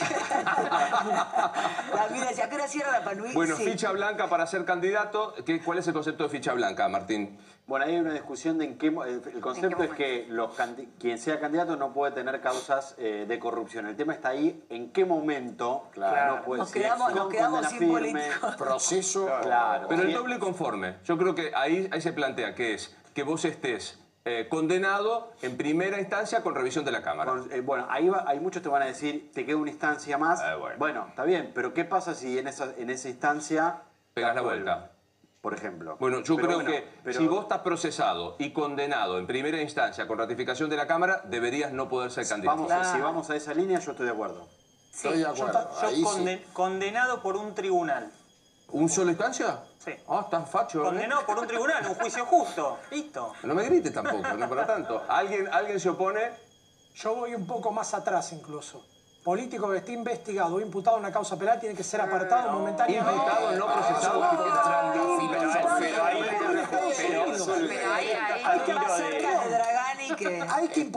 [1.96, 3.34] La vida decía, ¿a qué hora cierra Rapa Nui?
[3.34, 3.64] Bueno, Sí.
[3.66, 5.34] ficha blanca para ser candidato.
[5.46, 7.40] ¿Qué, ¿Cuál es el concepto de ficha blanca, Martín?
[7.66, 8.92] Bueno, hay una discusión de en qué...
[8.92, 10.52] mo- El, concepto es que los
[11.00, 13.88] quien sea candidato no puede tener causas eh, de corrupción.
[13.88, 16.36] El tema está ahí, en qué momento Claro.
[16.38, 17.94] no puede Nos ser quedamos- nos quedamos sin firme.
[17.94, 18.56] políticos.
[18.58, 19.30] Proceso.
[19.44, 19.88] Claro.
[19.88, 20.98] Pero el doble conforme.
[21.06, 25.56] Yo creo que ahí, ahí se plantea que es que vos estés eh, condenado en
[25.58, 27.32] primera instancia con revisión de la Cámara.
[27.32, 30.18] Con- eh, bueno, ahí va- hay muchos te van a decir, te queda una instancia
[30.18, 30.42] más.
[30.42, 31.06] Eh, bueno.
[31.10, 33.84] está bien, pero ¿qué pasa si en esa, en esa instancia...
[34.14, 34.92] Pegas la vuelta.
[35.44, 35.98] Por ejemplo.
[36.00, 39.62] Bueno, yo Pero creo bueno, que pero- si vos estás procesado y condenado en primera
[39.62, 42.66] instancia con ratificación de la Cámara, deberías no poder ser candidato.
[42.66, 44.48] Vamos, Si vamos a esa línea, yo estoy de acuerdo.
[44.94, 45.70] Estoy de acuerdo.
[45.82, 46.02] Yo sí.
[46.02, 48.10] conden- condenado por un tribunal.
[48.70, 49.60] ¿Un solo instancia?
[49.84, 49.92] Sí.
[50.08, 50.80] Ah, estás facho.
[50.80, 50.86] ¿eh?
[50.86, 52.80] Condenado por un tribunal, un juicio justo.
[52.90, 53.34] Listo.
[53.44, 55.04] No me grites tampoco, no para tanto.
[55.10, 56.22] ¿Alguien, ¿Alguien se opone?
[56.96, 58.82] Yo voy un poco más atrás incluso.
[59.24, 63.16] Político que esté investigado o imputado en una causa penal tiene que ser apartado momentáneamente.
[63.16, 64.22] Imputado, no procesado.
[68.46, 70.42] Hay que Más hacer cerca de Dragani que...
[70.42, 70.92] Hay que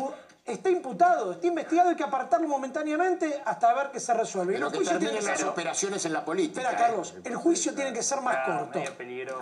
[0.46, 4.52] está imputado, está investigado, hay que apartarlo momentáneamente hasta ver que se resuelve.
[4.52, 6.60] Y Pero los que juicios terminen tienen que las ser- operaciones en la política.
[6.60, 6.82] Espera, ¿eh?
[6.86, 8.78] Carlos, el juicio tiene que ser más Ah, corto.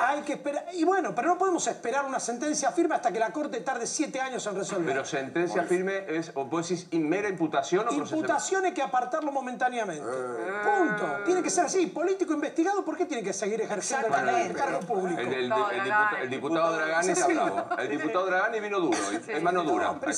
[0.01, 0.67] Hay que esperar.
[0.73, 4.21] Y bueno, pero no podemos esperar una sentencia firme hasta que la Corte tarde siete
[4.21, 4.87] años en resolver.
[4.87, 7.93] Pero sentencia firme es, o vos decís, mera imputación o.
[7.93, 10.03] Imputación hay que apartarlo momentáneamente.
[10.05, 11.25] Punto.
[11.27, 11.87] Tiene que ser así.
[11.89, 15.21] Político investigado, ¿por qué tiene que seguir ejerciendo el cargo público?
[15.21, 16.23] El, el- el Diputado diputa- Dragani.
[16.23, 17.67] el diputado Dragani está bravo.
[17.79, 18.99] El diputado Dragani vino duro,
[19.29, 19.87] es mano dura.
[19.93, 20.13] No, pero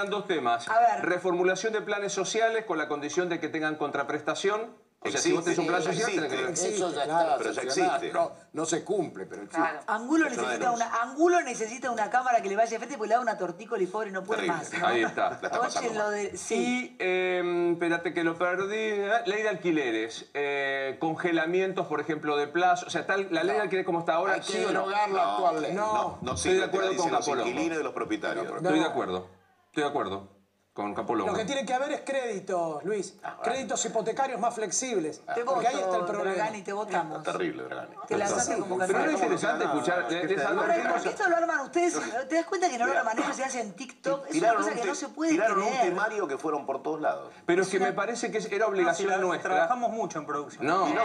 [0.00, 0.68] quedan dos temas.
[0.68, 1.04] A ver.
[1.06, 4.90] Reformulación de planes sociales con la condición de que tengan contraprestación.
[5.02, 6.50] O sea, si vos tenés un plan Existe, social, tenés que...
[6.50, 6.74] existe.
[6.74, 7.38] Eso ya claro, está.
[7.38, 8.12] pero ya existe.
[8.12, 9.58] No, no se cumple, pero existe.
[9.58, 9.80] Claro.
[9.86, 13.20] Angulo necesita, una, Angulo necesita una cámara que le vaya a frente porque le da
[13.22, 14.58] una tortícola y pobre no puede Terrible.
[14.58, 14.78] más.
[14.78, 14.86] ¿no?
[14.86, 15.30] Ahí está.
[15.30, 16.36] La está pasando Oye, lo de...
[16.36, 16.54] Sí.
[16.54, 18.90] Y, eh, espérate que lo perdí,
[19.24, 23.62] ley de alquileres, eh, congelamientos, por ejemplo, de plazo, o sea, está la ley de
[23.62, 24.68] alquileres como está ahora, Hay que ¿sí o no?
[24.68, 25.72] derogar la actual ley.
[25.72, 28.44] No, no Estoy de acuerdo con los inquilinos y los propietarios.
[28.54, 29.39] Estoy de acuerdo,
[29.70, 30.28] estoy de acuerdo
[30.72, 31.32] con Capolongo.
[31.32, 33.16] Lo que tiene que haber es créditos, Luis.
[33.42, 35.20] Créditos hipotecarios más flexibles.
[35.34, 36.36] Te porque ahí está el voto, problema.
[36.36, 37.22] Dragani, te votamos.
[37.24, 37.94] Terrible, Dragani.
[38.06, 40.08] Te lanzaste como Pero no es interesante escuchar...
[40.08, 42.00] de esa- Ahora, ¿por qué esto lo arman ustedes?
[42.28, 44.26] ¿Te das cuenta que no lo arman ellos se hace en TikTok?
[44.28, 47.00] Es una cosa un, que no se puede tiraron un temario que fueron por todos
[47.00, 47.32] lados.
[47.46, 49.50] Pero es que me parece que es- era obligación No, si la- nuestra.
[49.50, 50.66] Trabajamos mucho en producción.
[50.66, 51.04] No, no.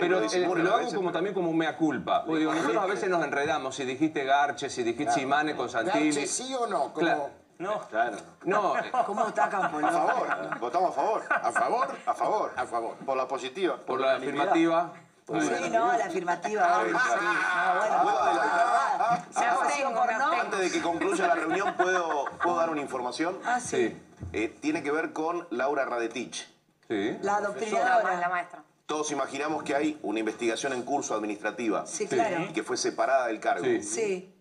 [0.00, 0.20] Pero
[0.56, 2.24] Lo hago como, también como un mea culpa.
[2.26, 5.70] Digo, nosotros a veces nos enredamos si dijiste Garche, si dijiste Simane con.
[5.70, 6.92] Garche, ¿sí o no?
[6.94, 7.30] Claro.
[7.58, 7.80] No.
[7.88, 8.18] Claro.
[8.44, 9.78] No, eh, ¿Cómo está Campo?
[9.78, 11.22] A favor, votamos a favor.
[11.30, 11.88] ¿A favor?
[12.06, 12.52] A favor.
[12.56, 12.94] A favor.
[12.96, 13.76] Por la positiva.
[13.78, 14.92] por la afirmativa.
[15.26, 16.82] Sí, no, la afirmativa.
[16.84, 16.90] Sí.
[16.94, 17.74] Ah,
[19.34, 20.34] por.
[20.40, 23.38] Antes de que concluya la reunión, ¿puedo, ¿puedo dar una información?
[23.44, 23.88] Ah, sí.
[23.88, 24.02] Sí,
[24.32, 26.48] Eh, tiene que ver con Laura Radetich.
[26.88, 27.16] sí.
[27.22, 28.16] La La, adoctrinadora.
[28.20, 28.62] la maestra.
[28.86, 31.86] Todos imaginamos que hay una investigación en curso administrativa.
[31.86, 32.42] Sí, claro.
[32.42, 33.64] Y que fue separada del cargo.
[33.64, 33.82] Sí.
[33.82, 34.32] Sí.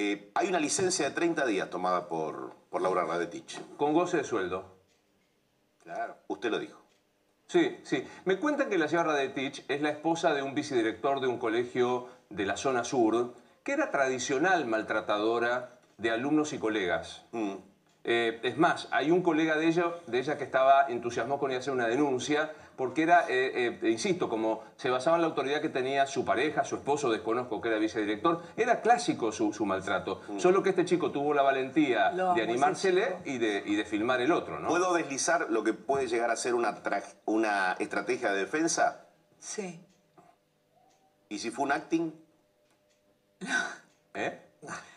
[0.00, 3.60] Eh, hay una licencia de 30 días tomada por, por Laura Radetich.
[3.76, 4.76] Con goce de sueldo.
[5.82, 6.16] Claro.
[6.28, 6.80] Usted lo dijo.
[7.48, 8.06] Sí, sí.
[8.24, 12.08] Me cuentan que la señora Radetich es la esposa de un vicedirector de un colegio
[12.30, 13.34] de la zona sur,
[13.64, 17.24] que era tradicional maltratadora de alumnos y colegas.
[17.32, 17.54] Mm.
[18.04, 21.56] Eh, es más, hay un colega de ella, de ella que estaba entusiasmado con ir
[21.56, 25.60] a hacer una denuncia, porque era, eh, eh, insisto, como se basaba en la autoridad
[25.60, 30.20] que tenía su pareja, su esposo, desconozco que era vicedirector, era clásico su, su maltrato.
[30.38, 34.20] Solo que este chico tuvo la valentía Lo de animársele y de, y de filmar
[34.20, 34.68] el otro, ¿no?
[34.68, 36.80] ¿Puedo deslizar lo que puede llegar a ser una,
[37.24, 39.06] una estrategia de defensa?
[39.40, 39.84] Sí.
[41.28, 42.12] ¿Y si fue un acting?
[44.14, 44.40] ¿Eh?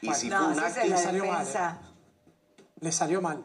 [0.01, 0.91] ¿Y si fue un si acting?
[0.91, 1.81] Le salió mal, defensa.
[2.79, 3.43] Le salió mal.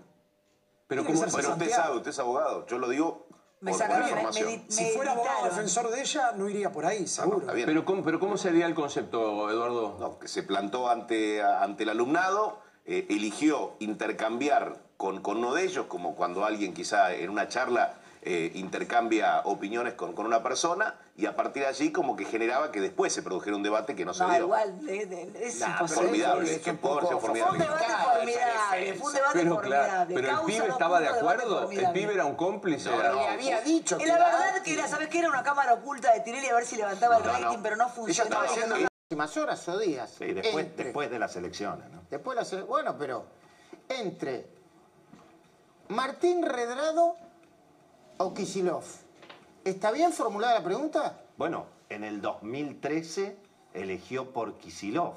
[0.89, 2.67] Pero, ser pero usted sabe, usted es abogado.
[2.67, 3.26] Yo lo digo
[3.67, 4.49] Me sacaron- información.
[4.49, 7.43] me- Si fuera abogado defensor de ella, no iría por ahí, seguro.
[7.53, 9.97] Pero ¿cómo, pero ¿cómo sería el concepto, Eduardo?
[9.99, 15.65] No, que se plantó ante, ante el alumnado, eh, eligió intercambiar con, con uno de
[15.65, 17.95] ellos, como cuando alguien quizá en una charla
[18.29, 22.73] eh, intercambia opiniones con, con una persona, y a partir de allí como que generaba
[22.73, 24.39] que después se produjera un debate que no se No, dio.
[24.41, 26.03] igual, de- de- es Nah, imposible.
[26.03, 27.59] formidable, que sido Fue un debate formidable,
[28.95, 29.69] fue un debate Pero formidable.
[29.69, 32.91] claro, pero el pibe estaba de acuerdo, el pibe era un cómplice.
[32.91, 35.21] No, era- no, había dicho Y la verdad que era, ¿sabes qué?
[35.21, 37.39] Era una cámara oculta de Tinelli a ver si levantaba el No, no.
[37.45, 38.41] rating, pero no funcionó.
[39.09, 40.11] últimas horas o días.
[40.19, 42.03] Sí, después, entre- después de las elecciones, ¿no?
[42.11, 43.25] después de las bueno, pero
[43.89, 44.49] entre
[45.89, 47.15] Martín Redrado
[48.19, 48.85] o Kisilov.
[49.65, 51.21] ¿Está bien formulada la pregunta?
[51.37, 53.37] Bueno, en el 2013
[53.75, 55.15] eligió por Kisilov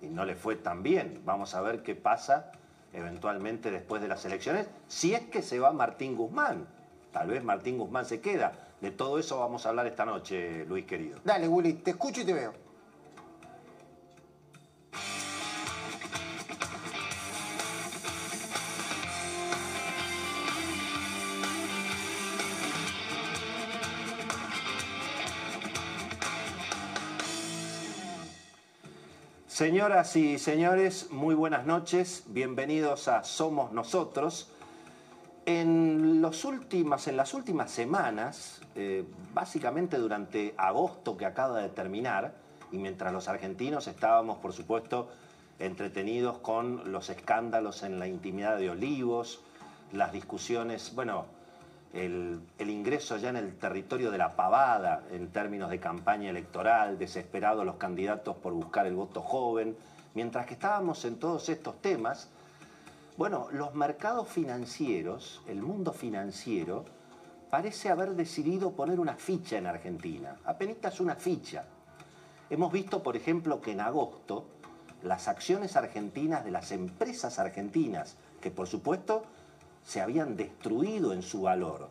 [0.00, 1.22] y no le fue tan bien.
[1.24, 2.52] Vamos a ver qué pasa
[2.92, 6.66] eventualmente después de las elecciones, si es que se va Martín Guzmán.
[7.12, 8.52] Tal vez Martín Guzmán se queda.
[8.80, 11.18] De todo eso vamos a hablar esta noche, Luis querido.
[11.24, 12.52] Dale, Willy, te escucho y te veo.
[29.52, 32.24] Señoras y señores, muy buenas noches.
[32.28, 34.48] Bienvenidos a Somos Nosotros.
[35.44, 39.04] En, los últimas, en las últimas semanas, eh,
[39.34, 42.32] básicamente durante agosto que acaba de terminar,
[42.72, 45.10] y mientras los argentinos estábamos, por supuesto,
[45.58, 49.42] entretenidos con los escándalos en la intimidad de Olivos,
[49.92, 51.26] las discusiones, bueno,
[51.92, 57.66] el, ingreso ya en el territorio de la pavada en términos de campaña electoral, desesperados
[57.66, 59.76] los candidatos por buscar el voto joven,
[60.14, 62.30] mientras que estábamos en todos estos temas,
[63.16, 66.84] bueno, los mercados financieros, el mundo financiero,
[67.50, 71.64] parece haber decidido poner una ficha en Argentina, apenas una ficha.
[72.48, 74.46] Hemos visto, por ejemplo, que en agosto
[75.02, 79.24] las acciones argentinas de las empresas argentinas, que por supuesto
[79.84, 81.88] se habían destruido en su valor,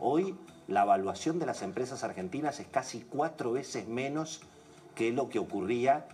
[0.00, 4.40] hoy la evaluación de las empresas argentinas es casi cuatro veces menos
[4.94, 6.06] que lo que ocurría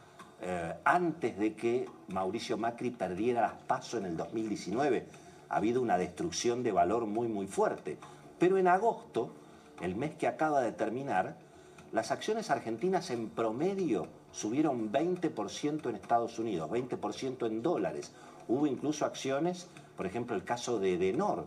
[0.42, 5.06] eh, antes de que Mauricio Macri perdiera las pasos en el 2019.
[5.48, 7.98] Ha habido una destrucción de valor muy, muy fuerte.
[8.38, 9.32] Pero en agosto,
[9.80, 11.36] el mes que acaba de terminar,
[11.92, 18.12] las acciones argentinas en promedio subieron 20% en Estados Unidos, 20% en dólares.
[18.48, 19.68] Hubo incluso acciones,
[20.00, 21.46] por ejemplo el caso de Denor,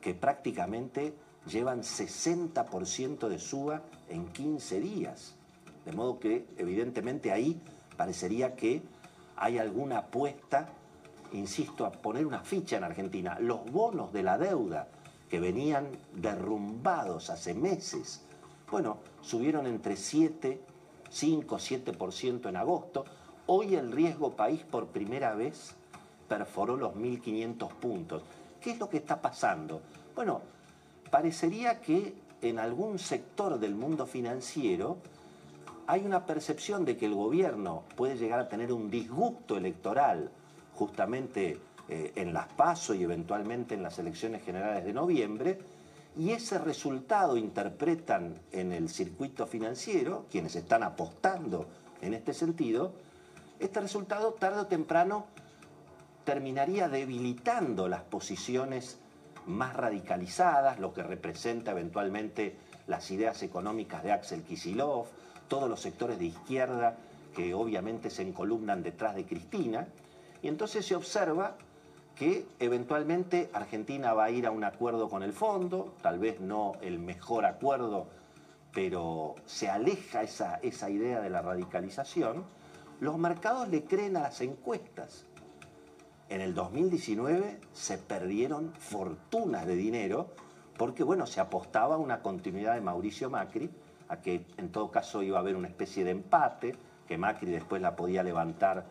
[0.00, 1.12] que prácticamente
[1.44, 5.34] llevan 60% de suba en 15 días.
[5.84, 7.60] De modo que evidentemente ahí
[7.96, 8.80] parecería que
[9.34, 10.68] hay alguna apuesta,
[11.32, 13.40] insisto, a poner una ficha en Argentina.
[13.40, 14.86] Los bonos de la deuda
[15.28, 18.22] que venían derrumbados hace meses,
[18.70, 20.60] bueno, subieron entre 7,
[21.10, 23.04] 5, 7% en agosto.
[23.46, 25.74] Hoy el riesgo país por primera vez
[26.30, 28.22] perforó los 1.500 puntos.
[28.60, 29.82] ¿Qué es lo que está pasando?
[30.14, 30.40] Bueno,
[31.10, 34.98] parecería que en algún sector del mundo financiero
[35.88, 40.30] hay una percepción de que el gobierno puede llegar a tener un disgusto electoral
[40.76, 41.58] justamente
[41.88, 45.58] eh, en las PASO y eventualmente en las elecciones generales de noviembre,
[46.16, 51.66] y ese resultado interpretan en el circuito financiero, quienes están apostando
[52.00, 52.92] en este sentido,
[53.58, 55.26] este resultado tarde o temprano
[56.24, 58.98] terminaría debilitando las posiciones
[59.46, 62.56] más radicalizadas, lo que representa eventualmente
[62.86, 65.06] las ideas económicas de Axel Kisilov,
[65.48, 66.96] todos los sectores de izquierda
[67.34, 69.86] que obviamente se encolumnan detrás de Cristina,
[70.42, 71.56] y entonces se observa
[72.16, 76.74] que eventualmente Argentina va a ir a un acuerdo con el fondo, tal vez no
[76.82, 78.06] el mejor acuerdo
[78.72, 82.44] pero se aleja esa, esa idea de la radicalización,
[83.00, 85.24] los mercados le creen a las encuestas.
[86.30, 90.28] En el 2019 se perdieron fortunas de dinero
[90.78, 93.68] porque, bueno, se apostaba a una continuidad de Mauricio Macri,
[94.08, 96.76] a que en todo caso iba a haber una especie de empate,
[97.08, 98.86] que Macri después la podía levantar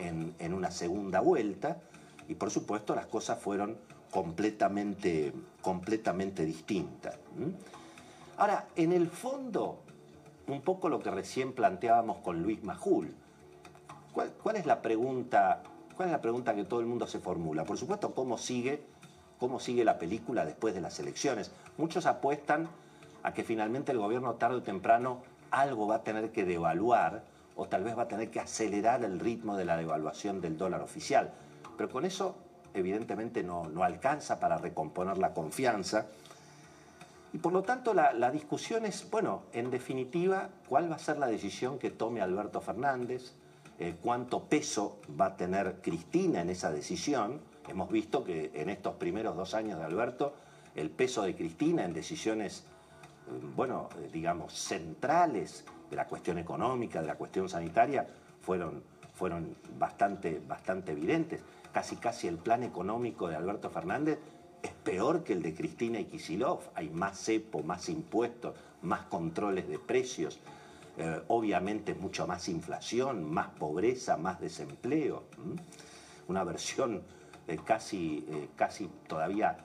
[0.00, 1.80] en, una segunda vuelta,
[2.26, 3.78] y por supuesto las cosas fueron
[4.10, 7.16] completamente, completamente distintas.
[8.36, 9.78] Ahora, en el fondo,
[10.48, 13.14] un poco lo que recién planteábamos con Luis Majul,
[14.12, 15.62] ¿cuál, cuál es la pregunta,
[16.00, 17.66] ¿cuál es la pregunta que todo el mundo se formula?
[17.66, 18.82] Por supuesto, ¿cómo sigue,
[19.38, 21.50] cómo sigue la película después de las elecciones?
[21.76, 22.70] Muchos apuestan
[23.22, 25.18] a que finalmente el gobierno tarde o temprano
[25.50, 27.22] algo va a tener que devaluar
[27.54, 30.80] o tal vez va a tener que acelerar el ritmo de la devaluación del dólar
[30.80, 31.32] oficial.
[31.76, 32.34] Pero con eso
[32.72, 36.06] evidentemente no, no alcanza para recomponer la confianza.
[37.34, 41.18] Y por lo tanto la, la, discusión es, bueno, en definitiva, cuál va a ser
[41.18, 43.34] la decisión que tome Alberto Fernández,
[43.80, 47.40] eh, cuánto peso va a tener Cristina en esa decisión.
[47.66, 50.34] Hemos visto que en estos primeros dos años de Alberto,
[50.74, 52.64] el peso de Cristina en decisiones,
[53.26, 58.06] eh, bueno, eh, digamos, centrales de la cuestión económica, de la cuestión sanitaria,
[58.42, 58.82] fueron,
[59.14, 61.40] fueron bastante, bastante evidentes.
[61.72, 64.18] Casi, casi el plan económico de Alberto Fernández
[64.62, 66.60] es peor que el de Cristina y Kisilov.
[66.74, 70.38] Hay más cepo, más impuestos, más controles de precios,
[71.02, 75.22] eh, obviamente mucho más inflación, más pobreza, más desempleo.
[76.28, 77.00] Una versión
[77.48, 79.56] eh, casi, eh, casi todavía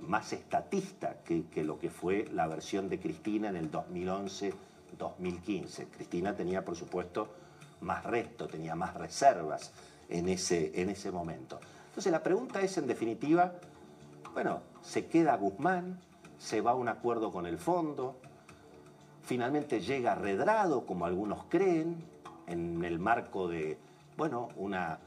[0.00, 5.88] más estatista que, que, lo que fue la versión de Cristina en el 2011-2015.
[5.90, 7.28] Cristina tenía, por supuesto,
[7.80, 9.72] más resto, tenía más reservas
[10.08, 11.60] en ese, en ese momento.
[11.88, 13.52] Entonces la pregunta es, en definitiva,
[14.32, 16.00] bueno, ¿se queda Guzmán?
[16.38, 18.16] ¿Se va a un acuerdo con el fondo?
[19.22, 22.04] ¿Finalmente llega Redrado, como algunos creen,
[22.48, 23.78] en el marco de,
[24.16, 24.98] bueno, una,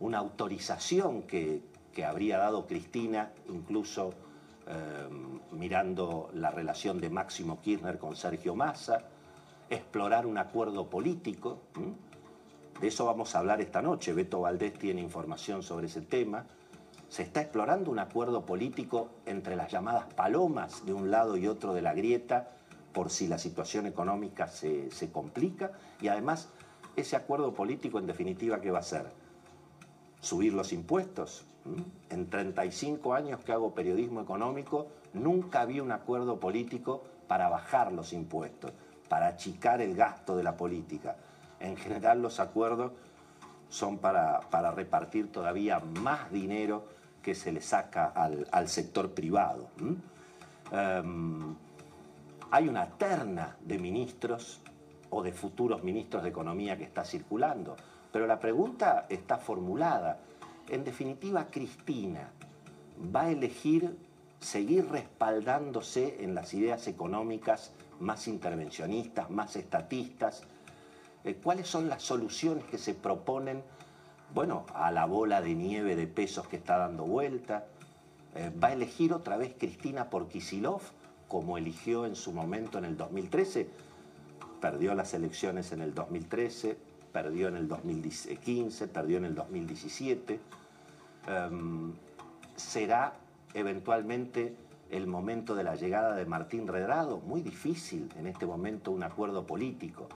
[0.00, 4.12] una autorización que, que, habría dado Cristina, incluso
[4.66, 5.08] eh,
[5.52, 9.04] mirando la relación de Máximo Kirchner con Sergio Massa,
[9.70, 11.60] explorar un acuerdo político?
[12.80, 14.12] De eso vamos a hablar esta noche.
[14.12, 16.44] Beto Valdés tiene información sobre ese tema.
[17.08, 21.72] Se está explorando un acuerdo político entre las llamadas palomas de un lado y otro
[21.72, 22.56] de la grieta
[22.92, 25.72] por si la situación económica se, se complica.
[26.00, 26.48] Y además,
[26.96, 29.06] ese acuerdo político en definitiva, ¿qué va a hacer?
[30.20, 31.44] Subir los impuestos.
[32.08, 38.12] En 35 años que hago periodismo económico, nunca vi un acuerdo político para bajar los
[38.12, 38.72] impuestos,
[39.08, 41.16] para achicar el gasto de la política
[41.60, 42.92] en general los acuerdos
[43.68, 46.84] son para, para repartir todavía más dinero
[47.22, 49.68] que se le saca al, al sector privado.
[50.72, 51.54] Um,
[52.50, 54.60] hay una terna de ministros
[55.10, 57.76] o de futuros ministros de Economía que está circulando,
[58.12, 60.18] pero la pregunta está formulada.
[60.68, 62.30] En definitiva, Cristina
[63.14, 63.96] va a elegir
[64.40, 70.42] seguir respaldándose en las ideas económicas más intervencionistas, más estatistas,
[71.24, 73.62] eh, cuáles son las soluciones que se proponen,
[74.34, 77.66] bueno, a la bola de nieve de pesos que está dando vuelta.
[78.34, 80.80] Eh, ¿Va a elegir otra vez Cristina por Kisilov,
[81.30, 83.68] como eligió en su momento en el 2013?
[84.60, 86.76] Perdió las elecciones en el 2013,
[87.12, 90.40] perdió en el 2015, perdió en el 2017.
[91.28, 91.92] Um,
[92.56, 93.14] ¿Será
[93.54, 94.56] eventualmente
[94.90, 97.18] el momento de la llegada de Martín Redrado?
[97.18, 100.08] Muy difícil en este momento un acuerdo político.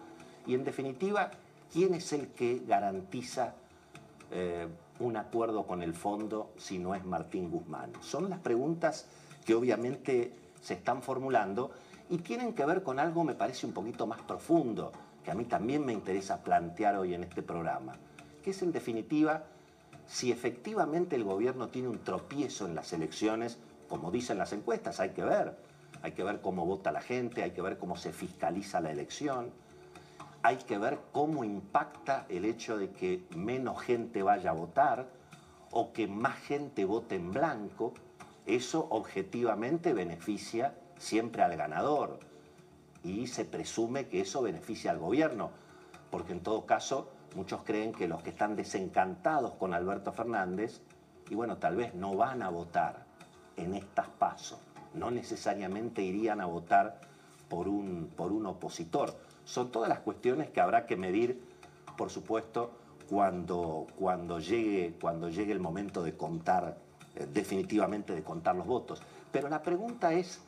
[0.49, 1.31] Y en definitiva,
[1.73, 3.55] ¿quién es el que garantiza
[4.33, 4.67] eh,
[4.99, 7.93] un acuerdo con el fondo si no es Martín Guzmán?
[8.01, 9.07] Son las preguntas
[9.47, 11.71] que obviamente se están formulando
[12.09, 14.91] y tienen que ver con algo, me parece, un poquito más profundo,
[15.23, 17.93] que a mí también me interesa plantear hoy en este programa,
[18.43, 19.45] que es en definitiva
[20.07, 23.59] si efectivamente el gobierno tiene un tropiezo en las elecciones,
[23.89, 25.57] como dicen las encuestas, hay que ver,
[26.03, 29.53] hay que ver cómo vota la gente, hay que ver cómo se fiscaliza la elección
[30.45, 35.09] hay que ver cómo impacta el hecho de que menos gente vaya a votar
[35.71, 37.95] o que más gente vote en blanco.
[38.47, 42.19] Eso objetivamente beneficia siempre al ganador
[43.03, 45.51] y se presume que eso beneficia al gobierno,
[46.11, 50.81] porque en todo caso muchos creen que los que están desencantados con Alberto Fernández,
[51.31, 53.05] y bueno, tal vez no van a votar
[53.57, 54.59] en estas pasos,
[54.95, 57.01] no necesariamente irían a votar
[57.49, 59.15] por un, por un opositor.
[59.45, 61.43] Son todas las cuestiones que habrá que medir,
[61.97, 62.73] por supuesto,
[63.09, 66.79] cuando, cuando, llegue, cuando llegue el momento de contar,
[67.33, 69.03] definitivamente de contar los votos.
[69.33, 70.41] Pero la pregunta es,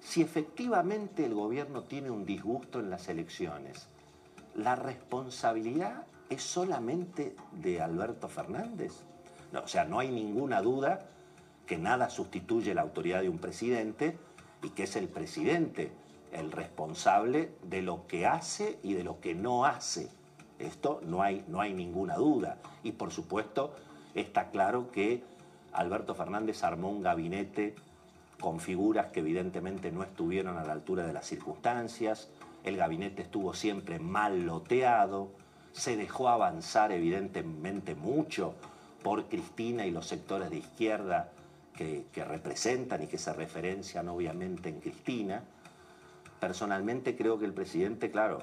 [0.00, 3.88] si efectivamente el gobierno tiene un disgusto en las elecciones,
[4.54, 8.92] ¿la responsabilidad es solamente de Alberto Fernández?
[9.52, 11.06] O sea, no hay ninguna duda
[11.66, 14.16] que nada sustituye la autoridad de un presidente
[14.62, 15.92] y que es el presidente
[16.32, 20.10] el responsable de lo que hace y de lo que no hace.
[20.58, 22.58] Esto no hay, no hay ninguna duda.
[22.82, 23.74] Y por supuesto
[24.14, 25.22] está claro que
[25.72, 27.74] Alberto Fernández armó un gabinete
[28.40, 32.28] con figuras que evidentemente no estuvieron a la altura de las circunstancias,
[32.64, 35.30] el gabinete estuvo siempre mal loteado,
[35.72, 38.54] se dejó avanzar evidentemente mucho
[39.02, 41.30] por Cristina y los sectores de izquierda
[41.76, 45.42] que, representan y que se referencian obviamente en Cristina.
[46.38, 48.42] Personalmente creo que el presidente, claro,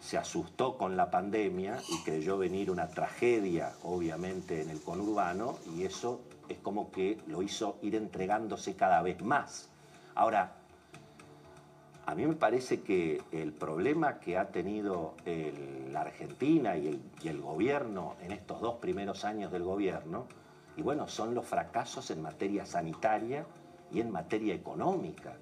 [0.00, 5.84] se asustó con la pandemia y creyó venir una tragedia, obviamente, en el conurbano, y
[5.84, 9.68] eso es como que lo hizo ir entregándose cada vez más.
[10.14, 10.56] Ahora,
[12.06, 15.14] a mí me parece que el problema que ha tenido
[15.90, 20.26] la Argentina y el, gobierno en estos dos primeros años del gobierno,
[20.76, 23.44] y bueno, son los fracasos en materia sanitaria
[23.92, 25.34] y en materia económica.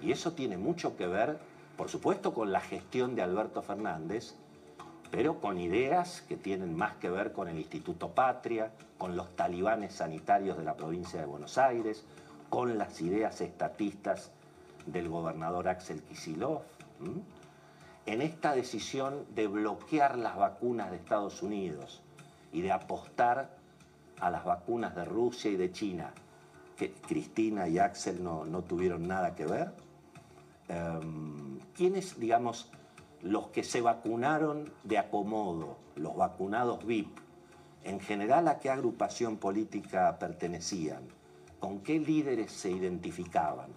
[0.00, 1.38] Y eso tiene mucho que ver,
[1.76, 4.34] por supuesto, con la gestión de Alberto Fernández,
[5.12, 9.92] pero con ideas que tienen más que ver con el Instituto Patria, con los talibanes
[9.92, 12.02] sanitarios de la provincia de Buenos Aires,
[12.48, 14.30] con las ideas estatistas
[14.86, 16.62] del gobernador Axel Kisilov.
[18.06, 22.00] En esta decisión de bloquear las vacunas de Estados Unidos
[22.50, 23.50] y de apostar
[24.18, 26.10] a las vacunas de Rusia y de China,
[26.78, 29.74] que Cristina y Axel no, tuvieron nada que ver.
[30.70, 32.70] Um, ¿Quiénes, digamos,
[33.22, 37.18] los que se vacunaron de acomodo, los vacunados VIP,
[37.84, 41.02] en general a qué agrupación política pertenecían,
[41.60, 43.70] con qué líderes se identificaban,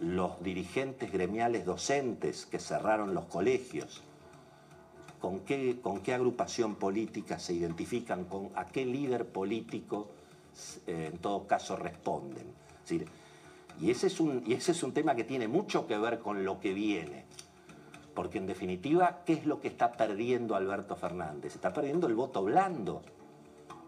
[0.00, 4.02] los dirigentes gremiales docentes que cerraron los colegios,
[5.20, 10.08] con qué, con qué agrupación política se identifican, con a qué líder político
[10.86, 12.46] eh, en todo caso responden.
[13.80, 16.44] y, ese es un, y ese es un tema que tiene mucho que ver con
[16.44, 17.24] lo que viene.
[18.14, 21.54] Porque en definitiva, ¿qué es lo que está perdiendo Alberto Fernández?
[21.54, 23.02] Está perdiendo el voto blando,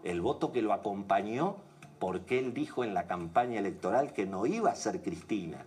[0.03, 1.55] el voto que lo acompañó
[1.99, 5.65] porque él dijo en la campaña electoral que no iba a ser Cristina.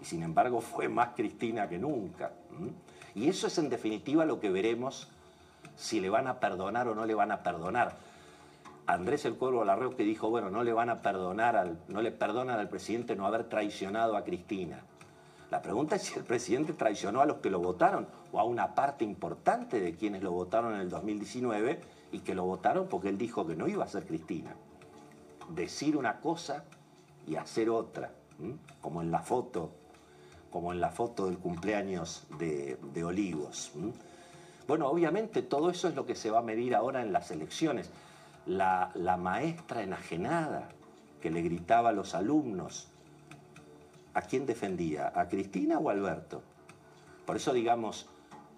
[0.00, 2.32] Y sin embargo fue más Cristina que nunca.
[3.14, 5.08] Y eso es en definitiva lo que veremos
[5.76, 7.96] si le van a perdonar o no le van a perdonar.
[8.86, 12.58] Andrés el Cuervo Larreo que dijo, bueno, no le van a perdonar, no le perdonan
[12.58, 14.80] al presidente no haber traicionado a Cristina.
[15.50, 18.74] La pregunta es si el presidente traicionó a los que lo votaron o a una
[18.74, 21.80] parte importante de quienes lo votaron en el 2019
[22.12, 24.54] y que lo votaron porque él dijo que no iba a ser Cristina.
[25.48, 26.64] Decir una cosa
[27.26, 28.12] y hacer otra,
[28.82, 29.72] como en la foto,
[30.50, 33.72] como en la foto del cumpleaños de, Olivos.
[34.66, 37.90] Bueno, obviamente todo eso es lo que se va a medir ahora en las elecciones.
[38.44, 40.68] La, la maestra enajenada
[41.22, 42.88] que le gritaba a los alumnos,
[44.14, 45.12] ¿a quién defendía?
[45.14, 46.42] ¿A Cristina o a Alberto?
[47.26, 48.08] Por eso, digamos,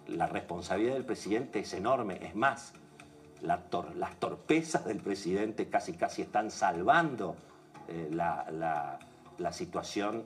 [0.07, 2.19] la responsabilidad del presidente es enorme.
[2.21, 2.73] Es más,
[3.41, 7.35] las torpezas del presidente casi casi están salvando
[7.87, 8.99] eh, la,
[9.51, 10.23] situación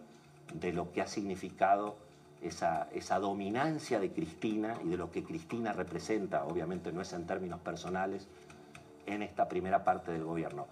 [0.53, 1.97] de lo que ha significado
[2.41, 7.26] esa, esa, dominancia de Cristina y de lo que Cristina representa, obviamente no es en
[7.26, 8.27] términos personales,
[9.06, 10.68] en esta primera parte del gobierno.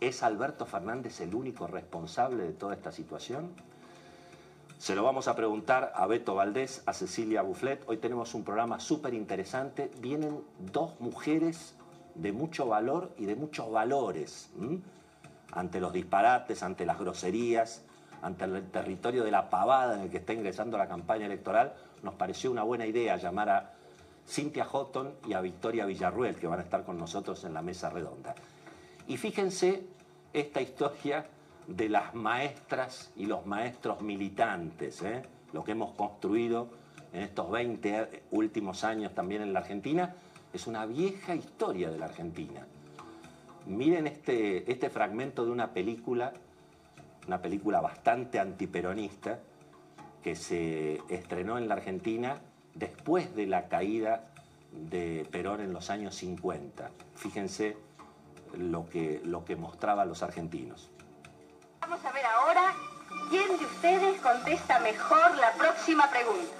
[0.00, 3.50] ¿Es Alberto Fernández el único responsable de toda esta situación?
[4.78, 7.82] Se lo vamos a preguntar a Beto Valdés, a Cecilia Bufflet.
[7.88, 9.90] Hoy tenemos un programa súper interesante.
[10.00, 11.74] Vienen dos mujeres
[12.14, 14.50] de mucho valor y de muchos valores
[15.52, 17.84] ante los disparates, ante las groserías,
[18.20, 21.74] ante el territorio de la pavada en el que está ingresando la campaña electoral.
[22.02, 23.72] Nos pareció una buena idea llamar a
[24.28, 27.88] Cintia Houghton y a Victoria Villarruel, que van a estar con nosotros en la mesa
[27.88, 28.34] redonda.
[29.08, 29.86] Y fíjense
[30.34, 31.24] esta historia
[31.66, 35.22] de las maestras y los maestros militantes, ¿eh?
[35.52, 36.68] lo que hemos construido
[37.12, 40.14] en estos 20 últimos años también en la Argentina,
[40.52, 42.66] es una vieja historia de la Argentina.
[43.66, 46.32] Miren este, este fragmento de una película,
[47.26, 49.40] una película bastante antiperonista,
[50.22, 52.40] que se estrenó en la Argentina
[52.74, 54.28] después de la caída
[54.72, 56.90] de Perón en los años 50.
[57.14, 57.76] Fíjense
[58.56, 60.90] lo que, lo que mostraba a los argentinos.
[61.88, 62.74] Vamos a ver ahora
[63.30, 66.52] quién de ustedes contesta mejor la próxima pregunta.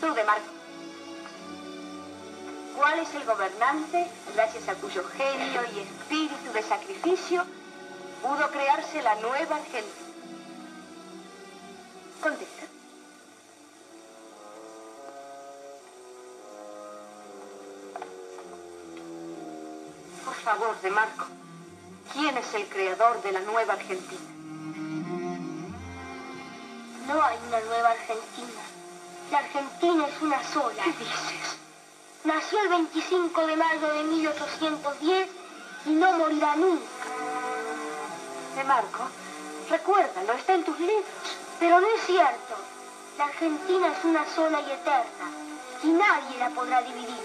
[0.00, 0.44] Tú, de Marco.
[2.76, 7.44] ¿Cuál es el gobernante gracias a cuyo genio y espíritu de sacrificio
[8.22, 10.06] pudo crearse la nueva Argentina?
[12.22, 12.69] Contesta.
[20.30, 21.26] Por favor, De Marco,
[22.12, 24.30] ¿quién es el creador de la nueva Argentina?
[27.08, 28.62] No hay una nueva Argentina.
[29.32, 30.84] La Argentina es una sola.
[30.84, 31.56] ¿Qué dices?
[32.22, 35.28] Nació el 25 de mayo de 1810
[35.86, 36.84] y no morirá nunca.
[38.54, 39.08] De Marco,
[39.68, 41.06] recuérdalo, está en tus libros.
[41.58, 42.54] Pero no es cierto.
[43.18, 45.26] La Argentina es una sola y eterna.
[45.82, 47.18] Y nadie la podrá dividir.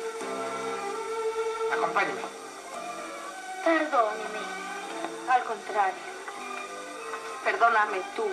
[1.72, 2.45] Acompáñame.
[3.66, 4.46] Perdóneme.
[5.28, 5.96] Al contrario.
[7.44, 8.26] Perdóname tú.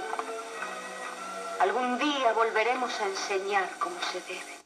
[1.58, 4.62] Algún día volveremos a enseñar cómo se debe.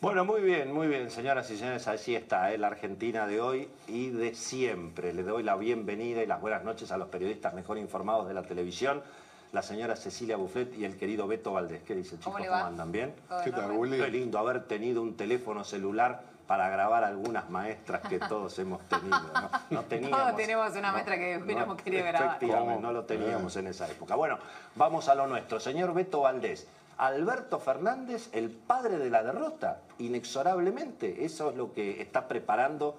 [0.00, 2.56] Bueno, muy bien, muy bien, señoras y señores, así está, ¿eh?
[2.56, 5.12] la Argentina de hoy y de siempre.
[5.12, 8.42] Le doy la bienvenida y las buenas noches a los periodistas mejor informados de la
[8.42, 9.02] televisión,
[9.52, 11.82] la señora Cecilia Buffet y el querido Beto Valdés.
[11.82, 12.32] ¿Qué dice, chicos?
[12.32, 12.90] ¿Cómo ¿Cómo andan?
[12.92, 13.14] ¿Bien?
[13.44, 13.98] ¿Qué tal, Willy?
[13.98, 19.20] Qué lindo haber tenido un teléfono celular para grabar algunas maestras que todos hemos tenido.
[19.20, 20.18] No, no teníamos.
[20.18, 22.28] Todos tenemos una maestra que hubiéramos querido grabar.
[22.30, 24.16] Efectivamente, no lo teníamos en esa época.
[24.16, 24.36] Bueno,
[24.74, 25.60] vamos a lo nuestro.
[25.60, 26.66] Señor Beto Valdés,
[26.98, 31.24] Alberto Fernández, el padre de la derrota, inexorablemente.
[31.24, 32.98] Eso es lo que está preparando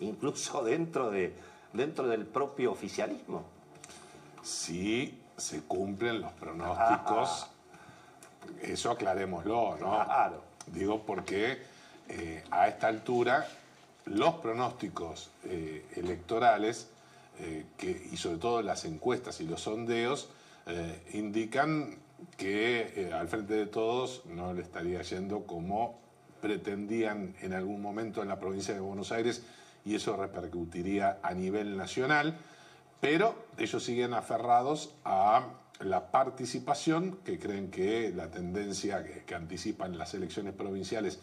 [0.00, 1.36] incluso dentro, de,
[1.72, 3.44] dentro del propio oficialismo.
[4.42, 7.48] Sí, se cumplen los pronósticos.
[8.60, 10.04] Eso aclarémoslo, ¿no?
[10.04, 10.42] Claro.
[10.66, 11.77] Digo porque
[12.08, 13.46] eh, a esta altura
[14.06, 16.88] los pronósticos eh, electorales
[17.38, 17.66] eh,
[18.10, 20.30] y sobre todo las encuestas y los sondeos
[21.14, 21.96] indican
[22.36, 25.98] que al frente de todos no le estaría yendo como
[26.42, 29.42] pretendían en algún momento en la provincia de Buenos Aires
[29.86, 32.36] y eso repercutiría a nivel nacional,
[33.00, 35.46] pero ellos siguen aferrados a
[35.80, 41.18] la participación, que creen que la tendencia que anticipan las elecciones provinciales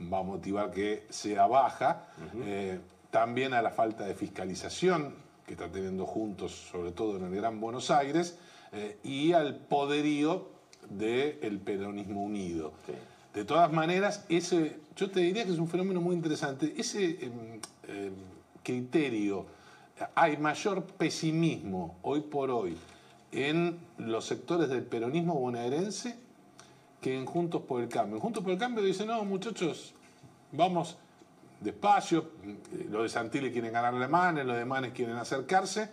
[0.00, 2.06] va a motivar que sea baja,
[2.44, 2.78] eh,
[3.10, 5.14] también a la falta de fiscalización
[5.46, 8.38] que está teniendo juntos, sobre todo en el Gran Buenos Aires,
[8.72, 10.48] eh, y al poderío
[10.88, 12.72] del peronismo unido.
[13.34, 16.74] De todas maneras, ese, yo te diría que es un fenómeno muy interesante.
[16.76, 18.14] Ese em, em,
[18.62, 19.46] criterio,
[20.14, 22.76] hay mayor pesimismo hoy por hoy
[23.32, 26.16] en los sectores del peronismo bonaerense
[27.00, 28.16] que en Juntos por el Cambio.
[28.16, 29.94] En Juntos por el Cambio dicen, no, muchachos,
[30.52, 30.96] vamos
[31.60, 32.30] despacio,
[32.88, 35.90] los de Santilli quieren ganar alemanes, los de Manes quieren acercarse,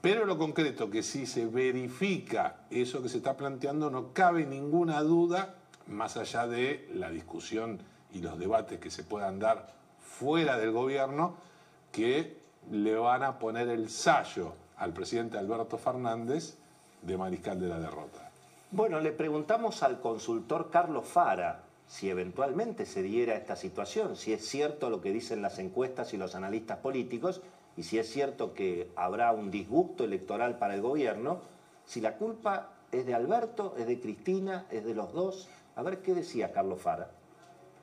[0.00, 5.00] pero lo concreto, que si se verifica eso que se está planteando, no cabe ninguna
[5.00, 5.54] duda,
[5.86, 7.78] más allá de la discusión
[8.12, 11.36] y los debates que se puedan dar fuera del gobierno,
[11.90, 12.38] que
[12.70, 16.56] le van a poner el sallo al presidente Alberto Fernández
[17.02, 18.23] de mariscal de la derrota.
[18.74, 24.44] Bueno, le preguntamos al consultor Carlos Fara si eventualmente se diera esta situación, si es
[24.44, 27.40] cierto lo que dicen las encuestas y los analistas políticos,
[27.76, 31.38] y si es cierto que habrá un disgusto electoral para el gobierno,
[31.84, 35.48] si la culpa es de Alberto, es de Cristina, es de los dos.
[35.76, 37.10] A ver qué decía Carlos Fara.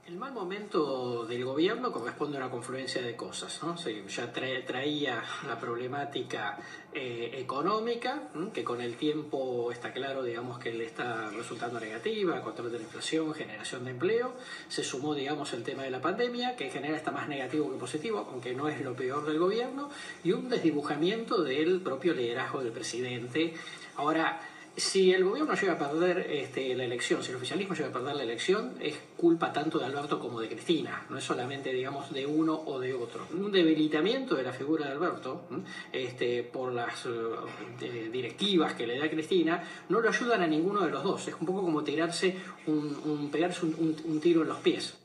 [0.07, 3.61] El mal momento del gobierno corresponde a una confluencia de cosas.
[3.63, 3.77] ¿no?
[3.77, 6.57] Se- ya trae- traía la problemática
[6.91, 8.23] eh, económica,
[8.53, 12.83] que con el tiempo está claro digamos, que le está resultando negativa, control de la
[12.83, 14.33] inflación, generación de empleo.
[14.67, 17.77] Se sumó digamos, el tema de la pandemia, que en general está más negativo que
[17.77, 19.89] positivo, aunque no es lo peor del gobierno,
[20.23, 23.53] y un desdibujamiento del propio liderazgo del presidente.
[23.95, 24.41] Ahora,
[24.75, 28.15] si el gobierno llega a perder este, la elección, si el oficialismo llega a perder
[28.15, 32.25] la elección, es culpa tanto de Alberto como de Cristina, no es solamente, digamos, de
[32.25, 33.27] uno o de otro.
[33.33, 35.43] Un debilitamiento de la figura de Alberto
[35.91, 40.91] este, por las eh, directivas que le da Cristina no lo ayudan a ninguno de
[40.91, 41.27] los dos.
[41.27, 42.35] Es un poco como tirarse
[42.67, 44.97] un, pegarse un tiro en los pies.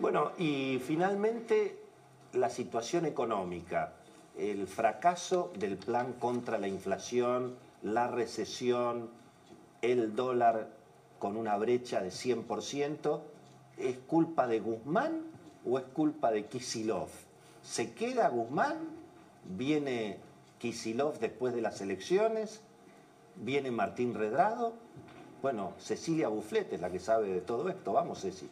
[0.00, 1.76] Bueno, y finalmente
[2.32, 3.94] la situación económica,
[4.36, 9.10] el fracaso del plan contra la inflación, la recesión,
[9.82, 10.68] el dólar
[11.18, 13.20] con una brecha de 100%,
[13.76, 15.22] ¿es culpa de Guzmán
[15.64, 17.08] o es culpa de Kisilov?
[17.62, 18.76] ¿Se queda Guzmán?
[19.44, 20.18] ¿Viene
[20.58, 22.60] Kisilov después de las elecciones?
[23.36, 24.74] ¿Viene Martín Redrado?
[25.42, 27.92] Bueno, Cecilia Buflet es la que sabe de todo esto.
[27.92, 28.48] Vamos, Ceci.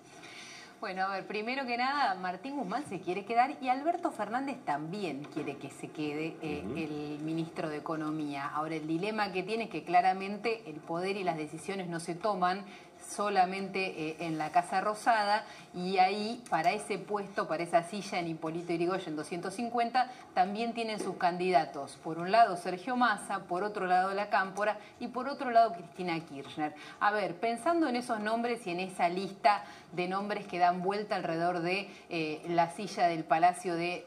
[0.86, 5.24] Bueno, a ver, primero que nada, Martín Guzmán se quiere quedar y Alberto Fernández también
[5.34, 8.46] quiere que se quede eh, el ministro de Economía.
[8.46, 12.14] Ahora, el dilema que tiene es que claramente el poder y las decisiones no se
[12.14, 12.64] toman
[13.04, 15.44] solamente eh, en la Casa Rosada
[15.76, 21.16] y ahí para ese puesto, para esa silla en Hipólito Yrigoyen 250, también tienen sus
[21.16, 21.98] candidatos.
[22.02, 26.18] Por un lado Sergio Massa, por otro lado La Cámpora y por otro lado Cristina
[26.20, 26.74] Kirchner.
[26.98, 31.14] A ver, pensando en esos nombres y en esa lista de nombres que dan vuelta
[31.14, 34.04] alrededor de eh, la silla del Palacio de,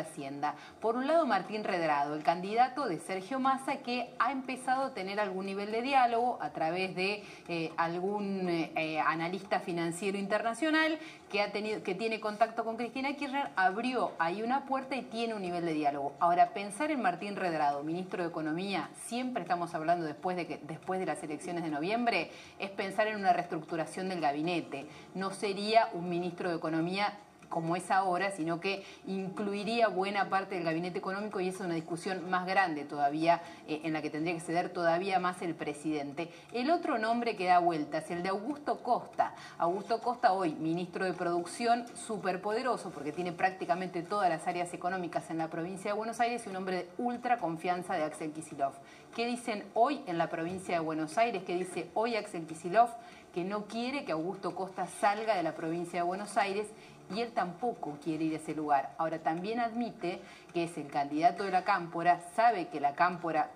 [0.00, 0.54] Hacienda.
[0.80, 5.18] Por un lado Martín Redrado, el candidato de Sergio Massa que ha empezado a tener
[5.18, 10.89] algún nivel de diálogo a través de eh, algún eh, analista financiero internacional
[11.30, 15.34] que, ha tenido, que tiene contacto con Cristina Kirchner, abrió ahí una puerta y tiene
[15.34, 16.14] un nivel de diálogo.
[16.18, 21.00] Ahora, pensar en Martín Redrado, ministro de Economía, siempre estamos hablando después de, que, después
[21.00, 24.86] de las elecciones de noviembre, es pensar en una reestructuración del gabinete.
[25.14, 27.18] No sería un ministro de Economía
[27.50, 31.74] como es ahora, sino que incluiría buena parte del gabinete económico y esa es una
[31.74, 36.30] discusión más grande todavía, eh, en la que tendría que ceder todavía más el presidente.
[36.52, 39.34] El otro nombre que da vuelta es el de Augusto Costa.
[39.58, 45.38] Augusto Costa, hoy ministro de Producción, superpoderoso, porque tiene prácticamente todas las áreas económicas en
[45.38, 48.74] la provincia de Buenos Aires y un hombre de ultra confianza de Axel Kisilov.
[49.14, 51.42] ¿Qué dicen hoy en la provincia de Buenos Aires?
[51.44, 52.90] ¿Qué dice hoy Axel Kisilov?
[53.34, 56.68] Que no quiere que Augusto Costa salga de la provincia de Buenos Aires
[57.14, 58.94] y él tampoco quiere ir a ese lugar.
[58.98, 60.20] Ahora también admite
[60.52, 63.50] que es el candidato de la Cámpora, sabe que la Cámpora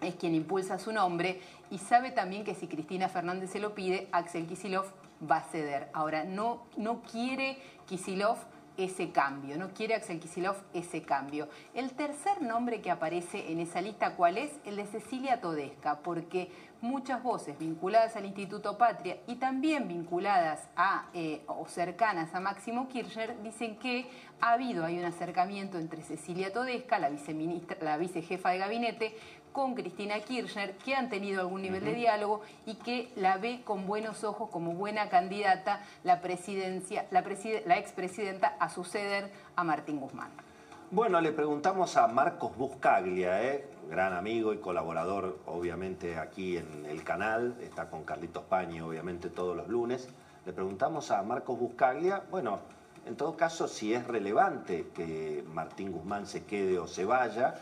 [0.00, 1.40] es quien impulsa su nombre
[1.70, 4.86] y sabe también que si Cristina Fernández se lo pide, Axel Kisilov
[5.30, 5.88] va a ceder.
[5.92, 8.38] Ahora, no, no quiere Kisilov
[8.76, 11.48] ese cambio, no quiere Axel Kisilov ese cambio.
[11.74, 14.52] El tercer nombre que aparece en esa lista, ¿cuál es?
[14.64, 21.06] El de Cecilia Todesca, porque muchas voces vinculadas al Instituto Patria y también vinculadas a
[21.14, 26.52] eh, o cercanas a Máximo Kirchner dicen que ha habido hay un acercamiento entre Cecilia
[26.52, 29.14] Todesca, la viceministra, la vicejefa de gabinete,
[29.52, 33.86] con Cristina Kirchner, que han tenido algún nivel de diálogo y que la ve con
[33.86, 37.24] buenos ojos como buena candidata la presidencia, la,
[37.66, 40.49] la expresidenta a suceder a Martín Guzmán.
[40.92, 43.64] Bueno, le preguntamos a Marcos Buscaglia, ¿eh?
[43.88, 49.56] gran amigo y colaborador, obviamente, aquí en el canal, está con Carlitos Pañi, obviamente, todos
[49.56, 50.08] los lunes.
[50.44, 52.58] Le preguntamos a Marcos Buscaglia, bueno,
[53.06, 57.54] en todo caso, si es relevante que Martín Guzmán se quede o se vaya,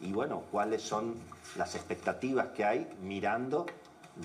[0.00, 1.16] y bueno, cuáles son
[1.56, 3.66] las expectativas que hay mirando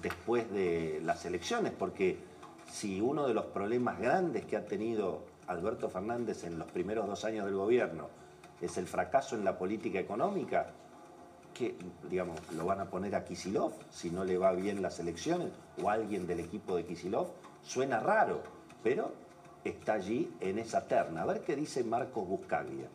[0.03, 2.19] después de las elecciones, porque
[2.71, 7.25] si uno de los problemas grandes que ha tenido Alberto Fernández en los primeros dos
[7.25, 8.20] años del gobierno
[8.61, 10.71] es el fracaso en la política económica,
[11.53, 11.75] que,
[12.09, 15.51] digamos, lo van a poner a Kisilov si no le va bien las elecciones,
[15.81, 17.27] o alguien del equipo de Kisilov,
[17.61, 18.41] suena raro,
[18.83, 19.11] pero
[19.63, 21.23] está allí en esa terna.
[21.23, 22.87] A ver qué dice Marcos Buscaglia.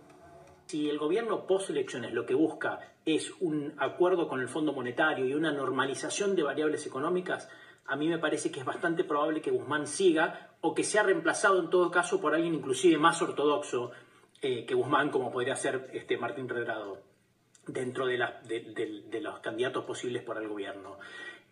[0.67, 5.25] Si el gobierno post elecciones lo que busca es un acuerdo con el Fondo Monetario
[5.25, 7.49] y una normalización de variables económicas,
[7.87, 11.61] a mí me parece que es bastante probable que Guzmán siga o que sea reemplazado
[11.61, 13.93] en todo caso por alguien inclusive más ortodoxo
[14.43, 17.03] eh, que Guzmán, como podría ser este Martín Redrado,
[17.67, 20.99] dentro de, de los candidatos posibles para el gobierno.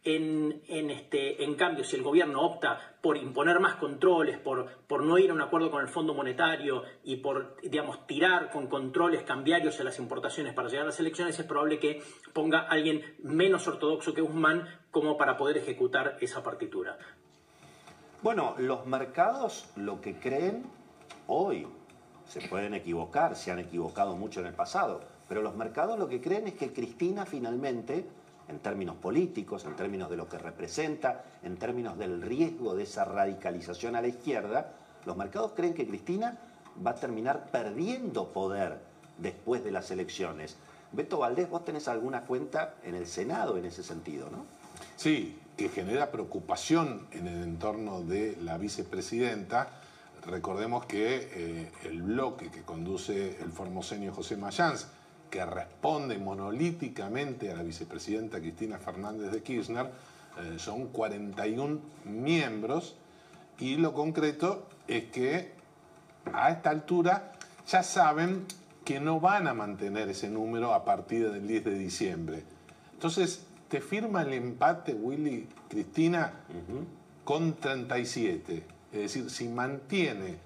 [0.06, 5.16] En, este, en cambio, si el gobierno opta por imponer más controles, por, por no
[5.16, 9.81] ir a un acuerdo con el Fondo Monetario y por, digamos, tirar con controles cambiarios
[9.81, 12.02] a las importaciones para llegar a las elecciones, es probable que
[12.35, 16.98] ponga a alguien menos ortodoxo que Guzmán como para poder ejecutar esa partitura.
[18.20, 20.66] Bueno, los mercados lo que creen
[21.28, 21.66] hoy,
[22.29, 26.21] se pueden equivocar, se han equivocado mucho en el pasado, pero los mercados lo que
[26.21, 28.05] creen es que Cristina finalmente
[28.49, 33.05] en términos políticos, en términos de lo que representa, en términos del riesgo de esa
[33.05, 34.73] radicalización a la izquierda,
[35.07, 36.39] los mercados creen que Cristina
[36.85, 38.79] va a terminar perdiendo poder
[39.19, 40.57] después de las elecciones.
[40.93, 44.45] Beto Valdés, vos tenés alguna cuenta en el Senado en ese sentido, ¿no?
[44.97, 49.81] Sí, que genera preocupación en el entorno de la vicepresidenta.
[50.27, 54.89] Recordemos que eh, el bloque que conduce el formoseño José Mayans,
[55.31, 59.91] que responde monolíticamente a la vicepresidenta Cristina Fernández de Kirchner,
[60.39, 62.97] eh, son 41 miembros
[63.59, 65.53] y lo concreto es que
[66.33, 67.33] a esta altura
[67.69, 68.47] ya saben
[68.85, 72.43] que no van a mantener ese número a partir del 10 de diciembre.
[72.93, 76.33] Entonces, te firma el empate, Willy, Cristina,
[77.25, 78.74] con 37.
[78.95, 80.39] Es decir, si mantiene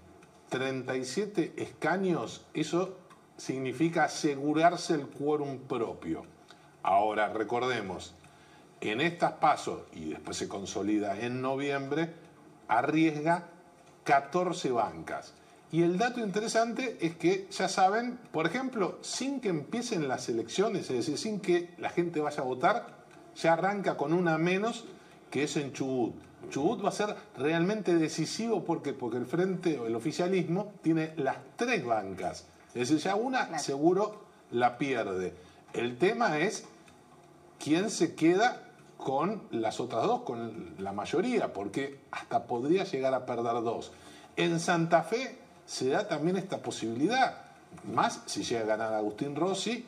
[0.48, 2.96] 37 escaños, eso
[3.36, 6.24] significa asegurarse el quórum propio.
[6.82, 8.14] Ahora, recordemos,
[8.80, 12.14] en estas pasos, y después se consolida en noviembre,
[12.68, 13.48] arriesga
[14.04, 15.34] 14 bancas.
[15.70, 20.88] Y el dato interesante es que ya saben, por ejemplo, sin que empiecen las elecciones,
[20.88, 22.86] es decir, sin que la gente vaya a votar,
[23.36, 24.86] ya arranca con una menos
[25.30, 26.27] que es en Chubut.
[26.48, 31.36] Chubut va a ser realmente decisivo porque, porque el frente o el oficialismo tiene las
[31.56, 32.46] tres bancas.
[32.74, 35.34] Es decir, ya una seguro la pierde.
[35.72, 36.64] El tema es
[37.58, 38.62] quién se queda
[38.96, 43.92] con las otras dos, con la mayoría, porque hasta podría llegar a perder dos.
[44.36, 47.42] En Santa Fe se da también esta posibilidad,
[47.92, 49.86] más si llega a ganar Agustín Rossi,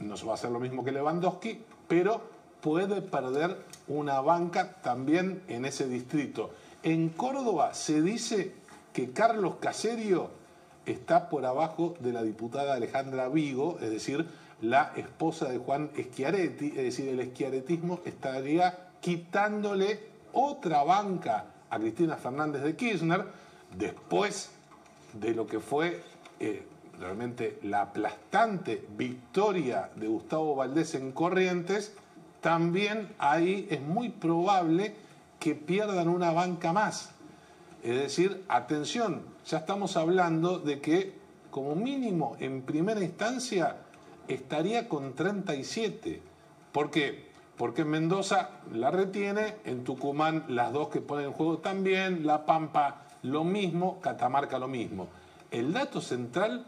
[0.00, 2.20] no va a ser lo mismo que Lewandowski, pero
[2.60, 6.50] puede perder una banca también en ese distrito.
[6.82, 8.52] En Córdoba se dice
[8.92, 10.30] que Carlos Caserio
[10.86, 14.26] está por abajo de la diputada Alejandra Vigo, es decir,
[14.60, 20.00] la esposa de Juan Schiaretti, es decir, el esquiaretismo estaría quitándole
[20.32, 23.24] otra banca a Cristina Fernández de Kirchner
[23.76, 24.50] después
[25.12, 26.02] de lo que fue
[26.40, 26.64] eh,
[26.98, 31.94] realmente la aplastante victoria de Gustavo Valdés en Corrientes,
[32.44, 34.94] también ahí es muy probable
[35.40, 37.12] que pierdan una banca más.
[37.82, 41.14] Es decir, atención, ya estamos hablando de que
[41.50, 43.78] como mínimo en primera instancia
[44.28, 46.20] estaría con 37.
[46.70, 47.30] ¿Por qué?
[47.56, 52.44] Porque en Mendoza la retiene, en Tucumán las dos que ponen en juego también, La
[52.44, 55.08] Pampa lo mismo, Catamarca lo mismo.
[55.50, 56.66] El dato central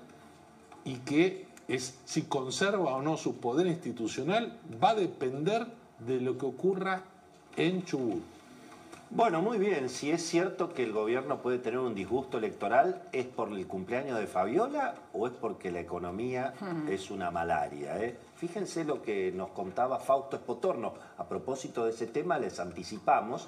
[0.86, 5.66] y que es si conserva o no su poder institucional va a depender
[5.98, 7.02] de lo que ocurra
[7.56, 8.22] en Chubut.
[9.08, 9.88] Bueno, muy bien.
[9.88, 14.18] Si es cierto que el gobierno puede tener un disgusto electoral, ¿es por el cumpleaños
[14.18, 16.54] de Fabiola o es porque la economía
[16.90, 18.02] es una malaria?
[18.02, 18.16] Eh?
[18.34, 20.94] Fíjense lo que nos contaba Fausto Espotorno.
[21.18, 23.46] A propósito de ese tema, les anticipamos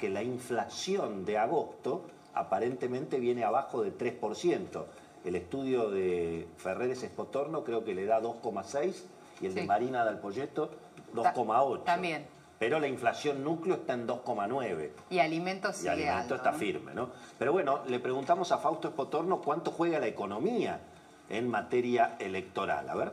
[0.00, 2.02] que la inflación de agosto
[2.34, 4.84] aparentemente viene abajo de 3%.
[5.26, 9.02] El estudio de Ferreres Espotorno creo que le da 2,6
[9.42, 10.70] y el de Marina Dalpolleto
[11.14, 11.84] 2,8.
[11.84, 12.26] También
[12.58, 14.90] pero la inflación núcleo está en 2,9.
[15.10, 17.10] Y alimentos Y alimentos está firme, ¿no?
[17.38, 20.80] Pero bueno, le preguntamos a Fausto Espotorno cuánto juega la economía
[21.28, 22.88] en materia electoral.
[22.88, 23.12] A ver.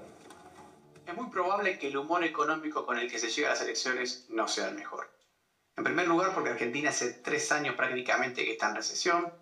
[1.05, 4.27] Es muy probable que el humor económico con el que se llega a las elecciones
[4.29, 5.09] no sea el mejor.
[5.75, 9.33] En primer lugar, porque Argentina hace tres años prácticamente que está en recesión.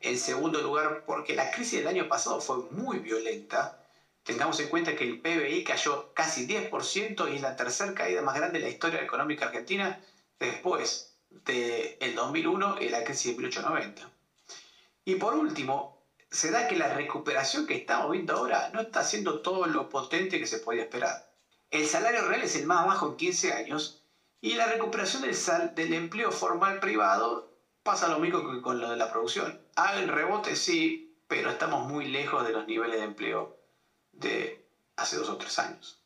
[0.00, 3.80] En segundo lugar, porque la crisis del año pasado fue muy violenta
[4.22, 8.36] Tengamos en cuenta que el PBI cayó casi 10% y es la tercera caída más
[8.36, 9.98] grande de la historia económica argentina
[10.38, 14.10] después del 2001 y la crisis de 1890.
[15.04, 19.40] Y por último, se da que la recuperación que estamos viendo ahora no está siendo
[19.40, 21.28] todo lo potente que se podía esperar.
[21.70, 24.02] El salario real es el más bajo en 15 años
[24.40, 25.36] y la recuperación del,
[25.74, 27.49] del empleo formal privado
[27.90, 29.60] pasa lo mismo que con lo de la producción.
[29.74, 33.56] Hay rebote, sí, pero estamos muy lejos de los niveles de empleo
[34.12, 34.64] de
[34.94, 36.00] hace dos o tres años.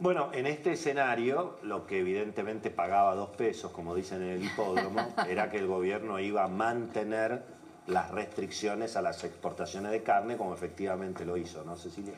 [0.00, 5.14] Bueno, en este escenario, lo que evidentemente pagaba dos pesos, como dicen en el hipódromo,
[5.28, 7.44] era que el gobierno iba a mantener
[7.86, 12.14] las restricciones a las exportaciones de carne, como efectivamente lo hizo, ¿no, Cecilia?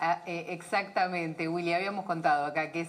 [0.00, 2.86] Ah, eh, exactamente, Willy, habíamos contado acá que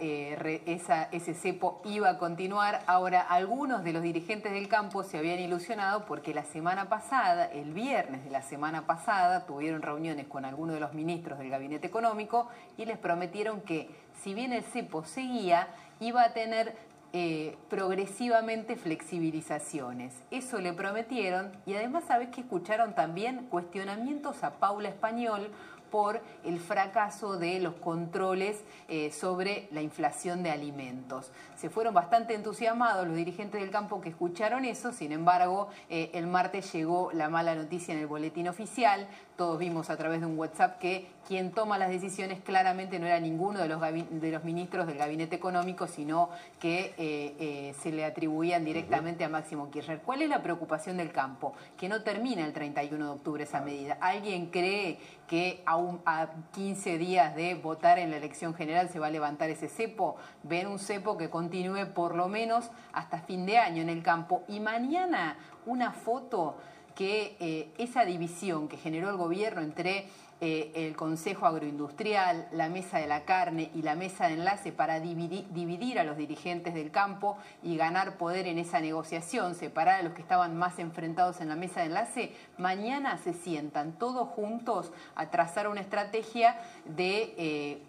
[0.00, 2.82] eh, esa, ese cepo iba a continuar.
[2.86, 7.72] Ahora, algunos de los dirigentes del campo se habían ilusionado porque la semana pasada, el
[7.72, 12.48] viernes de la semana pasada, tuvieron reuniones con algunos de los ministros del gabinete económico
[12.76, 13.88] y les prometieron que
[14.20, 15.68] si bien el cepo seguía,
[16.00, 16.74] iba a tener
[17.12, 20.14] eh, progresivamente flexibilizaciones.
[20.30, 25.50] Eso le prometieron y además sabes que escucharon también cuestionamientos a Paula Español
[25.90, 31.30] por el fracaso de los controles eh, sobre la inflación de alimentos.
[31.60, 36.26] Se fueron bastante entusiasmados los dirigentes del campo que escucharon eso, sin embargo, eh, el
[36.26, 39.06] martes llegó la mala noticia en el boletín oficial,
[39.36, 43.20] todos vimos a través de un WhatsApp que quien toma las decisiones claramente no era
[43.20, 46.28] ninguno de los, de los ministros del gabinete económico, sino
[46.58, 50.00] que eh, se le atribuían directamente a Máximo Kirchner.
[50.00, 51.54] ¿Cuál es la preocupación del campo?
[51.78, 53.96] Que no termina el 31 de octubre esa medida.
[54.00, 59.06] ¿Alguien cree que a, a 15 días de votar en la elección general se va
[59.06, 60.16] a levantar ese cepo?
[60.42, 64.44] Ven un cepo que continúe por lo menos hasta fin de año en el campo.
[64.46, 65.36] Y mañana
[65.66, 66.56] una foto
[66.94, 70.06] que eh, esa división que generó el gobierno entre
[70.40, 75.00] eh, el Consejo Agroindustrial, la Mesa de la Carne y la Mesa de Enlace para
[75.00, 80.12] dividir, a los dirigentes del campo y ganar poder en esa negociación, separar a los
[80.12, 85.30] que estaban más enfrentados en la Mesa de Enlace, mañana se sientan todos juntos a
[85.30, 87.34] trazar una estrategia de...
[87.36, 87.82] Eh,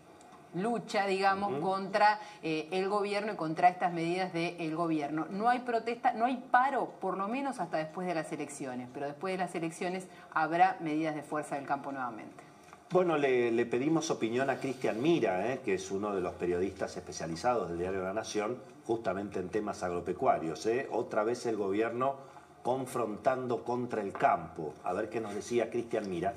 [0.54, 5.28] lucha, digamos, contra eh, el gobierno y contra estas medidas del gobierno.
[5.30, 9.06] No hay protesta, no hay paro, por lo menos hasta después de las elecciones, pero
[9.06, 12.44] después de las elecciones habrá medidas de fuerza del campo nuevamente.
[12.92, 15.62] Bueno, le, le pedimos opinión a Cristian Mira, ¿eh?
[15.64, 20.66] que es uno de los periodistas especializados del diario La Nación, justamente en temas agropecuarios.
[20.66, 20.90] ¿eh?
[20.92, 22.18] Otra vez el gobierno
[22.64, 24.74] confrontando contra el campo.
[24.84, 26.34] A ver qué nos decía Cristian Mira.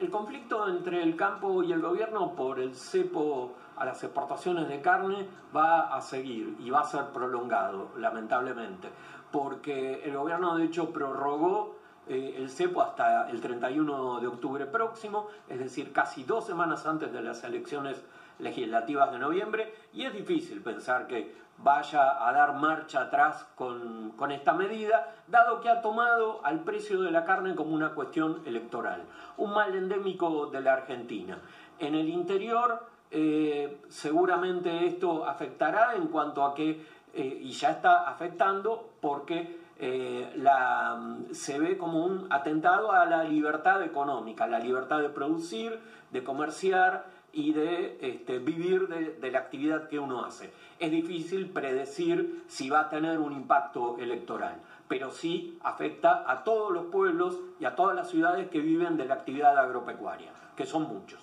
[0.00, 4.80] El conflicto entre el campo y el gobierno por el cepo a las exportaciones de
[4.80, 8.90] carne va a seguir y va a ser prolongado, lamentablemente,
[9.32, 11.76] porque el gobierno de hecho prorrogó
[12.06, 17.12] eh, el cepo hasta el 31 de octubre próximo, es decir, casi dos semanas antes
[17.12, 18.00] de las elecciones
[18.38, 24.30] legislativas de noviembre, y es difícil pensar que vaya a dar marcha atrás con, con,
[24.30, 29.02] esta medida, dado que ha tomado al precio de la carne como una cuestión electoral,
[29.36, 31.38] un mal endémico de la Argentina.
[31.78, 36.84] En el interior, eh, seguramente esto afectará en cuanto a que,
[37.14, 43.24] eh, y ya está afectando, porque eh, la, se ve como un atentado a la
[43.24, 45.78] libertad económica, la libertad de producir,
[46.10, 50.50] de comerciar y de este, vivir de, la actividad que uno hace.
[50.78, 54.56] Es difícil predecir si va a tener un impacto electoral,
[54.88, 59.04] pero sí afecta a todos los pueblos y a todas las ciudades que viven de
[59.04, 61.20] la actividad agropecuaria, que son muchos.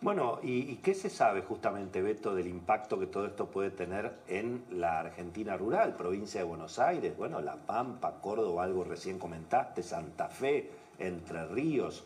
[0.00, 4.12] Bueno, ¿y, ¿y, qué se sabe justamente, Beto, del impacto que todo esto puede tener
[4.28, 7.16] en la Argentina rural, provincia de Buenos Aires?
[7.16, 12.04] Bueno, La Pampa, Córdoba, algo recién comentaste, Santa Fe, Entre Ríos.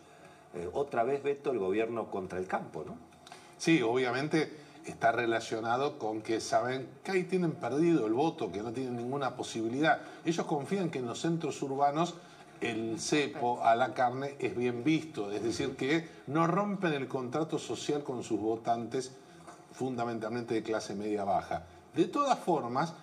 [0.54, 2.96] Eh, otra vez, Beto, el gobierno contra el campo, ¿no?
[3.58, 4.50] Sí, obviamente
[4.84, 9.36] está relacionado con que saben que ahí tienen perdido el voto, que no tienen ninguna
[9.36, 10.00] posibilidad.
[10.24, 12.14] Ellos confían que en los centros urbanos
[12.60, 17.58] el cepo a la carne es bien visto, es decir, que no rompen el contrato
[17.58, 19.12] social con sus votantes,
[19.72, 21.64] fundamentalmente de clase media baja.
[21.94, 22.94] De todas formas,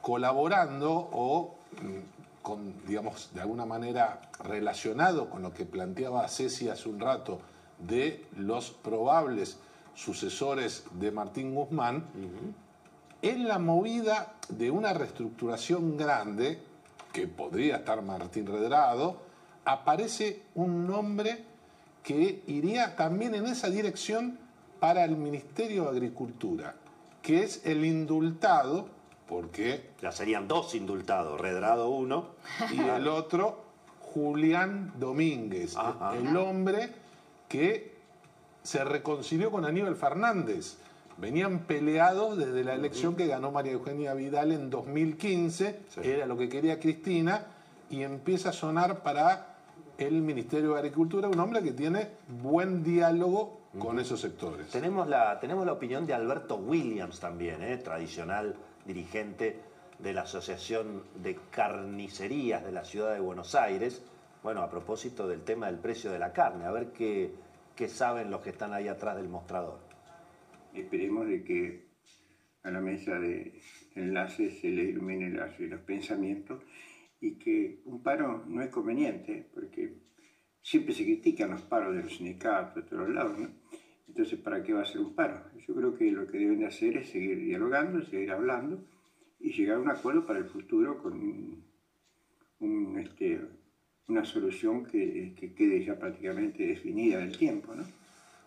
[0.00, 2.17] colaborando o mm,
[2.48, 7.40] con, digamos, de alguna manera relacionado con lo que planteaba Ceci hace un rato
[7.78, 9.58] de los probables
[9.94, 12.06] sucesores de Martín Guzmán,
[13.20, 16.58] en la movida de una reestructuración grande,
[17.12, 19.18] que podría estar Martín Redrado,
[19.66, 21.44] aparece un nombre
[22.02, 24.38] que iría también en esa dirección
[24.80, 26.76] para el Ministerio de Agricultura,
[27.20, 28.88] que es el indultado,
[29.28, 29.90] porque...
[30.00, 32.30] Ya serían dos indultados, Redrado uno.
[32.72, 33.62] Y el otro,
[34.00, 36.16] Julián Domínguez, Ajá.
[36.16, 36.90] el hombre
[37.48, 37.96] que
[38.62, 40.78] se reconcilió con Aníbal Fernández.
[41.16, 46.00] Venían peleados desde la elección que ganó María Eugenia Vidal en 2015, sí.
[46.04, 47.46] era lo que quería Cristina,
[47.90, 49.56] y empieza a sonar para
[49.98, 52.08] el Ministerio de Agricultura, un hombre que tiene
[52.40, 54.02] buen diálogo con uh -huh.
[54.02, 54.68] esos sectores.
[54.68, 57.78] Tenemos la, tenemos la opinión de Alberto Williams también, ¿eh?
[57.78, 58.54] tradicional
[58.88, 59.54] dirigente
[59.98, 64.02] de la Asociación de Carnicerías de la Ciudad de Buenos Aires.
[64.42, 67.30] Bueno, a propósito del tema del precio de la carne, a ver qué,
[67.76, 69.80] qué saben los que están ahí atrás del mostrador.
[70.72, 71.88] Esperemos de que
[72.62, 73.60] a la mesa de
[73.94, 76.62] enlaces se le ilumine los, los pensamientos
[77.20, 79.98] y que un paro no es conveniente, porque
[80.62, 83.48] siempre se critican los paros de los sindicatos, de todos lados, ¿no?
[84.08, 85.42] Entonces, ¿para qué va a ser un paro?
[85.66, 88.84] Yo creo que lo que deben de hacer es seguir dialogando, seguir hablando
[89.38, 91.64] y llegar a un acuerdo para el futuro con un,
[92.60, 93.40] un, este,
[94.08, 97.84] una solución que, que, quede ya prácticamente definida del tiempo, ¿no?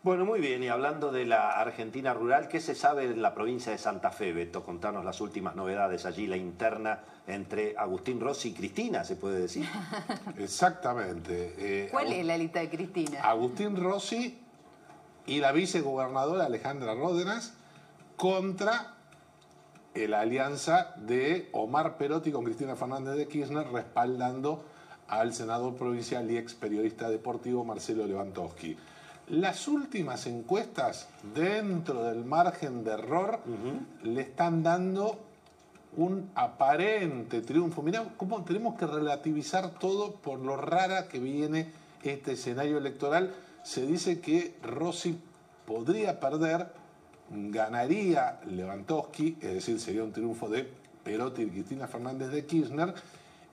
[0.03, 3.71] Bueno, muy bien, y hablando de la Argentina rural, ¿qué se sabe de la provincia
[3.71, 4.63] de Santa Fe, Beto?
[4.63, 9.63] Contanos las últimas novedades allí, la interna entre Agustín Rossi y Cristina, se puede decir.
[10.39, 11.53] Exactamente.
[11.59, 13.21] Eh, ¿Cuál Agust es la lista de Cristina?
[13.21, 14.40] Agustín Rossi
[15.25, 17.53] y la vicegobernadora Alejandra Ródenas
[18.17, 18.95] contra
[19.93, 24.63] la alianza de Omar Perotti con Cristina Fernández de Kirchner respaldando
[25.07, 28.77] al senador provincial y ex periodista deportivo Marcelo Lewandowski.
[29.27, 34.03] Las últimas encuestas, dentro del margen de error, uh -huh.
[34.03, 35.19] le están dando
[35.95, 37.81] un aparente triunfo.
[37.81, 41.71] Mirá cómo tenemos que relativizar todo por lo rara que viene
[42.03, 43.33] este escenario electoral.
[43.63, 45.19] Se dice que Rossi
[45.65, 46.67] podría perder,
[47.29, 50.67] ganaría Lewandowski, es decir, sería un triunfo de
[51.03, 52.93] Perotti y Cristina Fernández de Kirchner,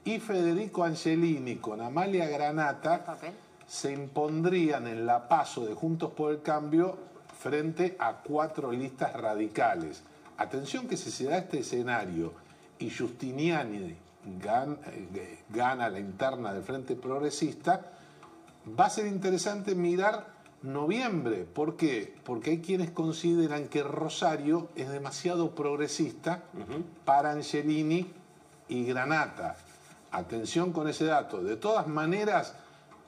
[0.05, 3.19] y Federico Angelini con Amalia Granata
[3.67, 6.97] se impondrían en la paso de Juntos por el Cambio
[7.39, 10.03] frente a cuatro listas radicales.
[10.39, 12.33] Atención que si se da este escenario
[12.79, 13.97] y Justiniani
[14.43, 17.98] gana, eh, gana la interna del Frente Progresista,
[18.79, 20.27] va a ser interesante mirar
[20.63, 21.45] noviembre.
[21.45, 22.15] ¿Por qué?
[22.25, 26.83] Porque hay quienes consideran que Rosario es demasiado progresista uh -huh.
[27.05, 28.11] para Angelini
[28.69, 29.57] y Granata.
[30.11, 31.43] Atención con ese dato.
[31.43, 32.55] De todas maneras,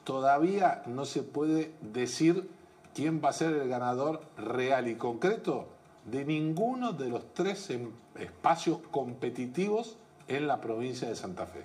[0.05, 2.49] todavía no se puede decir
[2.95, 5.69] quién va a ser el ganador real y concreto
[6.05, 9.97] de ninguno de los tres em- espacios competitivos
[10.29, 11.65] en la provincia de Santa Fe.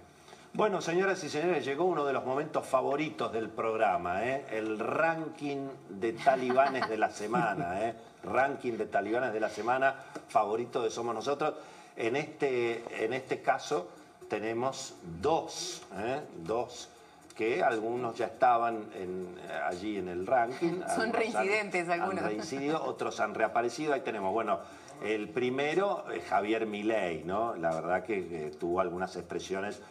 [0.56, 4.46] Bueno, señoras y señores, llegó uno de los momentos favoritos del programa, ¿eh?
[4.52, 7.86] el ranking de talibanes de la semana.
[7.90, 7.94] ¿eh?
[8.24, 9.94] Ranking de talibanes de la semana,
[10.30, 11.56] favorito de Somos Nosotros.
[11.98, 13.90] En este, en este caso
[14.30, 16.22] tenemos dos, ¿eh?
[16.38, 16.88] dos
[17.36, 19.36] que algunos ya estaban en-
[19.68, 20.80] allí en el ranking.
[20.96, 22.24] Son reincidentes han, algunos.
[22.24, 23.94] Han reincidido, otros han reaparecido.
[23.94, 24.60] Ahí tenemos, bueno,
[25.04, 27.56] el primero, Javier Milei, ¿no?
[27.58, 29.82] La verdad que, que tuvo algunas expresiones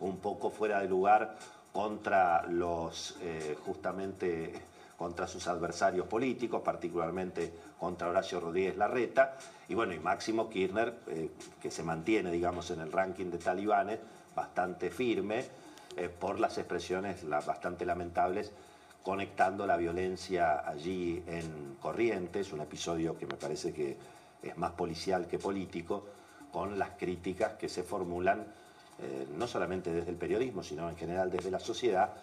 [0.00, 1.36] un poco fuera de lugar
[1.72, 4.52] contra los, eh, justamente,
[4.96, 9.36] contra sus adversarios políticos, particularmente contra Horacio Rodríguez Larreta,
[9.68, 11.30] y bueno, y Máximo Kirchner, eh,
[11.60, 13.98] que se mantiene, digamos, en el ranking de talibanes,
[14.36, 15.44] bastante firme,
[15.96, 18.52] eh, por las expresiones bastante lamentables,
[19.02, 23.96] conectando la violencia allí en Corrientes, un episodio que me parece que
[24.42, 26.06] es más policial que político,
[26.52, 28.46] con las críticas que se formulan
[29.00, 32.14] eh, no solamente desde el periodismo, sino en general desde la sociedad,